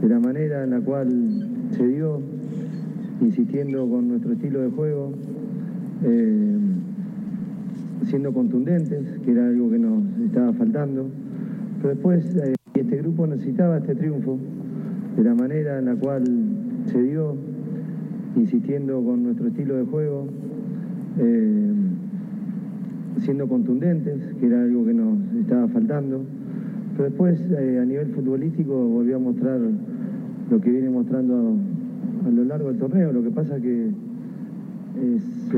de 0.00 0.08
la 0.08 0.18
manera 0.18 0.64
en 0.64 0.70
la 0.70 0.80
cual 0.80 1.68
se 1.76 1.86
dio, 1.86 2.20
insistiendo 3.20 3.88
con 3.88 4.08
nuestro 4.08 4.32
estilo 4.32 4.60
de 4.62 4.70
juego, 4.70 5.12
eh, 6.02 6.58
siendo 8.08 8.32
contundentes, 8.32 9.20
que 9.24 9.30
era 9.30 9.46
algo 9.46 9.70
que 9.70 9.78
nos 9.78 10.02
estaba 10.26 10.52
faltando. 10.54 11.08
Pero 11.80 11.94
después 11.94 12.24
eh, 12.36 12.54
este 12.74 12.96
grupo 12.96 13.26
necesitaba 13.26 13.78
este 13.78 13.94
triunfo 13.94 14.38
de 15.16 15.22
la 15.22 15.34
manera 15.34 15.78
en 15.78 15.84
la 15.84 15.94
cual 15.94 16.24
se 16.86 17.00
dio, 17.00 17.36
insistiendo 18.36 19.02
con 19.04 19.22
nuestro 19.22 19.48
estilo 19.48 19.76
de 19.76 19.84
juego. 19.84 20.26
Eh, 21.18 21.72
siendo 23.20 23.46
contundentes, 23.48 24.20
que 24.40 24.46
era 24.46 24.62
algo 24.62 24.84
que 24.84 24.94
nos 24.94 25.18
estaba 25.40 25.68
faltando. 25.68 26.22
Pero 26.96 27.04
después, 27.04 27.40
eh, 27.50 27.78
a 27.80 27.84
nivel 27.84 28.08
futbolístico, 28.08 28.74
volvió 28.74 29.16
a 29.16 29.18
mostrar 29.18 29.60
lo 30.50 30.60
que 30.60 30.70
viene 30.70 30.90
mostrando 30.90 31.56
a, 32.26 32.30
lo 32.30 32.44
largo 32.44 32.68
del 32.68 32.78
torneo. 32.78 33.12
Lo 33.12 33.22
que 33.22 33.30
pasa 33.30 33.60
que 33.60 33.90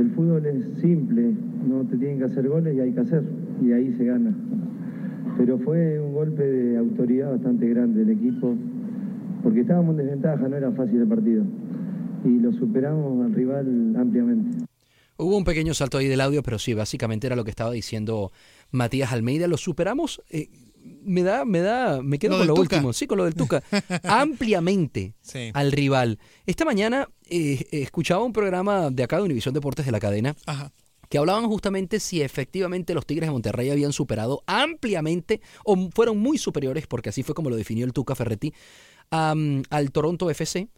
el 0.01 0.11
fútbol 0.11 0.47
es 0.47 0.65
simple, 0.81 1.33
no 1.69 1.85
te 1.85 1.97
tienen 1.97 2.19
que 2.19 2.25
hacer 2.25 2.49
goles 2.49 2.75
y 2.77 2.81
hay 2.81 2.93
que 2.93 3.01
hacer, 3.01 3.23
y 3.63 3.73
ahí 3.73 3.93
se 3.97 4.05
gana. 4.05 4.35
Pero 5.37 5.59
fue 5.59 6.01
un 6.01 6.15
golpe 6.15 6.45
de 6.45 6.77
autoridad 6.77 7.33
bastante 7.33 7.69
grande 7.69 8.05
del 8.05 8.11
equipo, 8.11 8.55
porque 9.43 9.61
estábamos 9.61 9.99
en 9.99 10.07
desventaja, 10.07 10.49
no 10.49 10.57
era 10.57 10.71
fácil 10.73 11.01
el 11.01 11.09
partido. 11.09 11.45
Y 12.25 12.39
lo 12.41 12.53
superamos 12.53 13.25
al 13.25 13.35
rival 13.35 13.95
ampliamente. 13.97 14.64
Hubo 15.17 15.37
un 15.37 15.45
pequeño 15.45 15.75
salto 15.75 15.99
ahí 15.99 16.09
del 16.09 16.21
audio, 16.21 16.43
pero 16.43 16.59
sí, 16.59 16.75
básicamente 16.75 17.27
era 17.27 17.37
lo 17.37 17.45
que 17.45 17.51
estaba 17.51 17.71
diciendo 17.71 18.33
Matías 18.71 19.13
Almeida. 19.13 19.47
Lo 19.47 19.57
superamos. 19.57 20.23
Eh, 20.31 20.49
me 20.85 21.23
da, 21.23 21.45
me 21.45 21.61
da, 21.61 22.03
me 22.03 22.19
quedo 22.19 22.39
con 22.39 22.47
lo 22.47 22.55
último, 22.55 22.93
sí, 22.93 23.07
con 23.07 23.19
lo 23.19 23.25
del 23.25 23.35
Tuca, 23.35 23.63
ampliamente 24.05 25.15
al 25.55 25.73
rival. 25.73 26.19
Esta 26.47 26.65
mañana 26.65 27.09
eh, 27.29 27.67
escuchaba 27.71 28.23
un 28.23 28.33
programa 28.33 28.91
de 28.91 29.03
acá 29.03 29.17
de 29.17 29.23
Univisión 29.23 29.55
Deportes 29.55 29.87
de 29.87 29.93
la 29.93 30.01
cadena. 30.01 30.37
que 31.09 31.19
hablaban 31.19 31.47
justamente 31.47 32.01
si 32.01 32.23
efectivamente 32.23 32.93
los 32.93 33.07
Tigres 33.07 33.29
de 33.29 33.33
Monterrey 33.33 33.71
habían 33.71 33.93
superado 33.93 34.43
ampliamente 34.47 35.41
o 35.65 35.91
fueron 35.91 36.19
muy 36.19 36.39
superiores, 36.39 36.87
porque 36.87 37.11
así 37.11 37.23
fue 37.23 37.35
como 37.35 37.51
lo 37.51 37.57
definió 37.57 37.87
el 37.87 37.93
Tuca 37.93 38.15
Ferretti, 38.15 38.53
al 39.11 39.91
Toronto 39.93 40.29
FC 40.29 40.69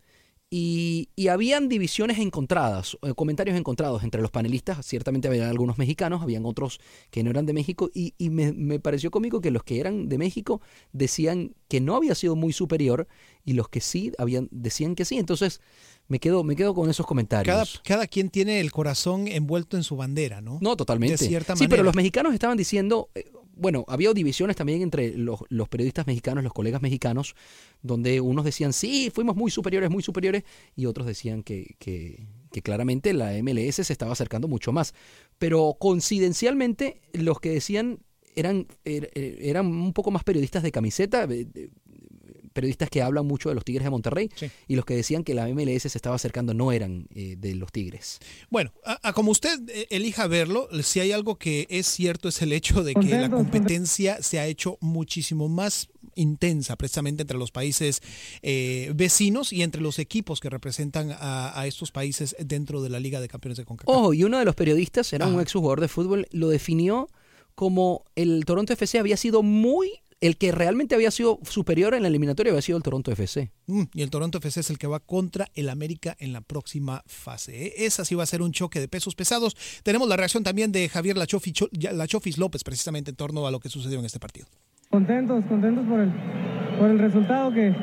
y, 0.48 1.08
habían 1.28 1.68
divisiones 1.68 2.18
encontradas, 2.18 2.96
eh, 3.02 3.14
comentarios 3.14 3.58
encontrados 3.58 4.04
entre 4.04 4.22
los 4.22 4.30
panelistas. 4.30 4.86
Ciertamente 4.86 5.26
había 5.26 5.50
algunos 5.50 5.76
mexicanos, 5.76 6.22
habían 6.22 6.46
otros 6.46 6.80
que 7.10 7.24
no 7.24 7.30
eran 7.30 7.46
de 7.46 7.52
México. 7.52 7.90
Y, 7.92 8.14
me, 8.30 8.78
pareció 8.78 9.10
cómico 9.10 9.40
que 9.40 9.50
los 9.50 9.64
que 9.64 9.80
eran 9.80 10.08
de 10.08 10.18
México 10.18 10.60
decían 10.92 11.54
que 11.68 11.80
no 11.80 11.96
había 11.96 12.14
sido 12.14 12.36
muy 12.36 12.52
superior 12.52 13.08
y 13.44 13.54
los 13.54 13.68
que 13.68 13.80
sí 13.80 14.12
habían, 14.18 14.48
decían 14.52 14.94
que 14.94 15.04
sí. 15.04 15.18
Entonces 15.18 15.60
me 16.06 16.20
quedo, 16.20 16.44
me 16.44 16.54
quedo 16.54 16.74
con 16.74 16.88
esos 16.88 17.06
comentarios. 17.06 17.80
Cada, 17.82 17.82
cada 17.82 18.06
quien 18.06 18.30
tiene 18.30 18.60
el 18.60 18.70
corazón 18.70 19.26
envuelto 19.26 19.76
en 19.76 19.82
su 19.82 19.96
bandera, 19.96 20.40
¿no? 20.40 20.58
No, 20.60 20.76
totalmente. 20.76 21.16
De 21.16 21.26
cierta 21.26 21.56
sí, 21.56 21.66
pero 21.66 21.82
los 21.82 21.96
mexicanos 21.96 22.32
estaban 22.32 22.56
diciendo, 22.56 23.08
eh, 23.16 23.24
bueno, 23.56 23.86
había 23.88 24.12
divisiones 24.12 24.54
también 24.54 24.82
entre 24.82 25.16
los, 25.16 25.40
periodistas 25.70 26.06
mexicanos, 26.06 26.44
los 26.44 26.52
colegas 26.52 26.82
mexicanos, 26.82 27.34
donde 27.82 28.20
unos 28.20 28.44
decían, 28.44 28.74
sí, 28.74 29.10
fuimos 29.12 29.34
muy 29.34 29.50
superiores, 29.50 29.90
muy 29.90 30.02
superiores, 30.02 30.44
y 30.76 30.84
otros 30.84 31.06
decían 31.06 31.42
que, 31.42 31.74
que, 31.78 32.26
claramente 32.62 33.12
la 33.12 33.32
MLS 33.42 33.76
se 33.76 33.92
estaba 33.92 34.12
acercando 34.12 34.48
mucho 34.48 34.72
más. 34.72 34.94
Pero 35.38 35.76
coincidencialmente, 35.78 37.00
los 37.12 37.40
que 37.40 37.50
decían 37.50 37.98
eran, 38.34 38.66
er, 38.84 39.10
er, 39.14 39.38
eran 39.40 39.66
un 39.66 39.92
poco 39.92 40.10
más 40.10 40.24
periodistas 40.24 40.62
de 40.62 40.72
camiseta, 40.72 41.26
periodistas 42.56 42.90
que 42.90 43.02
hablan 43.02 43.26
mucho 43.26 43.50
de 43.50 43.54
los 43.54 43.64
Tigres 43.64 43.84
de 43.84 43.90
Monterrey 43.90 44.30
y 44.66 44.74
los 44.74 44.84
que 44.84 44.96
decían 44.96 45.22
que 45.22 45.34
la 45.34 45.46
MLS 45.46 45.82
se 45.82 45.98
estaba 45.98 46.16
acercando 46.16 46.54
no 46.54 46.72
eran 46.72 47.06
eh, 47.14 47.36
de 47.38 47.54
los 47.54 47.70
Tigres. 47.70 48.18
Bueno, 48.50 48.72
a, 48.84 49.12
como 49.12 49.30
usted 49.30 49.60
eh, 49.68 49.86
elija 49.90 50.26
verlo, 50.26 50.68
si 50.82 51.00
hay 51.00 51.12
algo 51.12 51.36
que 51.36 51.66
es 51.70 51.86
cierto 51.86 52.28
es 52.28 52.40
el 52.42 52.52
hecho 52.52 52.82
de 52.82 52.94
que 52.94 53.08
la 53.08 53.30
competencia 53.30 54.22
se 54.22 54.40
ha 54.40 54.46
hecho 54.46 54.78
muchísimo 54.80 55.48
más 55.48 55.88
intensa 56.14 56.76
precisamente 56.76 57.22
entre 57.22 57.36
los 57.36 57.50
países 57.50 58.00
eh, 58.42 58.90
vecinos 58.94 59.52
y 59.52 59.62
entre 59.62 59.82
los 59.82 59.98
equipos 59.98 60.40
que 60.40 60.48
representan 60.48 61.14
a, 61.18 61.66
estos 61.66 61.92
países 61.92 62.34
dentro 62.38 62.82
de 62.82 62.88
la 62.88 63.00
Liga 63.00 63.20
de 63.20 63.28
Campeones 63.28 63.58
de 63.58 63.64
CONCACAF. 63.64 63.94
Ojo, 63.94 64.14
y 64.14 64.24
uno 64.24 64.38
de 64.38 64.44
los 64.44 64.54
periodistas, 64.54 65.12
era 65.12 65.26
un 65.26 65.40
ex 65.40 65.52
jugador 65.52 65.80
de 65.80 65.88
fútbol, 65.88 66.26
lo 66.30 66.48
definió 66.48 67.08
como 67.54 68.04
el 68.14 68.44
Toronto 68.44 68.72
FC 68.72 68.98
había 68.98 69.16
sido 69.16 69.42
muy 69.42 70.00
el 70.20 70.36
que 70.36 70.50
realmente 70.50 70.94
había 70.94 71.10
sido 71.10 71.38
superior 71.42 71.94
en 71.94 72.02
la 72.02 72.08
eliminatoria 72.08 72.50
había 72.50 72.62
sido 72.62 72.78
el 72.78 72.82
Toronto 72.82 73.12
FC. 73.12 73.50
Mm, 73.66 73.82
y 73.92 74.02
el 74.02 74.10
Toronto 74.10 74.38
FC 74.38 74.60
es 74.60 74.70
el 74.70 74.78
que 74.78 74.86
va 74.86 75.00
contra 75.00 75.48
el 75.54 75.68
América 75.68 76.16
en 76.18 76.32
la 76.32 76.40
próxima 76.40 77.02
fase. 77.06 77.66
¿eh? 77.66 77.72
Esa 77.78 78.04
sí 78.04 78.14
va 78.14 78.22
a 78.22 78.26
ser 78.26 78.42
un 78.42 78.52
choque 78.52 78.80
de 78.80 78.88
pesos 78.88 79.14
pesados. 79.14 79.56
Tenemos 79.82 80.08
la 80.08 80.16
reacción 80.16 80.42
también 80.42 80.72
de 80.72 80.88
Javier 80.88 81.16
Lachofis 81.16 82.38
López 82.38 82.64
precisamente 82.64 83.10
en 83.10 83.16
torno 83.16 83.46
a 83.46 83.50
lo 83.50 83.60
que 83.60 83.68
sucedió 83.68 83.98
en 83.98 84.06
este 84.06 84.18
partido. 84.18 84.46
Contentos, 84.90 85.44
contentos 85.46 85.84
por 85.86 86.00
el, 86.00 86.12
por 86.78 86.90
el 86.90 86.98
resultado 86.98 87.52
que, 87.52 87.74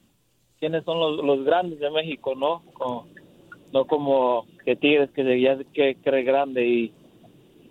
quiénes 0.60 0.86
son 0.86 1.00
los, 1.00 1.26
los 1.26 1.44
grandes 1.44 1.80
de 1.80 1.90
México, 1.90 2.34
¿no? 2.36 2.64
no 3.74 3.86
como 3.86 4.46
que 4.64 4.76
Tigres 4.78 5.12
que 5.12 5.42
ya 5.42 5.58
que 5.74 5.96
cree 5.96 6.24
grande 6.24 6.66
y, 6.66 6.94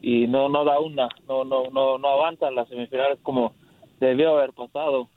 y 0.03 0.27
no 0.27 0.49
no 0.51 0.65
da 0.65 0.81
una, 0.81 1.09
no 1.27 1.45
no 1.45 1.71
no 1.71 1.97
no 1.97 2.09
avanza 2.09 2.49
en 2.49 2.57
las 2.57 2.69
semifinales 2.69 3.21
como 3.23 3.55
debió 4.01 4.37
haber 4.37 4.53
pasado. 4.53 5.09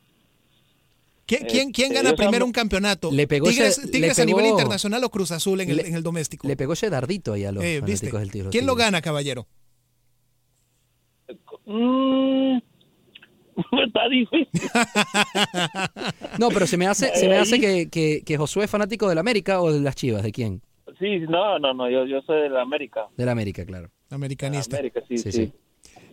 ¿Quién, 1.26 1.46
quién, 1.48 1.72
quién 1.72 1.92
este, 1.92 2.04
gana 2.04 2.16
primero 2.16 2.46
un 2.46 2.52
campeonato? 2.52 3.12
Le 3.12 3.28
pegó 3.28 3.48
¿Tigres, 3.48 4.20
a 4.20 4.26
nivel 4.26 4.46
internacional 4.46 5.04
o 5.04 5.10
Cruz 5.10 5.32
Azul 5.32 5.60
en 5.62 5.72
el, 5.72 5.80
en 5.80 5.96
el 5.96 6.04
doméstico? 6.04 6.48
Le 6.48 6.56
pegó 6.56 6.74
ese 6.74 6.90
dardito 6.90 7.34
ahí 7.34 7.46
a 7.46 7.52
los 7.52 7.64
eh, 7.64 7.80
fanáticos 7.80 8.20
del 8.20 8.32
tiro. 8.32 8.50
¿Quién 8.52 8.66
lo 8.68 8.76
gana, 8.76 9.02
caballero? 9.02 9.48
Mm, 11.66 12.58
está 13.86 14.08
difícil. 14.10 14.48
no, 16.40 16.50
pero 16.50 16.68
se 16.68 16.78
me 16.78 16.86
hace, 16.86 17.16
se 17.16 17.28
me 17.28 17.38
hace 17.38 17.60
que, 17.60 17.90
que, 17.90 18.22
que, 18.24 18.38
Josué 18.38 18.66
es 18.66 18.70
fanático 18.70 19.10
del 19.10 19.18
América 19.18 19.62
o 19.62 19.74
de 19.74 19.80
las 19.80 19.96
Chivas, 19.96 20.22
¿de 20.22 20.32
quién? 20.32 20.62
Sí, 21.00 21.20
no, 21.28 21.58
no, 21.60 21.74
no, 21.74 21.90
yo, 21.90 22.06
yo 22.06 22.22
soy 22.22 22.42
del 22.42 22.58
América. 22.58 23.08
Del 23.18 23.30
América, 23.30 23.66
claro. 23.66 23.90
Americanista. 24.12 24.78
América, 24.78 25.02
sí, 25.08 25.18
sí, 25.18 25.52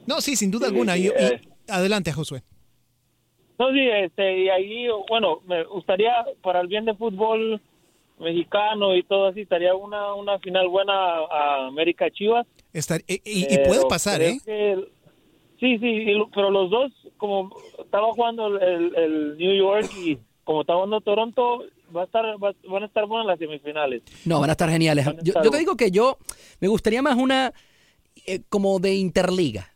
No, 0.07 0.21
sí, 0.21 0.37
sin 0.37 0.51
duda 0.51 0.69
alguna. 0.69 0.97
Eh. 0.97 1.41
adelante, 1.69 2.13
Josué. 2.13 2.43
No, 3.59 3.71
sí, 3.73 3.81
este, 3.81 4.45
y 4.45 4.49
ahí, 4.49 4.87
bueno, 5.09 5.41
me 5.47 5.65
gustaría, 5.65 6.13
para 6.43 6.61
el 6.61 6.69
bien 6.69 6.85
de 6.85 6.95
fútbol 6.95 7.61
mexicano 8.19 8.97
y 8.97 9.03
todo 9.03 9.29
así, 9.29 9.43
estaría 9.43 9.75
una, 9.75 10.15
una 10.15 10.39
final 10.39 10.69
buena 10.69 10.93
a 10.93 11.67
América 11.67 12.11
Chivas. 12.11 12.47
Estar, 12.73 13.01
y, 13.07 13.59
puede 13.67 13.87
pasar, 13.89 14.23
¿eh? 14.23 14.39
sí, 15.61 15.79
sí, 15.79 16.07
pero 16.35 16.51
los 16.51 16.71
dos, 16.71 16.93
como 17.19 17.51
estaba 17.79 18.13
jugando 18.13 18.47
el, 18.59 18.95
el, 18.97 19.39
New 19.39 19.55
York 19.55 19.91
y 19.97 20.19
como 20.45 20.63
estaba 20.63 20.79
jugando 20.79 21.01
Toronto, 21.01 21.65
va 21.95 22.03
a 22.03 22.05
estar, 22.05 22.25
van 22.39 22.83
a 22.83 22.87
estar 22.87 23.07
buenas 23.07 23.27
las 23.27 23.39
semifinales. 23.39 24.03
No, 24.25 24.41
van 24.41 24.51
a 24.51 24.53
estar 24.53 24.71
geniales. 24.71 25.07
yo, 25.23 25.35
yo, 25.43 25.51
te 25.51 25.59
digo 25.59 25.77
que 25.77 25.91
yo 25.91 26.17
me 26.61 26.69
gustaría 26.69 27.03
más 27.03 27.17
una 27.17 27.53
eh, 28.27 28.41
como 28.49 28.79
de 28.79 28.95
interliga. 28.95 29.72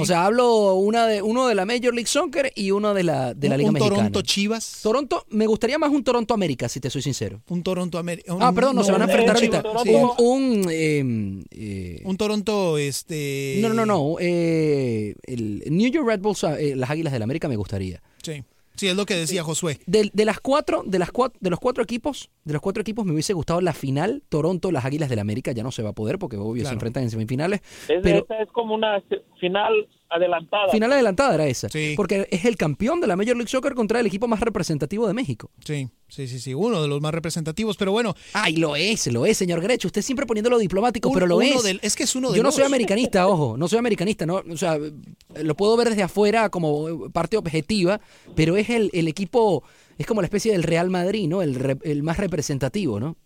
O 0.00 0.06
sea, 0.06 0.24
hablo 0.24 0.74
una 0.74 1.06
de, 1.06 1.22
uno 1.22 1.46
de 1.46 1.54
la 1.54 1.64
Major 1.64 1.94
League 1.94 2.06
Soccer 2.06 2.52
y 2.54 2.70
uno 2.70 2.94
de 2.94 3.02
la, 3.02 3.34
de 3.34 3.48
la 3.48 3.56
Liga 3.56 3.68
un 3.68 3.74
Mexicana. 3.74 3.96
Toronto 3.96 4.22
Chivas? 4.22 4.80
Toronto, 4.82 5.26
me 5.30 5.46
gustaría 5.46 5.78
más 5.78 5.90
un 5.90 6.04
Toronto 6.04 6.34
América, 6.34 6.68
si 6.68 6.80
te 6.80 6.90
soy 6.90 7.02
sincero. 7.02 7.40
Un 7.48 7.62
Toronto 7.62 7.98
América. 7.98 8.34
Ah, 8.40 8.52
perdón, 8.52 8.76
no, 8.76 8.84
se 8.84 8.92
van 8.92 9.02
a 9.02 9.04
enfrentar 9.04 9.36
ahorita. 9.36 9.62
Un, 9.86 10.10
un, 10.18 10.70
em, 10.70 11.44
eh, 11.50 12.02
un, 12.04 12.16
Toronto, 12.16 12.78
este... 12.78 13.58
No, 13.60 13.72
no, 13.72 13.86
no, 13.86 14.16
eh, 14.20 15.14
el 15.22 15.64
New 15.70 15.90
York 15.90 16.06
Red 16.06 16.20
Bulls, 16.20 16.44
eh, 16.44 16.74
las 16.76 16.90
Águilas 16.90 17.12
del 17.12 17.22
América 17.22 17.48
me 17.48 17.56
gustaría. 17.56 18.02
Sí. 18.22 18.42
Sí, 18.78 18.86
es 18.86 18.96
lo 18.96 19.06
que 19.06 19.14
decía 19.14 19.42
Josué. 19.42 19.78
De, 19.86 20.08
de, 20.12 20.24
las 20.24 20.38
cuatro, 20.38 20.84
de 20.86 21.00
las 21.00 21.10
cuatro, 21.10 21.36
de 21.40 21.50
los 21.50 21.58
cuatro 21.58 21.82
equipos, 21.82 22.30
de 22.44 22.52
los 22.52 22.62
cuatro 22.62 22.80
equipos 22.80 23.04
me 23.04 23.12
hubiese 23.12 23.32
gustado 23.32 23.60
la 23.60 23.72
final, 23.72 24.22
Toronto, 24.28 24.70
las 24.70 24.84
Águilas 24.84 25.08
del 25.08 25.18
América, 25.18 25.50
ya 25.50 25.64
no 25.64 25.72
se 25.72 25.82
va 25.82 25.90
a 25.90 25.94
poder 25.94 26.20
porque 26.20 26.36
obvio 26.36 26.64
se 26.64 26.72
enfrentan 26.72 27.02
en 27.02 27.10
semifinales. 27.10 27.60
pero, 27.86 28.20
esa 28.20 28.40
es 28.40 28.48
como 28.52 28.76
una 28.76 29.02
final 29.40 29.88
adelantada. 30.10 30.68
Final 30.70 30.92
adelantada 30.92 31.34
era 31.34 31.46
esa. 31.46 31.68
Porque 31.96 32.26
es 32.30 32.44
el 32.44 32.56
campeón 32.56 33.00
de 33.00 33.06
la 33.06 33.16
Major 33.16 33.36
League 33.36 33.48
Soccer 33.48 33.74
contra 33.74 34.00
el 34.00 34.06
equipo 34.06 34.28
más 34.28 34.40
representativo 34.40 35.06
de 35.06 35.14
México. 35.14 35.50
Sí, 35.64 35.88
sí, 36.08 36.26
sí, 36.26 36.38
sí. 36.38 36.54
Uno 36.54 36.82
de 36.82 36.88
los 36.88 37.00
más 37.00 37.12
representativos, 37.12 37.76
pero 37.76 37.92
bueno. 37.92 38.14
Ay, 38.32 38.56
lo 38.56 38.76
es, 38.76 39.06
lo 39.12 39.26
es, 39.26 39.36
señor 39.36 39.60
Grecho. 39.60 39.88
Usted 39.88 40.02
siempre 40.02 40.26
poniéndolo 40.26 40.58
diplomático, 40.58 41.12
pero 41.12 41.26
lo 41.26 41.40
es. 41.40 41.78
es 41.82 41.96
que 41.96 42.04
es 42.04 42.14
uno 42.16 42.30
de 42.30 42.36
Yo 42.38 42.42
no 42.42 42.52
soy 42.52 42.64
americanista, 42.64 43.28
ojo. 43.28 43.56
No 43.56 43.68
soy 43.68 43.78
americanista, 43.78 44.26
¿no? 44.26 44.42
O 44.50 44.56
sea, 44.56 44.78
lo 44.78 45.54
puedo 45.54 45.76
ver 45.76 45.90
desde 45.90 46.02
afuera 46.02 46.48
como 46.48 47.10
parte 47.10 47.36
objetiva, 47.36 48.00
pero 48.34 48.56
es 48.56 48.70
el, 48.70 48.90
el 48.92 49.08
equipo, 49.08 49.62
es 49.98 50.06
como 50.06 50.20
la 50.20 50.26
especie 50.26 50.52
del 50.52 50.62
Real 50.62 50.90
Madrid, 50.90 51.28
¿no? 51.28 51.42
El, 51.42 51.78
el 51.82 52.02
más 52.02 52.18
representativo, 52.18 53.00
¿no? 53.00 53.16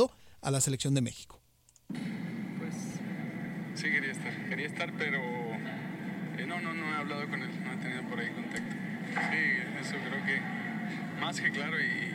a 0.46 0.50
la 0.52 0.60
selección 0.60 0.94
de 0.94 1.02
México. 1.02 1.40
Pues 1.88 2.74
sí 3.74 3.90
quería 3.90 4.12
estar, 4.12 4.32
quería 4.48 4.66
estar, 4.68 4.92
pero 4.96 5.18
eh, 6.38 6.46
no, 6.46 6.60
no, 6.60 6.72
no 6.72 6.86
he 6.86 6.96
hablado 6.96 7.28
con 7.28 7.42
él, 7.42 7.50
no 7.64 7.72
he 7.72 7.76
tenido 7.78 8.02
por 8.02 8.20
ahí 8.20 8.30
contacto. 8.30 8.76
Sí, 9.28 9.38
eso 9.80 9.96
creo 10.08 10.24
que 10.24 10.40
más 11.20 11.40
que 11.40 11.50
claro 11.50 11.76
y, 11.80 12.12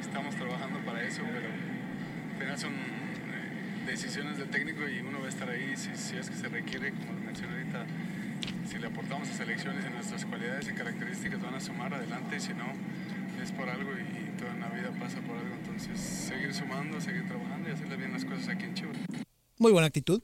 estamos 0.00 0.34
trabajando 0.36 0.80
para 0.80 1.02
eso, 1.02 1.20
pero 1.30 1.48
al 1.48 2.40
final 2.40 2.58
son 2.58 2.72
eh, 2.72 3.86
decisiones 3.86 4.38
del 4.38 4.48
técnico 4.48 4.88
y 4.88 5.00
uno 5.00 5.20
va 5.20 5.26
a 5.26 5.28
estar 5.28 5.50
ahí 5.50 5.74
si, 5.76 6.16
es 6.16 6.30
que 6.30 6.36
se 6.36 6.48
requiere, 6.48 6.92
como 6.92 7.12
lo 7.12 7.20
mencioné 7.20 7.58
ahorita, 7.58 7.84
si 8.70 8.78
le 8.78 8.86
aportamos 8.86 9.28
a 9.28 9.34
selecciones 9.34 9.84
y 9.86 9.92
nuestras 9.92 10.24
cualidades 10.24 10.66
y 10.66 10.72
características 10.72 11.42
van 11.42 11.54
a 11.54 11.60
sumar 11.60 11.92
adelante 11.92 12.40
si 12.40 12.54
no, 12.54 12.72
es 13.42 13.52
por 13.52 13.68
algo 13.68 13.90
y, 13.92 14.38
toda 14.38 14.54
una 14.54 14.68
vida 14.70 14.90
pasa 14.98 15.20
por 15.20 15.36
algo. 15.36 15.54
Entonces, 15.54 16.00
seguir 16.00 16.54
sumando, 16.54 17.00
seguir 17.00 17.26
trabajando 17.26 17.68
y 17.68 17.72
hacerle 17.72 17.96
bien 17.96 18.12
las 18.12 18.24
cosas 18.24 18.48
aquí 18.48 18.64
en 18.64 18.74
Chivas. 18.74 18.96
Muy 19.58 19.72
buena 19.72 19.86
actitud 19.86 20.22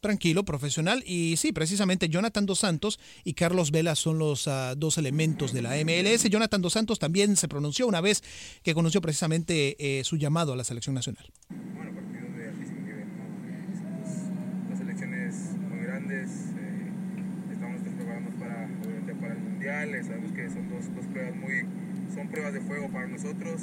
tranquilo, 0.00 0.44
profesional. 0.44 1.02
Y 1.06 1.36
sí, 1.36 1.52
precisamente 1.52 2.08
Jonathan 2.08 2.46
Dos 2.46 2.60
Santos 2.60 2.98
y 3.24 3.34
Carlos 3.34 3.70
Vela 3.70 3.94
son 3.94 4.18
los 4.18 4.46
uh, 4.46 4.74
dos 4.76 4.98
elementos 4.98 5.52
de 5.52 5.62
la 5.62 5.70
MLS. 5.84 6.24
Jonathan 6.24 6.62
Dos 6.62 6.72
Santos 6.72 6.98
también 6.98 7.36
se 7.36 7.48
pronunció 7.48 7.86
una 7.86 8.00
vez 8.00 8.22
que 8.62 8.74
conoció 8.74 9.00
precisamente 9.00 9.76
eh, 9.78 10.04
su 10.04 10.16
llamado 10.16 10.52
a 10.52 10.56
la 10.56 10.64
selección 10.64 10.94
nacional. 10.94 11.24
Bueno, 11.48 11.92
partidos 11.94 12.36
de 12.36 12.48
altísimo 12.48 12.80
nivel. 12.80 13.08
¿no? 13.08 14.70
Las 14.70 14.78
selecciones 14.78 15.34
muy 15.68 15.80
grandes. 15.80 16.30
Eh, 16.56 17.52
estamos 17.52 17.80
preparando 17.82 18.30
para, 18.38 18.64
obviamente, 18.84 19.14
para 19.14 19.34
el 19.34 19.40
Mundial. 19.40 20.04
Sabemos 20.04 20.32
que 20.32 20.48
son 20.48 20.68
dos, 20.68 20.94
dos, 20.94 21.06
pruebas 21.06 21.36
muy... 21.36 21.87
Son 22.14 22.28
pruebas 22.28 22.52
de 22.52 22.60
fuego 22.60 22.88
para 22.88 23.06
nosotros. 23.06 23.62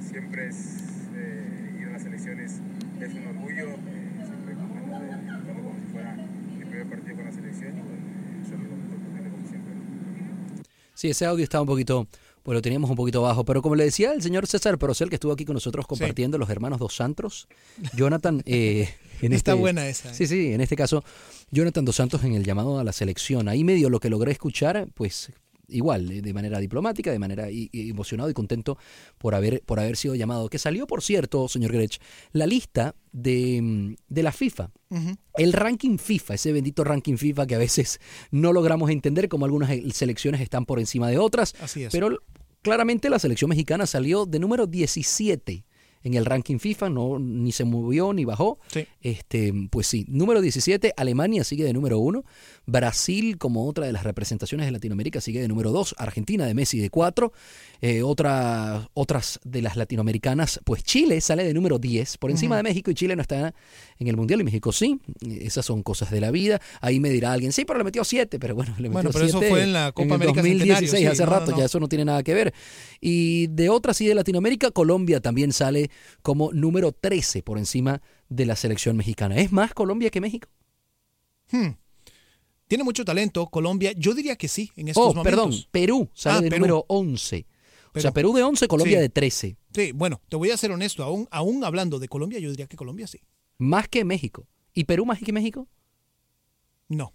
siempre 0.00 0.48
es, 0.48 0.82
ir 1.80 1.88
a 1.88 1.92
las 1.92 2.02
selecciones 2.02 2.60
es 3.00 3.14
un 3.14 3.26
orgullo 3.26 3.76
partido 6.88 7.16
con 7.16 7.24
la 7.24 7.32
selección 7.32 7.72
y 7.76 7.80
como 9.30 9.48
siempre. 9.48 9.72
Sí, 10.94 11.10
ese 11.10 11.26
audio 11.26 11.44
estaba 11.44 11.62
un 11.62 11.68
poquito, 11.68 12.06
pues 12.42 12.54
lo 12.54 12.62
teníamos 12.62 12.90
un 12.90 12.96
poquito 12.96 13.22
bajo, 13.22 13.44
pero 13.44 13.62
como 13.62 13.74
le 13.74 13.84
decía 13.84 14.12
el 14.12 14.22
señor 14.22 14.46
César 14.46 14.78
Procel, 14.78 15.08
que 15.08 15.16
estuvo 15.16 15.32
aquí 15.32 15.44
con 15.44 15.54
nosotros 15.54 15.86
compartiendo 15.86 16.38
los 16.38 16.50
hermanos 16.50 16.78
Dos 16.78 16.94
Santos, 16.94 17.48
Jonathan... 17.94 18.42
Eh, 18.46 18.88
en 19.20 19.32
Está 19.32 19.52
este, 19.52 19.60
buena 19.60 19.86
esa. 19.86 20.10
¿eh? 20.10 20.14
Sí, 20.14 20.26
sí, 20.26 20.52
en 20.52 20.60
este 20.60 20.74
caso, 20.74 21.04
Jonathan 21.52 21.84
Dos 21.84 21.94
Santos 21.94 22.24
en 22.24 22.34
el 22.34 22.42
llamado 22.42 22.80
a 22.80 22.84
la 22.84 22.92
selección. 22.92 23.48
Ahí 23.48 23.62
medio 23.62 23.88
lo 23.88 24.00
que 24.00 24.10
logré 24.10 24.32
escuchar, 24.32 24.88
pues 24.94 25.30
igual, 25.72 26.10
eh, 26.10 26.22
de 26.22 26.32
manera 26.32 26.58
diplomática, 26.58 27.10
de 27.10 27.18
manera 27.18 27.48
emocionado 27.50 28.30
y 28.30 28.34
contento 28.34 28.78
por 29.18 29.34
haber, 29.34 29.62
por 29.62 29.80
haber 29.80 29.96
sido 29.96 30.14
llamado. 30.14 30.48
Que 30.48 30.58
salió, 30.58 30.86
por 30.86 31.02
cierto, 31.02 31.48
señor 31.48 31.72
Grech, 31.72 32.00
la 32.32 32.46
lista 32.46 32.94
de, 33.12 33.60
mm, 33.62 33.94
de 34.08 34.22
la 34.22 34.32
FIFA. 34.32 34.70
El 35.38 35.54
ranking 35.54 35.96
FIFA, 35.96 36.34
ese 36.34 36.52
bendito 36.52 36.84
ranking 36.84 37.16
FIFA 37.16 37.46
que 37.46 37.54
a 37.54 37.58
veces 37.58 37.98
no 38.30 38.52
logramos 38.52 38.90
entender, 38.90 39.28
como 39.28 39.46
algunas 39.46 39.70
selecciones 39.94 40.40
están 40.40 40.66
por 40.66 40.78
encima 40.78 41.08
de 41.08 41.18
otras. 41.18 41.54
Así 41.60 41.84
es. 41.84 41.92
Pero 41.92 42.18
claramente 42.60 43.08
la 43.08 43.18
selección 43.18 43.48
mexicana 43.48 43.86
salió 43.86 44.26
de 44.26 44.38
número 44.38 44.66
17 44.66 45.64
en 46.02 46.14
el 46.14 46.24
ranking 46.24 46.58
FIFA, 46.58 46.90
no, 46.90 47.18
ni 47.18 47.52
se 47.52 47.64
movió 47.64 48.12
ni 48.12 48.24
bajó. 48.24 48.58
Este, 49.00 49.52
pues 49.70 49.86
sí, 49.86 50.04
número 50.08 50.40
17, 50.40 50.94
Alemania 50.96 51.44
sigue 51.44 51.64
de 51.64 51.72
número 51.72 51.98
1, 51.98 52.24
Brasil 52.66 53.38
como 53.38 53.68
otra 53.68 53.86
de 53.86 53.92
las 53.92 54.04
representaciones 54.04 54.66
de 54.66 54.72
Latinoamérica 54.72 55.20
sigue 55.20 55.40
de 55.40 55.48
número 55.48 55.72
2, 55.72 55.96
Argentina 55.98 56.46
de 56.46 56.54
Messi 56.54 56.78
de 56.78 56.90
4, 56.90 57.32
eh, 57.80 58.02
otra, 58.02 58.88
otras 58.94 59.40
de 59.44 59.62
las 59.62 59.76
latinoamericanas, 59.76 60.60
pues 60.64 60.82
Chile 60.84 61.20
sale 61.20 61.44
de 61.44 61.54
número 61.54 61.78
10, 61.78 62.18
por 62.18 62.30
encima 62.30 62.56
de 62.56 62.62
México 62.62 62.90
y 62.90 62.94
Chile 62.94 63.16
no 63.16 63.22
está 63.22 63.54
en 63.98 64.08
el 64.08 64.16
Mundial 64.16 64.40
y 64.40 64.44
México 64.44 64.72
sí, 64.72 65.00
esas 65.40 65.64
son 65.66 65.82
cosas 65.82 66.10
de 66.10 66.20
la 66.20 66.30
vida. 66.30 66.60
Ahí 66.80 67.00
me 67.00 67.10
dirá 67.10 67.32
alguien, 67.32 67.52
sí, 67.52 67.64
pero 67.64 67.78
le 67.78 67.84
metió 67.84 68.04
7, 68.04 68.38
pero 68.38 68.54
bueno, 68.54 68.72
le 68.76 68.88
metió 68.88 68.92
Bueno, 68.92 69.10
pero 69.12 69.24
eso 69.24 69.40
fue 69.40 69.62
en 69.62 69.72
la 69.72 69.92
Copa 69.92 70.06
en 70.06 70.12
América 70.12 70.42
2016, 70.42 71.06
hace 71.06 71.16
sí, 71.16 71.24
rato, 71.24 71.46
no, 71.46 71.52
no. 71.52 71.58
ya 71.58 71.64
eso 71.64 71.80
no 71.80 71.88
tiene 71.88 72.04
nada 72.04 72.22
que 72.22 72.34
ver. 72.34 72.54
Y 73.00 73.48
de 73.48 73.68
otras 73.68 74.00
y 74.00 74.06
de 74.06 74.14
Latinoamérica, 74.14 74.70
Colombia 74.70 75.20
también 75.20 75.52
sale 75.52 75.90
como 76.22 76.52
número 76.52 76.92
13 76.92 77.42
por 77.42 77.58
encima 77.58 78.02
de 78.28 78.46
la 78.46 78.56
selección 78.56 78.96
mexicana. 78.96 79.36
¿Es 79.36 79.52
más 79.52 79.74
Colombia 79.74 80.10
que 80.10 80.20
México? 80.20 80.48
Hmm. 81.50 81.70
Tiene 82.68 82.84
mucho 82.84 83.04
talento 83.04 83.46
Colombia. 83.48 83.92
Yo 83.96 84.14
diría 84.14 84.36
que 84.36 84.48
sí, 84.48 84.70
en 84.76 84.88
estos 84.88 85.02
Oh, 85.04 85.08
momentos. 85.14 85.24
perdón, 85.30 85.52
Perú 85.70 86.10
sale 86.14 86.38
Ah, 86.38 86.40
de 86.40 86.48
Perú. 86.50 86.60
número 86.60 86.84
11. 86.88 87.46
O 87.94 88.00
sea, 88.00 88.10
Perú. 88.12 88.30
Perú 88.30 88.38
de 88.38 88.42
11, 88.44 88.68
Colombia 88.68 88.96
Sí. 88.96 89.02
de 89.02 89.08
13. 89.10 89.56
Sí, 89.74 89.92
bueno, 89.92 90.22
te 90.30 90.36
voy 90.36 90.50
a 90.50 90.56
ser 90.56 90.70
honesto. 90.72 91.02
Aún, 91.04 91.28
aún 91.30 91.62
hablando 91.64 91.98
de 91.98 92.08
Colombia, 92.08 92.38
yo 92.38 92.48
diría 92.50 92.66
que 92.66 92.76
Colombia 92.76 93.06
sí. 93.06 93.20
Más 93.58 93.88
que 93.88 94.04
México. 94.04 94.48
¿Y 94.72 94.84
Perú 94.84 95.04
más 95.04 95.18
que 95.20 95.32
México? 95.32 95.68
No. 96.88 97.12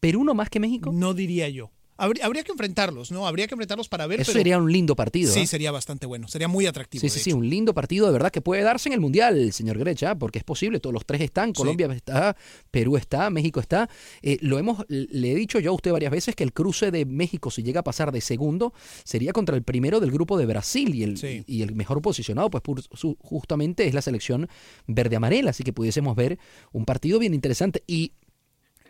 ¿Perú 0.00 0.24
no 0.24 0.32
más 0.34 0.48
que 0.48 0.60
México? 0.60 0.90
No 0.92 1.12
diría 1.12 1.48
yo. 1.50 1.70
Habría, 1.96 2.42
que 2.42 2.50
enfrentarlos, 2.50 3.12
¿no? 3.12 3.26
Habría 3.26 3.46
que 3.46 3.54
enfrentarlos 3.54 3.88
para 3.88 4.06
ver. 4.06 4.20
Eso 4.20 4.32
pero- 4.32 4.40
sería 4.40 4.58
un 4.58 4.70
lindo 4.70 4.96
partido. 4.96 5.32
Sí, 5.32 5.40
¿eh? 5.40 5.46
sería 5.46 5.70
bastante 5.70 6.06
bueno. 6.06 6.26
Sería 6.26 6.48
muy 6.48 6.66
atractivo. 6.66 7.00
Sí, 7.00 7.08
sí, 7.08 7.20
sí, 7.20 7.32
un 7.32 7.48
lindo 7.48 7.72
partido 7.72 8.06
de 8.06 8.12
verdad 8.12 8.32
que 8.32 8.40
puede 8.40 8.62
darse 8.62 8.88
en 8.88 8.94
el 8.94 9.00
Mundial, 9.00 9.52
señor 9.52 9.78
Grecha, 9.78 10.14
porque 10.16 10.38
es 10.38 10.44
posible, 10.44 10.80
todos 10.80 10.92
los 10.92 11.06
tres 11.06 11.20
están, 11.20 11.52
Colombia 11.52 11.86
está, 11.92 12.36
Perú 12.70 12.96
está, 12.96 13.30
México 13.30 13.60
está. 13.60 13.88
Eh, 14.22 14.38
lo 14.40 14.58
hemos, 14.58 14.84
le 14.88 15.32
he 15.32 15.34
dicho 15.34 15.60
yo 15.60 15.70
a 15.70 15.74
usted 15.74 15.92
varias 15.92 16.10
veces 16.10 16.34
que 16.34 16.42
el 16.42 16.52
cruce 16.52 16.90
de 16.90 17.04
México, 17.04 17.50
si 17.50 17.62
llega 17.62 17.80
a 17.80 17.84
pasar 17.84 18.10
de 18.10 18.20
segundo, 18.20 18.74
sería 19.04 19.32
contra 19.32 19.54
el 19.56 19.62
primero 19.62 20.00
del 20.00 20.10
grupo 20.10 20.36
de 20.36 20.46
Brasil 20.46 20.94
y 20.94 21.04
el, 21.04 21.44
y 21.46 21.62
el 21.62 21.74
mejor 21.74 22.02
posicionado, 22.02 22.50
pues 22.50 22.88
justamente 23.20 23.86
es 23.86 23.94
la 23.94 24.02
selección 24.02 24.48
verde-amarela, 24.86 25.50
así 25.50 25.62
que 25.62 25.72
pudiésemos 25.72 26.16
ver 26.16 26.38
un 26.72 26.84
partido 26.84 27.18
bien 27.18 27.34
interesante. 27.34 27.84
Y 27.86 28.12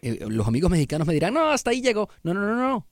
eh, 0.03 0.19
los 0.29 0.47
amigos 0.47 0.71
mexicanos 0.71 1.07
me 1.07 1.15
dirán, 1.15 1.35
no, 1.35 1.51
hasta 1.51 1.71
ahí 1.71 1.81
llegó. 1.81 2.09
No, 2.23 2.35
no, 2.35 2.41
no, 2.41 2.57
no. 2.57 2.87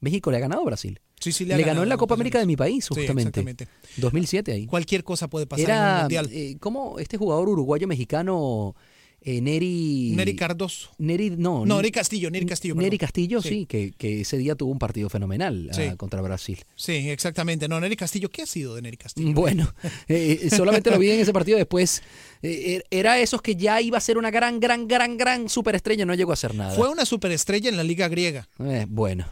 México 0.00 0.30
le 0.30 0.36
ha 0.36 0.40
ganado 0.40 0.62
a 0.62 0.64
Brasil. 0.64 1.00
Sí, 1.20 1.32
sí, 1.32 1.44
le, 1.44 1.54
ha 1.54 1.58
ganó 1.58 1.82
en 1.82 1.88
la 1.88 1.96
Copa 1.96 2.14
América 2.14 2.38
de 2.38 2.46
mi 2.46 2.54
país, 2.56 2.84
Sí, 2.84 2.94
justamente. 2.94 3.40
exactamente. 3.40 3.68
2007 3.96 4.52
ahí. 4.52 4.66
Cualquier 4.66 5.02
cosa 5.02 5.28
puede 5.28 5.46
pasar 5.46 5.64
en 5.68 5.70
un 5.76 5.82
Era, 5.82 6.00
mundial. 6.02 6.28
eh, 6.32 6.56
¿cómo 6.60 6.98
este 7.00 7.16
jugador 7.16 7.48
uruguayo-mexicano, 7.48 8.76
eh, 9.20 9.40
Neri... 9.40 10.12
Neri 10.14 10.36
Cardoso. 10.36 10.90
Neri, 10.98 11.30
no. 11.30 11.66
No, 11.66 11.78
Neri 11.78 11.90
Castillo, 11.90 12.30
Neri 12.30 12.46
Castillo. 12.46 12.74
perdón. 12.76 12.84
Neri 12.84 12.98
Castillo, 12.98 13.42
sí, 13.42 13.48
Sí. 13.48 13.66
que, 13.66 13.90
que 13.98 14.20
ese 14.20 14.38
día 14.38 14.54
tuvo 14.54 14.70
un 14.70 14.78
partido 14.78 15.08
fenomenal 15.08 15.68
ah, 15.72 15.74
Sí. 15.74 15.96
contra 15.96 16.22
Brasil. 16.22 16.60
Sí, 16.76 17.10
exactamente. 17.10 17.66
No, 17.66 17.80
Neri 17.80 17.96
Castillo, 17.96 18.28
¿qué 18.30 18.42
ha 18.42 18.46
sido 18.46 18.76
de 18.76 18.82
Neri 18.82 18.96
Castillo? 18.96 19.32
Bueno, 19.32 19.74
eh, 20.08 20.48
solamente 20.56 20.88
lo 20.92 21.00
vi 21.00 21.10
en 21.10 21.18
ese 21.20 21.32
partido 21.32 21.58
después. 21.58 22.00
eh, 22.42 22.80
era 22.92 23.18
esos 23.18 23.42
que 23.42 23.56
ya 23.56 23.80
iba 23.80 23.98
a 23.98 24.00
ser 24.00 24.18
una 24.18 24.30
gran, 24.30 24.60
gran, 24.60 24.86
gran, 24.86 25.16
gran 25.16 25.48
superestrella, 25.48 26.06
no 26.06 26.14
llegó 26.14 26.30
a 26.32 26.36
ser 26.36 26.54
nada. 26.54 26.76
Fue 26.76 26.88
una 26.88 27.04
superestrella 27.04 27.68
en 27.68 27.76
la 27.76 27.82
liga 27.82 28.06
griega. 28.06 28.48
Eh, 28.60 28.86
bueno. 28.88 29.26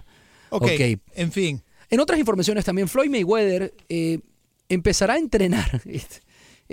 Ok, 0.51 0.63
Ok. 0.65 1.01
en 1.15 1.33
fin. 1.33 1.63
En 1.91 2.01
otras 2.01 2.19
informaciones 2.19 2.65
también, 2.65 2.89
Floyd 2.89 3.11
Mayweather 3.11 3.73
eh, 3.89 4.19
empezará 4.69 5.15
a 5.15 5.19
entrenar. 5.19 5.81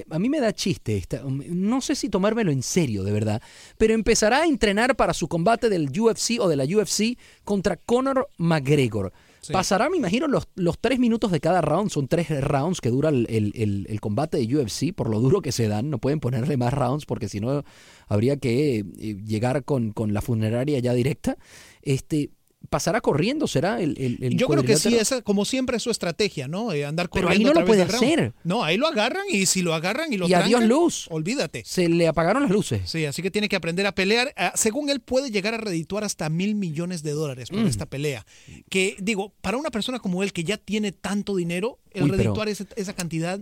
A 0.09 0.17
mí 0.17 0.27
me 0.27 0.39
da 0.39 0.51
chiste, 0.53 0.97
esta- 0.97 1.21
no 1.23 1.79
sé 1.79 1.93
si 1.93 2.09
tomármelo 2.09 2.51
en 2.51 2.63
serio, 2.63 3.03
de 3.03 3.11
verdad, 3.11 3.43
pero 3.77 3.93
empezará 3.93 4.41
a 4.41 4.47
entrenar 4.47 4.95
para 4.95 5.13
su 5.13 5.27
combate 5.27 5.69
del 5.69 5.87
UFC 5.95 6.39
o 6.39 6.47
de 6.47 6.55
la 6.55 6.63
UFC 6.63 7.15
contra 7.43 7.77
Conor 7.77 8.27
McGregor. 8.39 9.13
Sí. 9.41 9.53
Pasará, 9.53 9.91
me 9.91 9.97
imagino, 9.97 10.27
los, 10.27 10.47
los 10.55 10.79
tres 10.79 10.97
minutos 10.97 11.29
de 11.31 11.39
cada 11.39 11.61
round, 11.61 11.91
son 11.91 12.07
tres 12.07 12.27
rounds 12.43 12.81
que 12.81 12.89
dura 12.89 13.09
el, 13.09 13.27
el- 13.29 13.51
el- 13.55 13.85
el 13.87 14.01
combate 14.01 14.37
de 14.39 14.55
UFC, 14.57 14.93
por 14.95 15.09
lo 15.11 15.19
duro 15.19 15.41
que 15.43 15.51
se 15.51 15.67
dan, 15.67 15.91
no 15.91 15.99
pueden 15.99 16.19
ponerle 16.19 16.57
más 16.57 16.73
rounds 16.73 17.05
porque 17.05 17.29
si 17.29 17.39
no 17.39 17.63
habría 18.07 18.37
que 18.37 18.77
eh, 18.79 18.83
llegar 19.23 19.63
con, 19.63 19.91
con 19.91 20.11
la 20.11 20.21
funeraria 20.23 20.79
ya 20.79 20.95
directa. 20.95 21.37
Este, 21.83 22.31
¿Pasará 22.69 23.01
corriendo? 23.01 23.47
¿Será 23.47 23.81
el, 23.81 23.95
el, 23.99 24.17
el 24.23 24.37
Yo 24.37 24.47
creo 24.47 24.63
que 24.63 24.77
sí, 24.77 24.95
esa, 24.95 25.21
como 25.21 25.45
siempre 25.45 25.77
es 25.77 25.83
su 25.83 25.91
estrategia, 25.91 26.47
¿no? 26.47 26.71
Eh, 26.73 26.85
andar 26.85 27.09
Pero 27.09 27.27
corriendo 27.27 27.49
ahí 27.49 27.53
no 27.55 27.59
lo 27.61 27.67
puede 27.67 27.83
hacer. 27.83 28.33
No, 28.43 28.63
ahí 28.63 28.77
lo 28.77 28.87
agarran 28.87 29.23
y 29.29 29.45
si 29.45 29.61
lo 29.61 29.73
agarran 29.75 30.11
y 30.11 30.17
lo 30.17 30.27
Y 30.27 30.33
adiós 30.33 30.49
trancan, 30.61 30.69
luz. 30.69 31.07
olvídate. 31.11 31.63
Se 31.65 31.87
le 31.89 32.07
apagaron 32.07 32.41
las 32.43 32.51
luces. 32.51 32.81
Sí, 32.89 33.05
así 33.05 33.21
que 33.21 33.29
tiene 33.29 33.47
que 33.49 33.55
aprender 33.55 33.85
a 33.85 33.93
pelear. 33.93 34.33
Ah, 34.37 34.53
según 34.55 34.89
él, 34.89 35.01
puede 35.01 35.29
llegar 35.29 35.53
a 35.53 35.57
redituar 35.57 36.03
hasta 36.03 36.29
mil 36.29 36.55
millones 36.55 37.03
de 37.03 37.11
dólares 37.11 37.49
por 37.49 37.59
Mm. 37.59 37.67
esta 37.67 37.85
pelea. 37.85 38.25
Que, 38.69 38.95
digo, 38.99 39.33
para 39.41 39.57
una 39.57 39.69
persona 39.69 39.99
como 39.99 40.23
él 40.23 40.33
que 40.33 40.43
ya 40.43 40.57
tiene 40.57 40.91
tanto 40.91 41.35
dinero, 41.35 41.79
el 41.91 42.03
Uy, 42.03 42.09
pero- 42.11 42.23
redituar 42.23 42.49
ese- 42.49 42.65
esa 42.75 42.93
cantidad. 42.93 43.39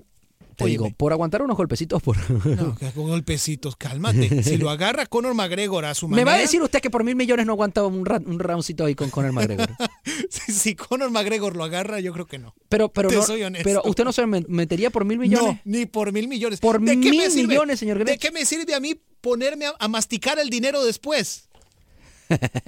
Te 0.63 0.69
digo, 0.69 0.89
por 0.97 1.11
aguantar 1.13 1.41
unos 1.41 1.57
golpecitos 1.57 2.01
por... 2.01 2.17
No, 2.45 2.75
golpecitos, 2.95 3.75
cálmate. 3.75 4.43
Si 4.43 4.57
lo 4.57 4.69
agarra 4.69 5.05
Conor 5.05 5.33
McGregor 5.33 5.85
a 5.85 5.93
su 5.93 6.07
Me 6.07 6.11
manera. 6.17 6.31
va 6.31 6.37
a 6.37 6.39
decir 6.41 6.61
usted 6.61 6.79
que 6.81 6.89
por 6.89 7.03
mil 7.03 7.15
millones 7.15 7.45
no 7.45 7.53
aguanta 7.53 7.85
un, 7.85 8.05
ra- 8.05 8.21
un 8.25 8.39
roundcito 8.39 8.85
ahí 8.85 8.95
con 8.95 9.09
Conor 9.09 9.31
McGregor. 9.33 9.69
si, 10.29 10.51
si 10.53 10.75
Conor 10.75 11.11
McGregor 11.11 11.55
lo 11.55 11.63
agarra, 11.63 11.99
yo 11.99 12.13
creo 12.13 12.25
que 12.27 12.37
no. 12.39 12.53
Pero, 12.69 12.89
pero, 12.89 13.09
Te 13.09 13.15
no- 13.15 13.23
soy 13.23 13.43
honesto. 13.43 13.63
pero 13.67 13.81
usted 13.85 14.03
no 14.03 14.13
se 14.13 14.25
me- 14.25 14.45
metería 14.47 14.89
por 14.89 15.05
mil 15.05 15.19
millones. 15.19 15.55
No, 15.55 15.59
ni 15.65 15.85
por 15.85 16.11
mil 16.11 16.27
millones. 16.27 16.59
Por 16.59 16.79
¿De 16.81 16.91
qué 16.91 16.97
me 16.97 17.11
mil 17.11 17.31
sirve? 17.31 17.47
millones, 17.47 17.79
señor 17.79 18.03
¿De 18.03 18.17
qué 18.17 18.31
me 18.31 18.45
sirve 18.45 18.73
a 18.75 18.79
mí 18.79 18.95
ponerme 19.21 19.65
a, 19.67 19.73
a 19.79 19.87
masticar 19.87 20.39
el 20.39 20.49
dinero 20.49 20.83
después? 20.83 21.49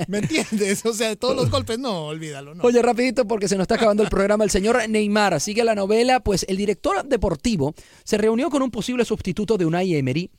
¿Me 0.07 0.19
entiendes? 0.19 0.85
O 0.85 0.93
sea, 0.93 1.15
todos 1.15 1.35
los 1.35 1.49
golpes, 1.49 1.79
no, 1.79 2.07
olvídalo. 2.07 2.55
No. 2.55 2.63
Oye, 2.63 2.81
rapidito, 2.81 3.25
porque 3.27 3.47
se 3.47 3.55
nos 3.55 3.63
está 3.65 3.75
acabando 3.75 4.03
el 4.03 4.09
programa. 4.09 4.43
El 4.43 4.49
señor 4.49 4.77
Neymar 4.89 5.39
sigue 5.39 5.63
la 5.63 5.75
novela. 5.75 6.19
Pues 6.21 6.45
el 6.49 6.57
director 6.57 7.03
deportivo 7.07 7.73
se 8.03 8.17
reunió 8.17 8.49
con 8.49 8.61
un 8.61 8.71
posible 8.71 9.05
sustituto 9.05 9.57
de 9.57 9.65
Unai 9.65 9.95
Emery. 9.95 10.29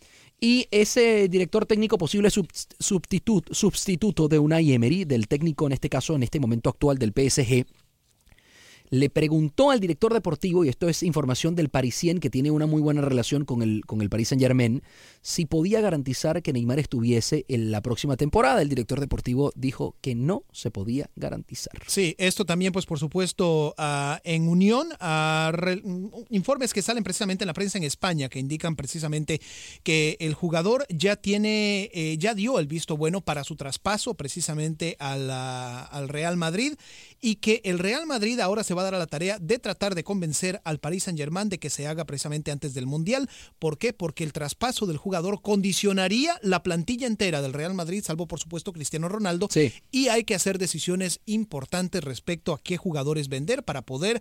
Y 0.41 0.67
ese 0.71 1.29
director 1.29 1.65
técnico, 1.65 1.97
posible 1.97 2.29
sub- 2.29 2.49
substituto, 2.79 3.55
sustituto 3.55 4.29
de 4.29 4.39
Unai 4.39 4.73
Emery, 4.73 5.05
del 5.05 5.29
técnico 5.29 5.67
en 5.67 5.73
este 5.73 5.89
caso, 5.89 6.15
en 6.17 6.23
este 6.25 6.41
momento 6.41 6.69
actual 6.71 6.99
del 6.99 7.13
PSG, 7.13 7.65
le 8.95 9.11
preguntó 9.11 9.71
al 9.71 9.81
director 9.81 10.15
deportivo, 10.15 10.65
y 10.65 10.69
esto 10.69 10.89
es 10.89 11.03
información 11.03 11.57
del 11.57 11.69
Parisien, 11.69 12.21
que 12.21 12.31
tiene 12.31 12.53
una 12.53 12.67
muy 12.67 12.81
buena 12.81 13.01
relación 13.01 13.45
con 13.45 13.63
el, 13.63 13.85
con 13.87 14.01
el 14.01 14.09
Paris 14.09 14.29
Saint 14.29 14.41
Germain, 14.41 14.83
si 15.21 15.47
podía 15.47 15.81
garantizar 15.81 16.43
que 16.43 16.53
Neymar 16.53 16.79
estuviese 16.79 17.45
en 17.49 17.73
la 17.73 17.81
próxima 17.81 18.17
temporada. 18.17 18.63
El 18.63 18.69
director 18.69 19.01
deportivo 19.01 19.53
dijo 19.57 19.97
que 20.01 20.15
no 20.15 20.45
se 20.53 20.71
podía 20.71 21.11
garantizar. 21.17 21.73
Sí, 21.89 22.15
esto 22.19 22.45
también, 22.45 22.73
pues 22.73 22.87
por 22.87 22.99
supuesto, 23.01 23.75
uh, 23.77 24.17
en 24.23 24.49
unión 24.49 24.89
a 25.01 25.53
informes 26.31 26.73
que 26.73 26.83
salen 26.83 27.03
precisamente 27.03 27.43
en 27.45 27.49
la 27.49 27.55
prensa 27.55 27.79
en 27.79 27.85
España, 27.85 28.29
que 28.29 28.39
indican 28.39 28.77
precisamente 28.77 29.41
que 29.83 30.17
el 30.21 30.35
jugador 30.35 30.87
ya 30.89 31.17
tiene, 31.17 31.91
eh, 31.93 32.17
ya 32.19 32.35
dio 32.35 32.61
el 32.61 32.69
visto 32.69 32.97
bueno 32.97 33.21
para 33.23 33.43
su 33.43 33.57
traspaso 33.57 34.15
precisamente 34.15 34.97
al 35.01 36.09
Real 36.09 36.37
Madrid 36.37 36.75
y 37.21 37.37
que 37.37 37.61
el 37.65 37.79
Real 37.79 38.07
Madrid 38.07 38.41
ahora 38.41 38.65
se 38.65 38.75
va 38.75 38.83
a 38.83 38.85
dar 38.85 38.95
a 38.95 38.99
la 38.99 39.07
tarea 39.07 39.39
de 39.39 39.59
tratar 39.59 39.95
de 39.95 40.05
convencer 40.05 40.61
al 40.65 40.79
Paris 40.79 41.05
Saint 41.05 41.19
Germain 41.19 41.49
de 41.49 41.59
que 41.59 41.71
se 41.71 41.87
haga 41.87 42.05
precisamente 42.05 42.51
antes 42.51 42.75
del 42.75 42.87
Mundial. 42.87 43.29
¿Por 43.59 43.79
qué? 43.79 43.93
Porque 43.93 44.25
el 44.25 44.33
traspaso 44.33 44.87
del 44.87 44.97
jugador 44.97 45.43
condicionaría 45.43 46.39
la 46.43 46.63
plantilla 46.63 47.07
entera 47.07 47.43
del 47.43 47.53
Real 47.53 47.75
Madrid, 47.75 48.03
salvo 48.05 48.27
por 48.27 48.41
supuesto 48.41 48.73
Cristiano 48.73 49.09
Ronaldo, 49.09 49.49
sí. 49.51 49.73
y 49.91 50.09
hay 50.09 50.25
que 50.25 50.35
hacer 50.35 50.59
decisiones 50.59 51.21
importantes 51.27 52.05
respecto 52.05 52.53
a 52.53 52.61
qué 52.63 52.77
jugadores 52.77 53.29
vender 53.29 53.65
para 53.65 53.83
poder 53.83 54.21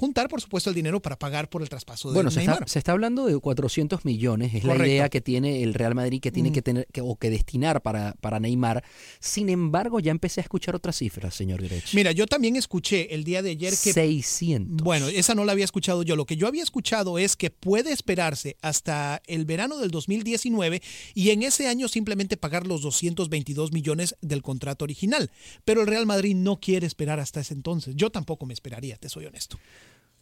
juntar, 0.00 0.28
por 0.28 0.40
supuesto, 0.40 0.70
el 0.70 0.74
dinero 0.76 1.00
para 1.00 1.18
pagar 1.18 1.48
por 1.48 1.62
el 1.62 1.68
traspaso 1.68 2.08
de 2.10 2.14
bueno, 2.14 2.30
Neymar. 2.30 2.44
se 2.44 2.52
está, 2.62 2.66
se 2.72 2.78
está 2.80 2.92
hablando 2.92 3.26
de 3.26 3.38
400 3.38 4.04
millones, 4.04 4.54
es 4.54 4.62
Correcto. 4.62 4.82
la 4.82 4.88
idea 4.88 5.08
que 5.08 5.20
tiene 5.20 5.62
el 5.62 5.74
Real 5.74 5.94
Madrid 5.94 6.20
que 6.20 6.32
tiene 6.32 6.50
Mm. 6.50 6.52
que 6.52 6.62
tener 6.62 6.86
que, 6.92 7.00
o 7.02 7.14
que 7.16 7.30
destinar 7.30 7.82
para, 7.82 8.14
para 8.20 8.40
Neymar. 8.40 8.82
Sin 9.20 9.48
embargo, 9.48 10.00
ya 10.00 10.10
empecé 10.10 10.40
a 10.40 10.42
escuchar 10.42 10.74
otras 10.74 10.96
cifras, 10.96 11.34
señor 11.34 11.62
Grech. 11.62 11.94
Mira, 11.94 12.12
yo 12.12 12.26
también 12.26 12.56
escuché 12.56 13.14
el 13.14 13.22
día 13.24 13.42
de 13.42 13.50
ayer 13.50 13.70
que 13.70 13.92
600. 13.92 14.82
Bueno, 14.84 15.08
esa 15.08 15.34
no 15.34 15.44
la 15.44 15.52
había 15.52 15.64
escuchado 15.64 16.02
yo. 16.02 16.16
Lo 16.16 16.24
que 16.26 16.36
yo 16.36 16.46
había 16.48 16.62
escuchado 16.62 17.18
es 17.18 17.36
que 17.36 17.50
puede 17.50 17.92
esperarse 17.92 18.56
hasta 18.62 19.22
el 19.26 19.44
verano 19.44 19.78
del 19.78 19.90
2019 19.90 20.82
y 21.14 21.30
en 21.30 21.42
ese 21.42 21.68
año 21.68 21.88
simplemente 21.88 22.36
pagar 22.36 22.66
los 22.66 22.82
222 22.82 23.72
millones 23.72 24.16
del 24.22 24.42
contrato 24.42 24.84
original. 24.84 25.30
Pero 25.64 25.82
el 25.82 25.86
Real 25.86 26.06
Madrid 26.06 26.34
no 26.34 26.58
quiere 26.60 26.86
esperar 26.86 27.20
hasta 27.20 27.40
ese 27.40 27.54
entonces. 27.54 27.94
Yo 27.96 28.10
tampoco 28.10 28.46
me 28.46 28.54
esperaría, 28.54 28.96
te 28.96 29.08
soy 29.08 29.26
honesto. 29.26 29.58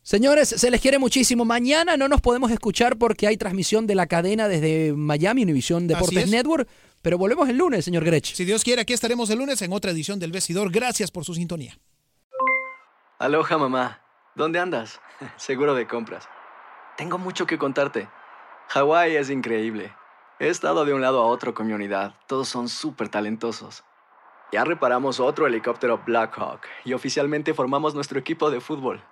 Señores, 0.02 0.48
se 0.48 0.70
les 0.70 0.80
quiere 0.80 0.98
muchísimo. 0.98 1.44
Mañana 1.44 1.96
no 1.96 2.08
nos 2.08 2.20
podemos 2.20 2.50
escuchar 2.50 2.96
porque 2.96 3.26
hay 3.26 3.36
transmisión 3.36 3.86
de 3.86 3.94
la 3.94 4.06
cadena 4.06 4.48
desde 4.48 4.94
Miami, 4.94 5.42
Univisión 5.42 5.86
Deportes 5.86 6.24
es. 6.24 6.30
Network. 6.30 6.68
Pero 7.02 7.18
volvemos 7.18 7.48
el 7.48 7.56
lunes, 7.56 7.84
señor 7.84 8.04
Grech. 8.04 8.34
Si 8.34 8.44
Dios 8.44 8.64
quiere, 8.64 8.82
aquí 8.82 8.92
estaremos 8.92 9.30
el 9.30 9.38
lunes 9.38 9.60
en 9.62 9.72
otra 9.72 9.90
edición 9.90 10.18
del 10.18 10.32
Vestidor. 10.32 10.70
Gracias 10.70 11.10
por 11.10 11.24
su 11.24 11.34
sintonía. 11.34 11.78
Aloha 13.18 13.58
mamá, 13.58 14.00
¿dónde 14.34 14.58
andas? 14.58 15.00
Seguro 15.36 15.74
de 15.74 15.86
compras. 15.86 16.28
Tengo 16.96 17.18
mucho 17.18 17.46
que 17.46 17.58
contarte. 17.58 18.08
Hawái 18.68 19.16
es 19.16 19.30
increíble. 19.30 19.92
He 20.40 20.48
estado 20.48 20.84
de 20.84 20.94
un 20.94 21.00
lado 21.00 21.20
a 21.20 21.26
otro 21.26 21.54
con 21.54 21.66
mi 21.66 21.72
unidad. 21.72 22.14
Todos 22.26 22.48
son 22.48 22.68
súper 22.68 23.08
talentosos. 23.08 23.82
Ya 24.52 24.64
reparamos 24.64 25.20
otro 25.20 25.46
helicóptero 25.46 26.02
Blackhawk 26.06 26.60
y 26.84 26.92
oficialmente 26.92 27.54
formamos 27.54 27.94
nuestro 27.94 28.18
equipo 28.18 28.50
de 28.50 28.60
fútbol. 28.60 29.02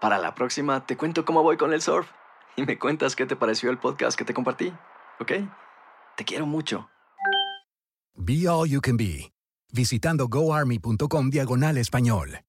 Para 0.00 0.18
la 0.18 0.34
próxima 0.34 0.86
te 0.86 0.96
cuento 0.96 1.24
cómo 1.24 1.42
voy 1.42 1.56
con 1.56 1.72
el 1.72 1.82
surf 1.82 2.08
y 2.56 2.62
me 2.62 2.78
cuentas 2.78 3.16
qué 3.16 3.26
te 3.26 3.36
pareció 3.36 3.70
el 3.70 3.78
podcast 3.78 4.16
que 4.16 4.24
te 4.24 4.34
compartí, 4.34 4.72
¿ok? 5.20 5.32
Te 6.16 6.24
quiero 6.24 6.46
mucho. 6.46 6.88
Be 8.14 8.48
All 8.48 8.68
You 8.68 8.80
Can 8.80 8.96
Be, 8.96 9.32
visitando 9.72 10.28
goarmy.com 10.28 11.30
diagonal 11.30 11.78
español. 11.78 12.40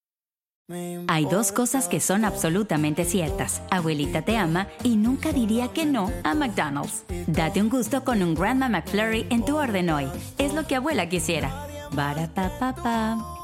Hay 1.08 1.26
dos 1.26 1.52
cosas 1.52 1.88
que 1.88 2.00
son 2.00 2.26
absolutamente 2.26 3.04
ciertas. 3.04 3.64
Abuelita 3.72 4.22
te 4.22 4.38
ama 4.38 4.68
y 4.84 4.98
nunca 4.98 5.32
diría 5.32 5.70
que 5.70 5.88
no 5.88 6.12
a 6.24 6.36
McDonald's. 6.36 7.06
Date 7.26 7.60
un 7.60 7.70
gusto 7.70 8.04
con 8.04 8.22
un 8.22 8.36
Grandma 8.36 8.70
McFlurry 8.70 9.26
en 9.32 9.44
tu 9.44 9.58
orden 9.58 9.90
hoy. 9.90 10.08
Es 10.38 10.54
lo 10.54 10.68
que 10.68 10.76
abuela 10.76 11.10
quisiera. 11.10 11.68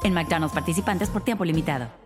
En 0.04 0.14
McDonald's 0.14 0.54
participantes 0.54 1.10
por 1.10 1.24
tiempo 1.24 1.44
limitado. 1.44 2.05